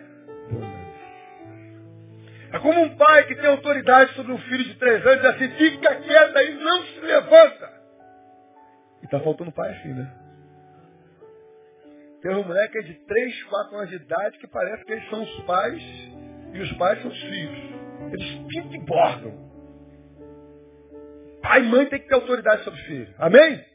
É 2.51 2.57
como 2.59 2.81
um 2.81 2.97
pai 2.97 3.25
que 3.27 3.35
tem 3.35 3.47
autoridade 3.47 4.13
sobre 4.15 4.31
um 4.31 4.37
filho 4.39 4.63
de 4.63 4.75
três 4.75 5.05
anos 5.05 5.23
e 5.23 5.27
assim, 5.27 5.49
fica 5.51 5.95
quieto 5.97 6.37
aí, 6.37 6.55
não 6.55 6.83
se 6.83 6.99
levanta. 7.01 7.71
E 9.01 9.05
está 9.05 9.19
faltando 9.19 9.51
pai 9.51 9.69
assim, 9.71 9.93
né? 9.93 10.11
Tem 12.21 12.35
um 12.35 12.43
moleque 12.43 12.83
de 12.83 12.95
três, 13.05 13.43
quatro 13.43 13.77
anos 13.77 13.89
de 13.89 13.95
idade 13.95 14.37
que 14.39 14.47
parece 14.47 14.83
que 14.83 14.91
eles 14.91 15.09
são 15.09 15.21
os 15.21 15.41
pais 15.43 15.81
e 16.53 16.59
os 16.59 16.71
pais 16.73 17.01
são 17.01 17.11
os 17.11 17.21
filhos. 17.21 17.78
Eles 18.11 18.47
pintam 18.47 18.73
e 18.73 18.85
bordam. 18.85 19.49
Pai 21.41 21.61
e 21.61 21.67
mãe 21.67 21.85
tem 21.87 21.99
que 21.99 22.07
ter 22.07 22.15
autoridade 22.15 22.63
sobre 22.63 22.79
o 22.79 22.85
filho. 22.85 23.13
Amém? 23.17 23.65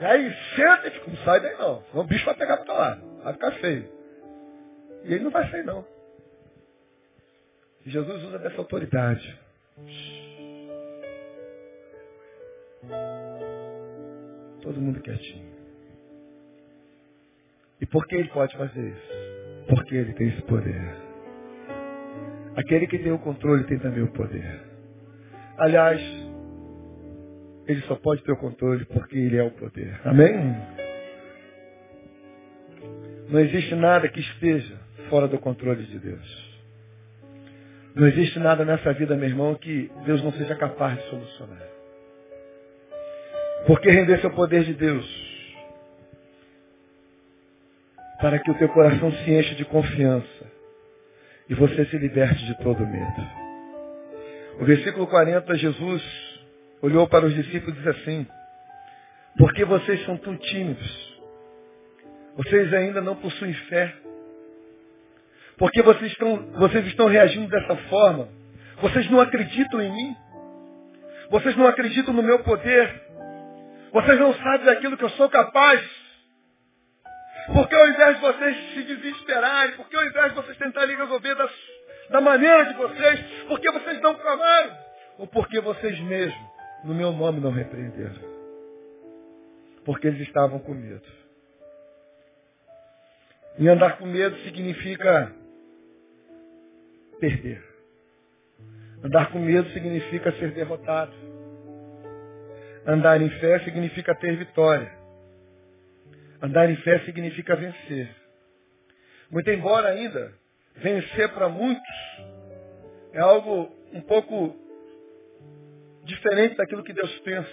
E 0.00 0.04
aí 0.04 0.34
senta 0.54 0.88
e 0.88 0.90
fica, 0.90 1.10
não 1.10 1.16
sai 1.24 1.40
daí 1.40 1.56
não. 1.56 1.82
Senão 1.84 2.04
o 2.04 2.06
bicho 2.06 2.24
vai 2.24 2.34
pegar 2.34 2.58
para 2.58 2.74
lá. 2.74 2.94
Vai 3.22 3.32
ficar 3.32 3.52
feio. 3.52 3.90
E 5.04 5.14
ele 5.14 5.24
não 5.24 5.30
vai 5.30 5.50
sair 5.50 5.64
não. 5.64 5.84
E 7.84 7.90
Jesus 7.90 8.24
usa 8.24 8.38
dessa 8.38 8.58
autoridade. 8.58 9.38
Todo 14.62 14.80
mundo 14.80 15.00
quietinho. 15.00 15.48
E 17.80 17.86
por 17.86 18.06
que 18.06 18.16
ele 18.16 18.28
pode 18.30 18.56
fazer 18.56 18.88
isso? 18.88 19.66
Porque 19.68 19.94
ele 19.94 20.12
tem 20.14 20.28
esse 20.28 20.42
poder. 20.42 21.07
Aquele 22.58 22.88
que 22.88 22.98
tem 22.98 23.12
o 23.12 23.20
controle 23.20 23.62
tem 23.68 23.78
também 23.78 24.02
o 24.02 24.10
poder. 24.10 24.60
Aliás, 25.58 26.00
ele 27.68 27.80
só 27.82 27.94
pode 27.94 28.20
ter 28.24 28.32
o 28.32 28.36
controle 28.36 28.84
porque 28.86 29.16
ele 29.16 29.36
é 29.36 29.44
o 29.44 29.52
poder. 29.52 30.00
Amém? 30.04 30.56
Não 33.28 33.38
existe 33.38 33.76
nada 33.76 34.08
que 34.08 34.18
esteja 34.18 34.76
fora 35.08 35.28
do 35.28 35.38
controle 35.38 35.84
de 35.84 36.00
Deus. 36.00 36.60
Não 37.94 38.08
existe 38.08 38.40
nada 38.40 38.64
nessa 38.64 38.92
vida, 38.92 39.14
meu 39.14 39.28
irmão, 39.28 39.54
que 39.54 39.88
Deus 40.04 40.20
não 40.24 40.32
seja 40.32 40.56
capaz 40.56 40.96
de 40.98 41.08
solucionar. 41.10 41.62
Porque 43.68 43.88
render-se 43.88 44.26
ao 44.26 44.32
poder 44.32 44.64
de 44.64 44.74
Deus, 44.74 45.06
para 48.20 48.40
que 48.40 48.50
o 48.50 48.58
teu 48.58 48.68
coração 48.70 49.12
se 49.12 49.30
encha 49.30 49.54
de 49.54 49.64
confiança 49.64 50.57
e 51.48 51.54
você 51.54 51.84
se 51.86 51.98
liberte 51.98 52.44
de 52.44 52.54
todo 52.62 52.86
medo. 52.86 53.26
O 54.60 54.64
versículo 54.64 55.06
40, 55.06 55.56
Jesus 55.56 56.02
olhou 56.82 57.08
para 57.08 57.26
os 57.26 57.34
discípulos 57.34 57.74
e 57.74 57.82
disse 57.82 57.88
assim, 57.88 58.26
porque 59.36 59.64
vocês 59.64 60.04
são 60.04 60.16
tão 60.16 60.36
tímidos, 60.36 61.20
vocês 62.36 62.72
ainda 62.74 63.00
não 63.00 63.16
possuem 63.16 63.52
fé, 63.52 63.94
porque 65.56 65.82
vocês 65.82 66.12
estão, 66.12 66.36
vocês 66.52 66.86
estão 66.86 67.06
reagindo 67.06 67.48
dessa 67.48 67.76
forma, 67.88 68.28
vocês 68.80 69.10
não 69.10 69.20
acreditam 69.20 69.80
em 69.80 69.92
mim, 69.92 70.16
vocês 71.30 71.56
não 71.56 71.66
acreditam 71.66 72.14
no 72.14 72.22
meu 72.22 72.40
poder, 72.40 73.02
vocês 73.92 74.18
não 74.18 74.34
sabem 74.34 74.66
daquilo 74.66 74.96
que 74.96 75.04
eu 75.04 75.10
sou 75.10 75.28
capaz. 75.28 75.80
Porque 77.52 77.74
ao 77.74 77.88
invés 77.88 78.16
de 78.16 78.20
vocês 78.20 78.74
se 78.74 78.82
desesperarem, 78.82 79.76
porque 79.76 79.96
ao 79.96 80.04
invés 80.04 80.28
de 80.30 80.34
vocês 80.34 80.58
tentarem 80.58 80.96
resolver 80.96 81.34
da, 82.10 82.20
maneira 82.20 82.66
de 82.66 82.74
vocês, 82.74 83.20
porque 83.48 83.70
vocês 83.70 84.00
não 84.00 84.14
clamaram, 84.14 84.76
ou 85.18 85.26
porque 85.26 85.60
vocês 85.60 85.98
mesmos, 86.00 86.48
no 86.84 86.94
meu 86.94 87.12
nome, 87.12 87.40
não 87.40 87.50
repreenderam. 87.50 88.38
Porque 89.84 90.08
eles 90.08 90.20
estavam 90.20 90.58
com 90.58 90.74
medo. 90.74 91.06
E 93.58 93.68
andar 93.68 93.96
com 93.96 94.06
medo 94.06 94.36
significa 94.40 95.32
perder. 97.18 97.64
Andar 99.02 99.32
com 99.32 99.38
medo 99.38 99.68
significa 99.70 100.30
ser 100.32 100.52
derrotado. 100.52 101.12
Andar 102.86 103.20
em 103.20 103.30
fé 103.40 103.58
significa 103.60 104.14
ter 104.14 104.36
vitória. 104.36 104.97
Andar 106.40 106.70
em 106.70 106.76
fé 106.76 107.00
significa 107.00 107.56
vencer. 107.56 108.08
Muito 109.30 109.50
embora 109.50 109.88
ainda 109.88 110.32
vencer 110.76 111.28
para 111.30 111.48
muitos 111.48 111.82
é 113.12 113.20
algo 113.20 113.74
um 113.92 114.00
pouco 114.00 114.56
diferente 116.04 116.56
daquilo 116.56 116.84
que 116.84 116.92
Deus 116.92 117.12
pensa. 117.20 117.50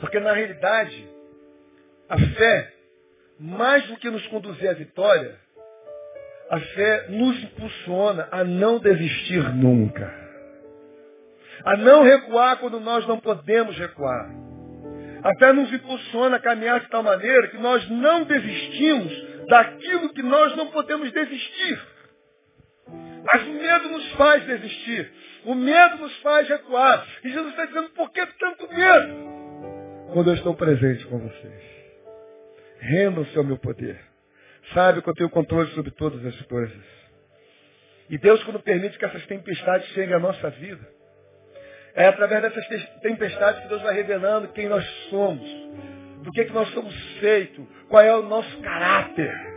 Porque 0.00 0.18
na 0.18 0.32
realidade, 0.32 1.08
a 2.08 2.18
fé, 2.18 2.72
mais 3.38 3.86
do 3.86 3.96
que 3.96 4.10
nos 4.10 4.26
conduzir 4.28 4.68
à 4.68 4.72
vitória, 4.72 5.38
a 6.50 6.58
fé 6.58 7.06
nos 7.08 7.42
impulsiona 7.44 8.28
a 8.32 8.42
não 8.42 8.78
desistir 8.80 9.42
nunca. 9.54 10.12
A 11.64 11.76
não 11.76 12.02
recuar 12.02 12.58
quando 12.58 12.80
nós 12.80 13.06
não 13.06 13.20
podemos 13.20 13.78
recuar. 13.78 14.49
A 15.22 15.34
fé 15.38 15.52
nos 15.52 15.72
impulsiona 15.72 16.36
a 16.36 16.40
caminhar 16.40 16.80
de 16.80 16.88
tal 16.88 17.02
maneira 17.02 17.48
que 17.48 17.58
nós 17.58 17.88
não 17.90 18.24
desistimos 18.24 19.46
daquilo 19.46 20.12
que 20.14 20.22
nós 20.22 20.56
não 20.56 20.68
podemos 20.68 21.10
desistir. 21.12 21.82
Mas 23.32 23.46
o 23.46 23.52
medo 23.52 23.88
nos 23.90 24.10
faz 24.12 24.44
desistir. 24.46 25.12
O 25.44 25.54
medo 25.54 25.98
nos 25.98 26.16
faz 26.20 26.48
recuar. 26.48 27.06
E 27.24 27.28
Jesus 27.28 27.50
está 27.50 27.66
dizendo, 27.66 27.90
por 27.90 28.10
que 28.12 28.24
tanto 28.38 28.68
medo? 28.68 29.30
Quando 30.12 30.30
eu 30.30 30.34
estou 30.34 30.54
presente 30.54 31.04
com 31.06 31.18
vocês. 31.18 31.70
Rendam-se 32.80 33.36
ao 33.36 33.44
meu 33.44 33.58
poder. 33.58 34.00
Sabe 34.72 35.02
que 35.02 35.08
eu 35.08 35.14
tenho 35.14 35.30
controle 35.30 35.70
sobre 35.72 35.90
todas 35.90 36.24
as 36.24 36.40
coisas. 36.42 36.84
E 38.08 38.18
Deus, 38.18 38.42
quando 38.44 38.60
permite 38.60 38.98
que 38.98 39.04
essas 39.04 39.24
tempestades 39.26 39.86
cheguem 39.88 40.14
à 40.14 40.18
nossa 40.18 40.50
vida, 40.50 40.99
é 41.94 42.06
através 42.06 42.42
dessas 42.42 42.66
tempestades 43.00 43.62
que 43.62 43.68
Deus 43.68 43.82
vai 43.82 43.94
revelando 43.94 44.48
quem 44.48 44.68
nós 44.68 44.84
somos, 45.08 45.48
do 46.22 46.30
que, 46.32 46.44
que 46.44 46.52
nós 46.52 46.68
somos 46.70 46.94
feitos, 47.18 47.64
qual 47.88 48.02
é 48.02 48.14
o 48.14 48.22
nosso 48.22 48.60
caráter. 48.60 49.50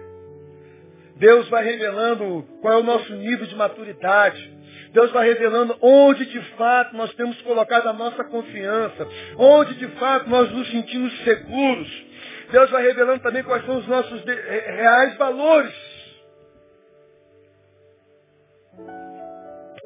Deus 1.17 1.47
vai 1.49 1.63
revelando 1.63 2.45
qual 2.61 2.73
é 2.73 2.77
o 2.77 2.84
nosso 2.84 3.13
nível 3.13 3.45
de 3.45 3.55
maturidade. 3.55 4.53
Deus 4.91 5.11
vai 5.11 5.27
revelando 5.27 5.77
onde 5.81 6.25
de 6.25 6.41
fato 6.55 6.95
nós 6.95 7.13
temos 7.15 7.39
colocado 7.41 7.88
a 7.88 7.93
nossa 7.93 8.23
confiança, 8.23 9.07
onde 9.38 9.75
de 9.75 9.88
fato 9.99 10.29
nós 10.29 10.51
nos 10.51 10.69
sentimos 10.69 11.17
seguros. 11.23 12.05
Deus 12.51 12.69
vai 12.69 12.84
revelando 12.84 13.21
também 13.21 13.43
quais 13.43 13.65
são 13.65 13.77
os 13.77 13.88
nossos 13.88 14.23
reais 14.23 15.15
valores. 15.17 15.73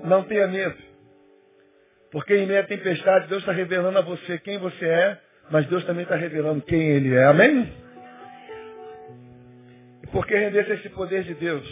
Não 0.03 0.23
tenha 0.23 0.47
medo. 0.47 0.86
Porque 2.11 2.35
em 2.35 2.45
meio 2.45 2.61
à 2.61 2.63
tempestade, 2.63 3.27
Deus 3.27 3.41
está 3.41 3.51
revelando 3.51 3.97
a 3.97 4.01
você 4.01 4.37
quem 4.39 4.57
você 4.57 4.85
é, 4.85 5.17
mas 5.49 5.65
Deus 5.67 5.83
também 5.85 6.03
está 6.03 6.15
revelando 6.15 6.61
quem 6.61 6.89
Ele 6.89 7.15
é. 7.15 7.25
Amém? 7.25 7.73
E 10.03 10.07
por 10.07 10.25
que 10.25 10.35
render-se 10.35 10.71
esse 10.73 10.89
poder 10.89 11.23
de 11.23 11.33
Deus? 11.33 11.67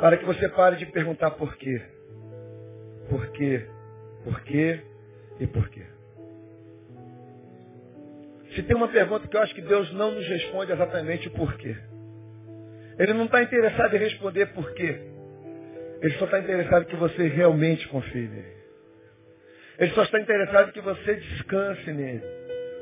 Para 0.00 0.16
que 0.16 0.24
você 0.24 0.48
pare 0.48 0.76
de 0.76 0.86
perguntar 0.86 1.32
por 1.32 1.54
quê. 1.56 1.82
Por 3.08 3.26
quê? 3.32 3.66
Por 4.24 4.40
quê 4.42 4.80
e 5.38 5.46
por 5.46 5.68
quê? 5.68 5.84
Se 8.54 8.62
tem 8.62 8.76
uma 8.76 8.88
pergunta 8.88 9.28
que 9.28 9.36
eu 9.36 9.42
acho 9.42 9.54
que 9.54 9.62
Deus 9.62 9.92
não 9.92 10.12
nos 10.12 10.26
responde 10.26 10.72
exatamente 10.72 11.28
o 11.28 11.30
porquê. 11.32 11.76
Ele 12.98 13.12
não 13.12 13.26
está 13.26 13.42
interessado 13.42 13.94
em 13.94 13.98
responder 13.98 14.46
por 14.46 14.72
quê. 14.74 15.00
Ele 16.02 16.14
só 16.14 16.24
está 16.24 16.38
interessado 16.38 16.86
que 16.86 16.96
você 16.96 17.28
realmente 17.28 17.86
confie 17.88 18.26
nele. 18.26 18.59
Ele 19.80 19.92
só 19.92 20.02
está 20.02 20.20
interessado 20.20 20.72
que 20.72 20.80
você 20.82 21.14
descanse 21.14 21.90
nele. 21.90 22.22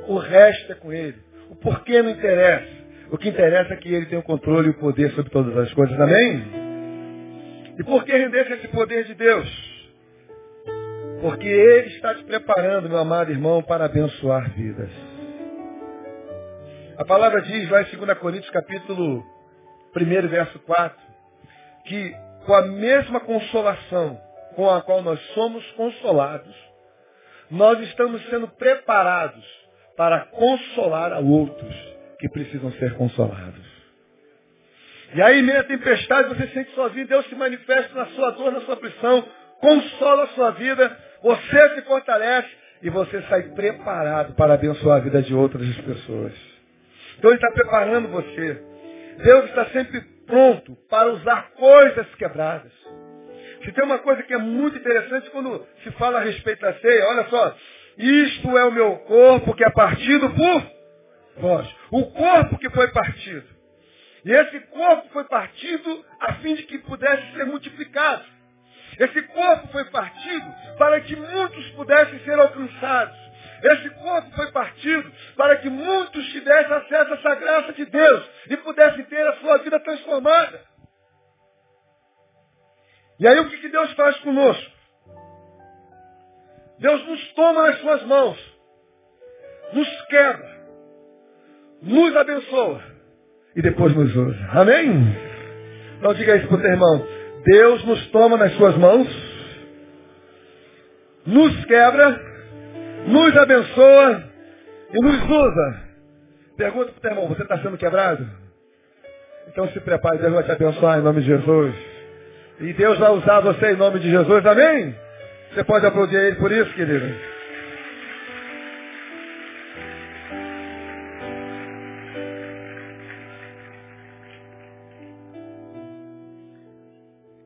O 0.09 0.19
resto 0.19 0.73
é 0.73 0.75
com 0.75 0.93
ele. 0.93 1.17
O 1.49 1.55
porquê 1.55 2.03
não 2.03 2.11
interessa. 2.11 2.77
O 3.11 3.17
que 3.17 3.29
interessa 3.29 3.73
é 3.73 3.77
que 3.77 3.95
ele 3.95 4.07
tem 4.07 4.19
o 4.19 4.23
controle 4.23 4.67
e 4.67 4.71
o 4.71 4.79
poder 4.79 5.13
sobre 5.13 5.31
todas 5.31 5.57
as 5.57 5.73
coisas. 5.75 5.99
Amém? 5.99 6.43
E 7.79 7.85
por 7.85 8.05
que 8.05 8.11
render-se 8.11 8.53
esse 8.55 8.69
poder 8.69 9.05
de 9.05 9.15
Deus? 9.15 9.49
Porque 11.21 11.47
ele 11.47 11.89
está 11.95 12.15
te 12.17 12.25
preparando, 12.25 12.89
meu 12.89 12.99
amado 12.99 13.31
irmão, 13.31 13.63
para 13.63 13.85
abençoar 13.85 14.51
vidas. 14.51 14.91
A 16.97 17.05
palavra 17.05 17.41
diz 17.43 17.71
lá 17.71 17.83
em 17.83 17.97
2 17.97 18.19
Coríntios 18.19 18.51
capítulo 18.51 19.25
1, 19.97 20.29
verso 20.29 20.59
4, 20.61 20.97
que 21.85 22.13
com 22.45 22.55
a 22.55 22.63
mesma 22.63 23.21
consolação 23.21 24.21
com 24.57 24.69
a 24.69 24.83
qual 24.83 25.01
nós 25.03 25.21
somos 25.35 25.65
consolados, 25.73 26.68
nós 27.51 27.81
estamos 27.81 28.25
sendo 28.29 28.49
preparados 28.49 29.45
para 29.97 30.21
consolar 30.27 31.13
a 31.13 31.19
outros 31.19 31.75
que 32.19 32.29
precisam 32.29 32.71
ser 32.73 32.95
consolados. 32.95 33.67
E 35.15 35.23
aí, 35.23 35.41
em 35.41 35.43
meio 35.43 35.61
à 35.61 35.65
tempestade, 35.65 36.29
você 36.29 36.47
sente 36.49 36.71
sozinho, 36.75 37.07
Deus 37.07 37.27
se 37.27 37.35
manifesta 37.35 37.95
na 37.95 38.07
sua 38.07 38.31
dor, 38.31 38.53
na 38.53 38.61
sua 38.61 38.77
pressão, 38.77 39.25
consola 39.61 40.25
a 40.25 40.29
sua 40.29 40.51
vida, 40.51 40.97
você 41.23 41.75
se 41.75 41.83
fortalece 41.83 42.49
e 42.83 42.91
você 42.91 43.23
sai 43.23 43.43
preparado 43.55 44.35
para 44.35 44.55
abençoar 44.55 44.99
a 44.99 45.01
vida 45.01 45.23
de 45.23 45.35
outras 45.35 45.67
pessoas. 45.79 46.33
Então 47.19 47.31
Ele 47.31 47.39
está 47.39 47.51
preparando 47.51 48.09
você. 48.09 48.63
Deus 49.25 49.47
está 49.47 49.67
sempre 49.67 50.01
pronto 50.27 50.77
para 50.89 51.11
usar 51.13 51.51
coisas 51.53 52.07
quebradas. 52.17 52.73
Se 53.65 53.73
tem 53.73 53.85
uma 53.85 53.99
coisa 53.99 54.23
que 54.23 54.33
é 54.33 54.39
muito 54.39 54.77
interessante 54.77 55.31
quando 55.31 55.67
se 55.83 55.91
fala 55.93 56.19
a 56.19 56.23
respeito 56.23 56.61
da 56.61 56.75
ceia, 56.75 57.09
olha 57.09 57.29
só, 57.29 57.57
isto 57.97 58.57
é 58.57 58.65
o 58.65 58.73
meu 58.73 58.97
corpo 58.99 59.55
que 59.55 59.65
é 59.65 59.71
partido 59.71 60.31
por 60.31 60.71
vós. 61.39 61.69
O 61.91 62.07
corpo 62.13 62.59
que 62.59 62.71
foi 62.71 62.89
partido. 62.89 63.47
E 64.25 64.33
esse 64.33 64.61
corpo 64.61 65.09
foi 65.13 65.25
partido 65.25 66.05
a 66.21 66.35
fim 66.35 66.55
de 66.55 66.65
que 66.65 66.79
pudesse 66.79 67.33
ser 67.33 67.47
multiplicado. 67.47 68.25
Esse 68.99 69.23
corpo 69.23 69.69
foi 69.69 69.85
partido 69.87 70.55
para 70.77 71.01
que 71.01 71.15
muitos 71.15 71.71
pudessem 71.71 72.19
ser 72.21 72.39
alcançados. 72.39 73.17
Esse 73.63 73.91
corpo 73.91 74.31
foi 74.37 74.51
partido 74.53 75.13
para 75.37 75.57
que 75.57 75.69
muitos 75.69 76.27
tivessem 76.29 76.73
acesso 76.73 77.13
a 77.13 77.17
essa 77.17 77.35
graça 77.35 77.73
de 77.73 77.85
Deus 77.85 78.31
e 78.51 78.57
pudessem 78.59 79.05
ter 79.05 79.27
a 79.27 79.37
sua 79.37 79.59
vida 79.59 79.81
transformada. 79.81 80.61
E 83.19 83.27
aí 83.27 83.39
o 83.41 83.49
que, 83.49 83.59
que 83.59 83.69
Deus 83.69 83.93
faz 83.95 84.17
conosco? 84.21 84.79
Deus 86.79 87.05
nos 87.07 87.33
toma 87.33 87.65
nas 87.65 87.81
suas 87.81 88.03
mãos, 88.05 88.39
nos 89.73 90.03
quebra, 90.07 90.59
nos 91.83 92.17
abençoa 92.17 92.83
e 93.57 93.63
depois 93.63 93.95
nos 93.95 94.15
usa. 94.15 94.49
Amém? 94.53 94.89
Então 95.99 96.15
diga 96.15 96.37
isso 96.37 96.47
para 96.47 96.57
o 96.57 96.61
teu 96.61 96.71
irmão. 96.71 97.07
Deus 97.45 97.85
nos 97.85 98.07
toma 98.11 98.37
nas 98.37 98.53
suas 98.53 98.77
mãos, 98.77 99.09
nos 101.27 101.65
quebra, 101.65 102.21
nos 103.07 103.37
abençoa 103.37 104.25
e 104.93 105.03
nos 105.03 105.23
usa. 105.25 105.89
Pergunta 106.57 106.93
para 106.93 106.99
o 106.99 107.01
teu 107.01 107.11
irmão, 107.11 107.29
você 107.29 107.43
está 107.43 107.59
sendo 107.59 107.77
quebrado? 107.77 108.29
Então 109.49 109.69
se 109.71 109.81
prepare, 109.81 110.19
Deus 110.19 110.33
vai 110.33 110.45
te 110.45 110.53
abençoar 110.53 110.99
em 110.99 111.03
nome 111.03 111.23
de 111.23 111.27
Jesus. 111.27 111.98
E 112.61 112.73
Deus 112.73 112.99
vai 112.99 113.13
usar 113.13 113.41
você 113.41 113.73
em 113.73 113.77
nome 113.77 114.01
de 114.01 114.11
Jesus, 114.11 114.45
amém? 114.45 114.93
Você 115.55 115.63
pode 115.63 115.87
aplaudir 115.87 116.17
Ele 116.17 116.37
por 116.37 116.51
isso, 116.51 116.75
querido? 116.75 117.07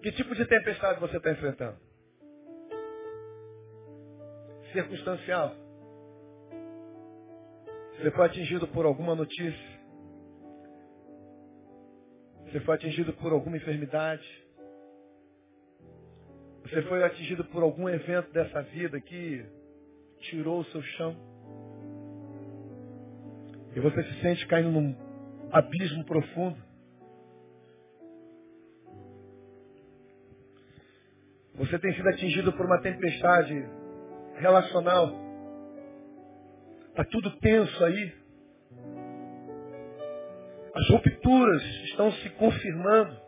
Que 0.03 0.13
tipo 0.13 0.35
de 0.35 0.47
tempestade 0.47 0.99
você 0.99 1.19
está 1.19 1.31
enfrentando? 1.31 1.77
Circunstancial. 4.73 5.55
Você 7.97 8.11
foi 8.11 8.27
atingido 8.27 8.67
por 8.69 8.87
alguma 8.87 9.15
notícia. 9.15 9.81
Você 12.47 12.61
foi 12.61 12.75
atingido 12.75 13.13
por 13.13 13.33
alguma 13.33 13.59
enfermidade. 13.59 14.42
Você 16.63 16.83
foi 16.83 17.03
atingido 17.03 17.45
por 17.47 17.63
algum 17.63 17.89
evento 17.89 18.33
dessa 18.33 18.63
vida 18.63 19.01
que 19.01 19.45
tirou 20.21 20.61
o 20.61 20.65
seu 20.67 20.83
chão. 20.83 21.17
E 23.75 23.81
você 23.81 24.03
se 24.03 24.21
sente 24.21 24.47
caindo 24.47 24.71
num 24.71 24.95
abismo 25.51 26.05
profundo. 26.05 26.57
Você 31.55 31.79
tem 31.79 31.95
sido 31.95 32.09
atingido 32.09 32.53
por 32.53 32.67
uma 32.67 32.81
tempestade 32.81 33.55
relacional. 34.37 35.13
Está 36.89 37.05
tudo 37.05 37.31
tenso 37.39 37.85
aí. 37.85 38.13
As 40.75 40.89
rupturas 40.89 41.63
estão 41.85 42.11
se 42.13 42.31
confirmando. 42.31 43.22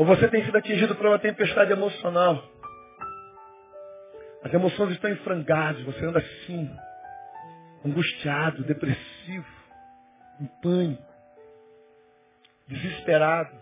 Ou 0.00 0.06
você 0.06 0.26
tem 0.28 0.42
sido 0.42 0.56
atingido 0.56 0.96
por 0.96 1.04
uma 1.04 1.18
tempestade 1.18 1.70
emocional. 1.72 2.42
As 4.42 4.50
emoções 4.50 4.92
estão 4.92 5.10
em 5.10 5.16
frangalhos, 5.16 5.84
você 5.84 6.06
anda 6.06 6.20
assim, 6.20 6.74
angustiado, 7.84 8.64
depressivo, 8.64 9.46
em 10.40 10.46
pânico, 10.62 11.04
desesperado. 12.66 13.54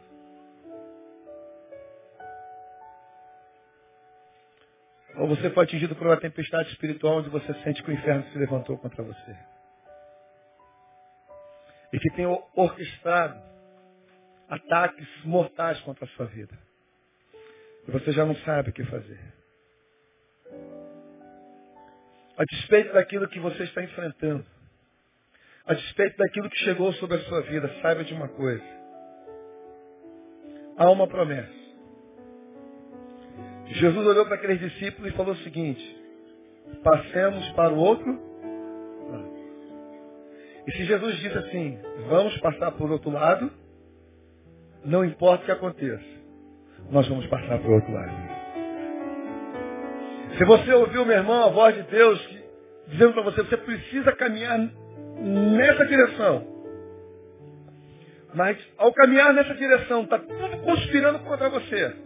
Ou 5.16 5.26
você 5.26 5.50
foi 5.50 5.64
atingido 5.64 5.96
por 5.96 6.06
uma 6.06 6.20
tempestade 6.20 6.70
espiritual 6.70 7.16
onde 7.16 7.30
você 7.30 7.52
sente 7.64 7.82
que 7.82 7.90
o 7.90 7.94
inferno 7.94 8.22
se 8.30 8.38
levantou 8.38 8.78
contra 8.78 9.02
você. 9.02 9.36
E 11.92 11.98
que 11.98 12.10
tem 12.10 12.26
orquestrado 12.54 13.57
ataques 14.48 15.06
mortais 15.24 15.80
contra 15.80 16.04
a 16.04 16.08
sua 16.08 16.26
vida. 16.26 16.56
E 17.86 17.90
você 17.90 18.12
já 18.12 18.24
não 18.24 18.34
sabe 18.36 18.70
o 18.70 18.72
que 18.72 18.84
fazer. 18.84 19.20
A 22.36 22.44
despeito 22.44 22.92
daquilo 22.92 23.28
que 23.28 23.40
você 23.40 23.64
está 23.64 23.82
enfrentando, 23.82 24.44
a 25.66 25.74
despeito 25.74 26.16
daquilo 26.16 26.48
que 26.48 26.58
chegou 26.58 26.92
sobre 26.94 27.16
a 27.16 27.24
sua 27.24 27.42
vida, 27.42 27.68
saiba 27.82 28.04
de 28.04 28.14
uma 28.14 28.28
coisa. 28.28 28.64
Há 30.76 30.90
uma 30.90 31.08
promessa. 31.08 31.58
Jesus 33.66 34.06
olhou 34.06 34.24
para 34.24 34.36
aqueles 34.36 34.60
discípulos 34.60 35.12
e 35.12 35.16
falou 35.16 35.32
o 35.34 35.38
seguinte: 35.38 35.98
passemos 36.82 37.48
para 37.50 37.72
o 37.72 37.78
outro 37.78 38.10
lado. 39.10 39.38
E 40.66 40.72
se 40.72 40.84
Jesus 40.84 41.16
disse 41.18 41.36
assim, 41.36 41.78
vamos 42.08 42.38
passar 42.38 42.72
por 42.72 42.90
outro 42.90 43.10
lado, 43.10 43.50
não 44.84 45.04
importa 45.04 45.42
o 45.42 45.46
que 45.46 45.52
aconteça, 45.52 46.04
nós 46.90 47.06
vamos 47.08 47.26
passar 47.26 47.58
para 47.58 47.70
o 47.70 47.74
outro 47.74 47.92
lado. 47.92 48.38
Se 50.36 50.44
você 50.44 50.72
ouviu, 50.72 51.04
meu 51.04 51.16
irmão, 51.16 51.44
a 51.44 51.48
voz 51.48 51.74
de 51.74 51.82
Deus 51.82 52.38
dizendo 52.88 53.12
para 53.12 53.22
você, 53.22 53.42
você 53.42 53.56
precisa 53.56 54.12
caminhar 54.12 54.58
nessa 55.18 55.84
direção. 55.86 56.46
Mas 58.34 58.58
ao 58.76 58.92
caminhar 58.92 59.32
nessa 59.32 59.54
direção, 59.54 60.02
está 60.02 60.18
tudo 60.18 60.58
conspirando 60.62 61.18
contra 61.20 61.48
você. 61.48 61.96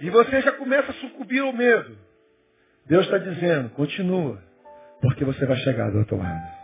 E 0.00 0.10
você 0.10 0.40
já 0.42 0.52
começa 0.52 0.90
a 0.90 0.94
sucumbir 0.94 1.40
ao 1.40 1.52
medo. 1.52 1.96
Deus 2.86 3.04
está 3.04 3.18
dizendo, 3.18 3.70
continua, 3.70 4.42
porque 5.00 5.24
você 5.24 5.46
vai 5.46 5.56
chegar 5.58 5.90
do 5.90 5.98
outro 5.98 6.16
lado. 6.16 6.62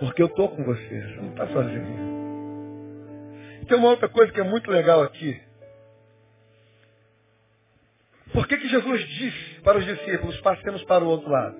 Porque 0.00 0.22
eu 0.22 0.26
estou 0.26 0.48
com 0.48 0.64
você, 0.64 1.02
você 1.02 1.16
não 1.16 1.30
está 1.30 1.46
sozinho 1.48 2.19
tem 3.70 3.78
uma 3.78 3.88
outra 3.88 4.08
coisa 4.08 4.32
que 4.32 4.40
é 4.40 4.42
muito 4.42 4.68
legal 4.68 5.00
aqui. 5.00 5.40
Por 8.32 8.46
que, 8.48 8.56
que 8.56 8.68
Jesus 8.68 9.08
disse 9.08 9.60
para 9.60 9.78
os 9.78 9.84
discípulos, 9.84 10.40
passemos 10.40 10.82
para 10.84 11.04
o 11.04 11.08
outro 11.08 11.30
lado? 11.30 11.56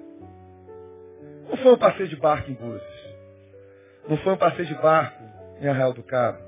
Não 1.49 1.57
foi 1.57 1.73
um 1.73 1.79
passeio 1.79 2.09
de 2.09 2.17
barco 2.17 2.51
em 2.51 2.55
Búzios. 2.55 3.15
Não 4.09 4.17
foi 4.19 4.33
um 4.33 4.37
passeio 4.37 4.67
de 4.67 4.75
barco 4.75 5.23
em 5.61 5.69
Arraial 5.69 5.93
do 5.93 6.03
Cabo. 6.03 6.43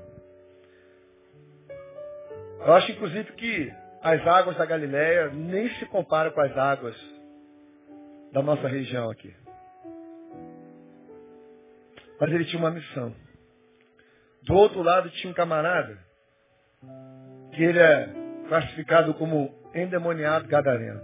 Eu 2.59 2.73
acho, 2.73 2.91
inclusive, 2.91 3.31
que 3.33 3.73
as 4.01 4.25
águas 4.27 4.57
da 4.57 4.65
Galileia 4.65 5.29
nem 5.29 5.69
se 5.75 5.85
comparam 5.85 6.31
com 6.31 6.41
as 6.41 6.57
águas 6.57 6.95
da 8.33 8.41
nossa 8.41 8.67
região 8.67 9.09
aqui. 9.09 9.33
Mas 12.19 12.31
ele 12.31 12.43
tinha 12.45 12.59
uma 12.59 12.71
missão. 12.71 13.15
Do 14.45 14.53
outro 14.55 14.81
lado 14.81 15.09
tinha 15.11 15.31
um 15.31 15.33
camarada 15.33 15.97
que 17.53 17.63
ele 17.63 17.79
é 17.79 18.09
classificado 18.47 19.13
como 19.13 19.53
endemoniado 19.73 20.47
gadareno. 20.47 21.01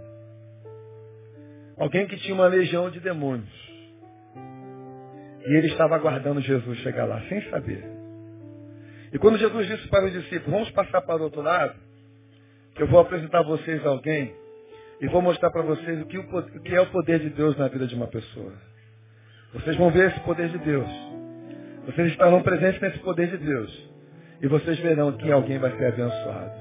Alguém 1.78 2.06
que 2.06 2.16
tinha 2.18 2.34
uma 2.34 2.46
legião 2.46 2.90
de 2.90 3.00
demônios. 3.00 3.48
E 5.46 5.56
ele 5.56 5.68
estava 5.68 5.96
aguardando 5.96 6.40
Jesus 6.42 6.78
chegar 6.80 7.06
lá, 7.06 7.20
sem 7.28 7.40
saber. 7.50 7.82
E 9.12 9.18
quando 9.18 9.38
Jesus 9.38 9.66
disse 9.66 9.88
para 9.88 10.04
os 10.04 10.12
discípulos, 10.12 10.52
vamos 10.52 10.70
passar 10.72 11.00
para 11.00 11.16
o 11.16 11.24
outro 11.24 11.40
lado, 11.40 11.74
que 12.74 12.82
eu 12.82 12.86
vou 12.86 13.00
apresentar 13.00 13.40
a 13.40 13.44
vocês 13.44 13.84
alguém 13.86 14.34
e 15.00 15.08
vou 15.08 15.22
mostrar 15.22 15.50
para 15.50 15.62
vocês 15.62 16.02
o 16.02 16.06
que, 16.06 16.18
o 16.18 16.62
que 16.62 16.74
é 16.74 16.80
o 16.80 16.90
poder 16.90 17.20
de 17.20 17.30
Deus 17.30 17.56
na 17.56 17.68
vida 17.68 17.86
de 17.86 17.94
uma 17.94 18.06
pessoa. 18.06 18.52
Vocês 19.54 19.74
vão 19.76 19.90
ver 19.90 20.10
esse 20.10 20.20
poder 20.20 20.50
de 20.50 20.58
Deus. 20.58 21.09
Vocês 21.86 22.12
estarão 22.12 22.42
presentes 22.42 22.80
nesse 22.80 22.98
poder 23.00 23.28
de 23.28 23.38
Deus. 23.38 23.90
E 24.40 24.46
vocês 24.46 24.78
verão 24.80 25.12
que 25.12 25.30
alguém 25.30 25.58
vai 25.58 25.76
ser 25.76 25.86
abençoado. 25.86 26.52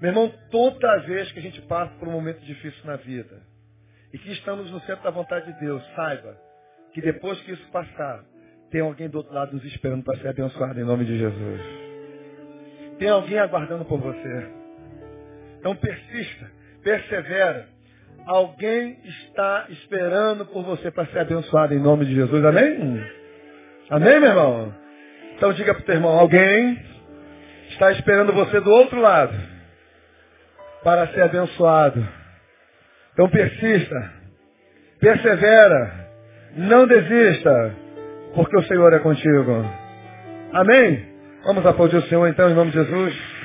Meu 0.00 0.10
irmão, 0.10 0.32
toda 0.50 0.98
vez 0.98 1.30
que 1.32 1.40
a 1.40 1.42
gente 1.42 1.60
passa 1.62 1.92
por 1.98 2.06
um 2.06 2.12
momento 2.12 2.40
difícil 2.44 2.80
na 2.84 2.96
vida 2.96 3.40
e 4.12 4.18
que 4.18 4.30
estamos 4.32 4.70
no 4.70 4.80
centro 4.80 5.02
da 5.02 5.10
vontade 5.10 5.52
de 5.52 5.58
Deus, 5.58 5.82
saiba 5.96 6.36
que 6.92 7.00
depois 7.00 7.40
que 7.40 7.52
isso 7.52 7.70
passar, 7.70 8.24
tem 8.70 8.80
alguém 8.80 9.08
do 9.08 9.18
outro 9.18 9.34
lado 9.34 9.54
nos 9.54 9.64
esperando 9.64 10.04
para 10.04 10.18
ser 10.18 10.28
abençoado 10.28 10.78
em 10.78 10.84
nome 10.84 11.04
de 11.04 11.18
Jesus. 11.18 11.60
Tem 12.98 13.08
alguém 13.08 13.38
aguardando 13.38 13.84
por 13.84 13.98
você. 13.98 14.48
Então 15.58 15.74
persista, 15.74 16.50
persevera. 16.82 17.66
Alguém 18.26 18.98
está 19.04 19.66
esperando 19.70 20.44
por 20.46 20.62
você 20.62 20.90
para 20.90 21.06
ser 21.06 21.20
abençoado 21.20 21.74
em 21.74 21.80
nome 21.80 22.04
de 22.04 22.14
Jesus. 22.14 22.44
Amém? 22.44 23.17
Amém, 23.90 24.20
meu 24.20 24.28
irmão? 24.28 24.74
Então 25.34 25.52
diga 25.52 25.72
para 25.72 25.82
o 25.82 25.84
teu 25.86 25.94
irmão, 25.94 26.18
alguém 26.18 26.78
está 27.70 27.90
esperando 27.92 28.32
você 28.32 28.60
do 28.60 28.70
outro 28.70 29.00
lado 29.00 29.34
para 30.84 31.06
ser 31.08 31.22
abençoado. 31.22 32.06
Então 33.12 33.30
persista, 33.30 34.12
persevera, 35.00 36.08
não 36.56 36.86
desista, 36.86 37.74
porque 38.34 38.58
o 38.58 38.64
Senhor 38.64 38.92
é 38.92 38.98
contigo. 38.98 39.64
Amém? 40.52 41.06
Vamos 41.44 41.64
aplaudir 41.64 41.96
o 41.96 42.08
Senhor 42.08 42.26
então 42.26 42.50
em 42.50 42.54
nome 42.54 42.70
de 42.70 42.78
Jesus. 42.78 43.37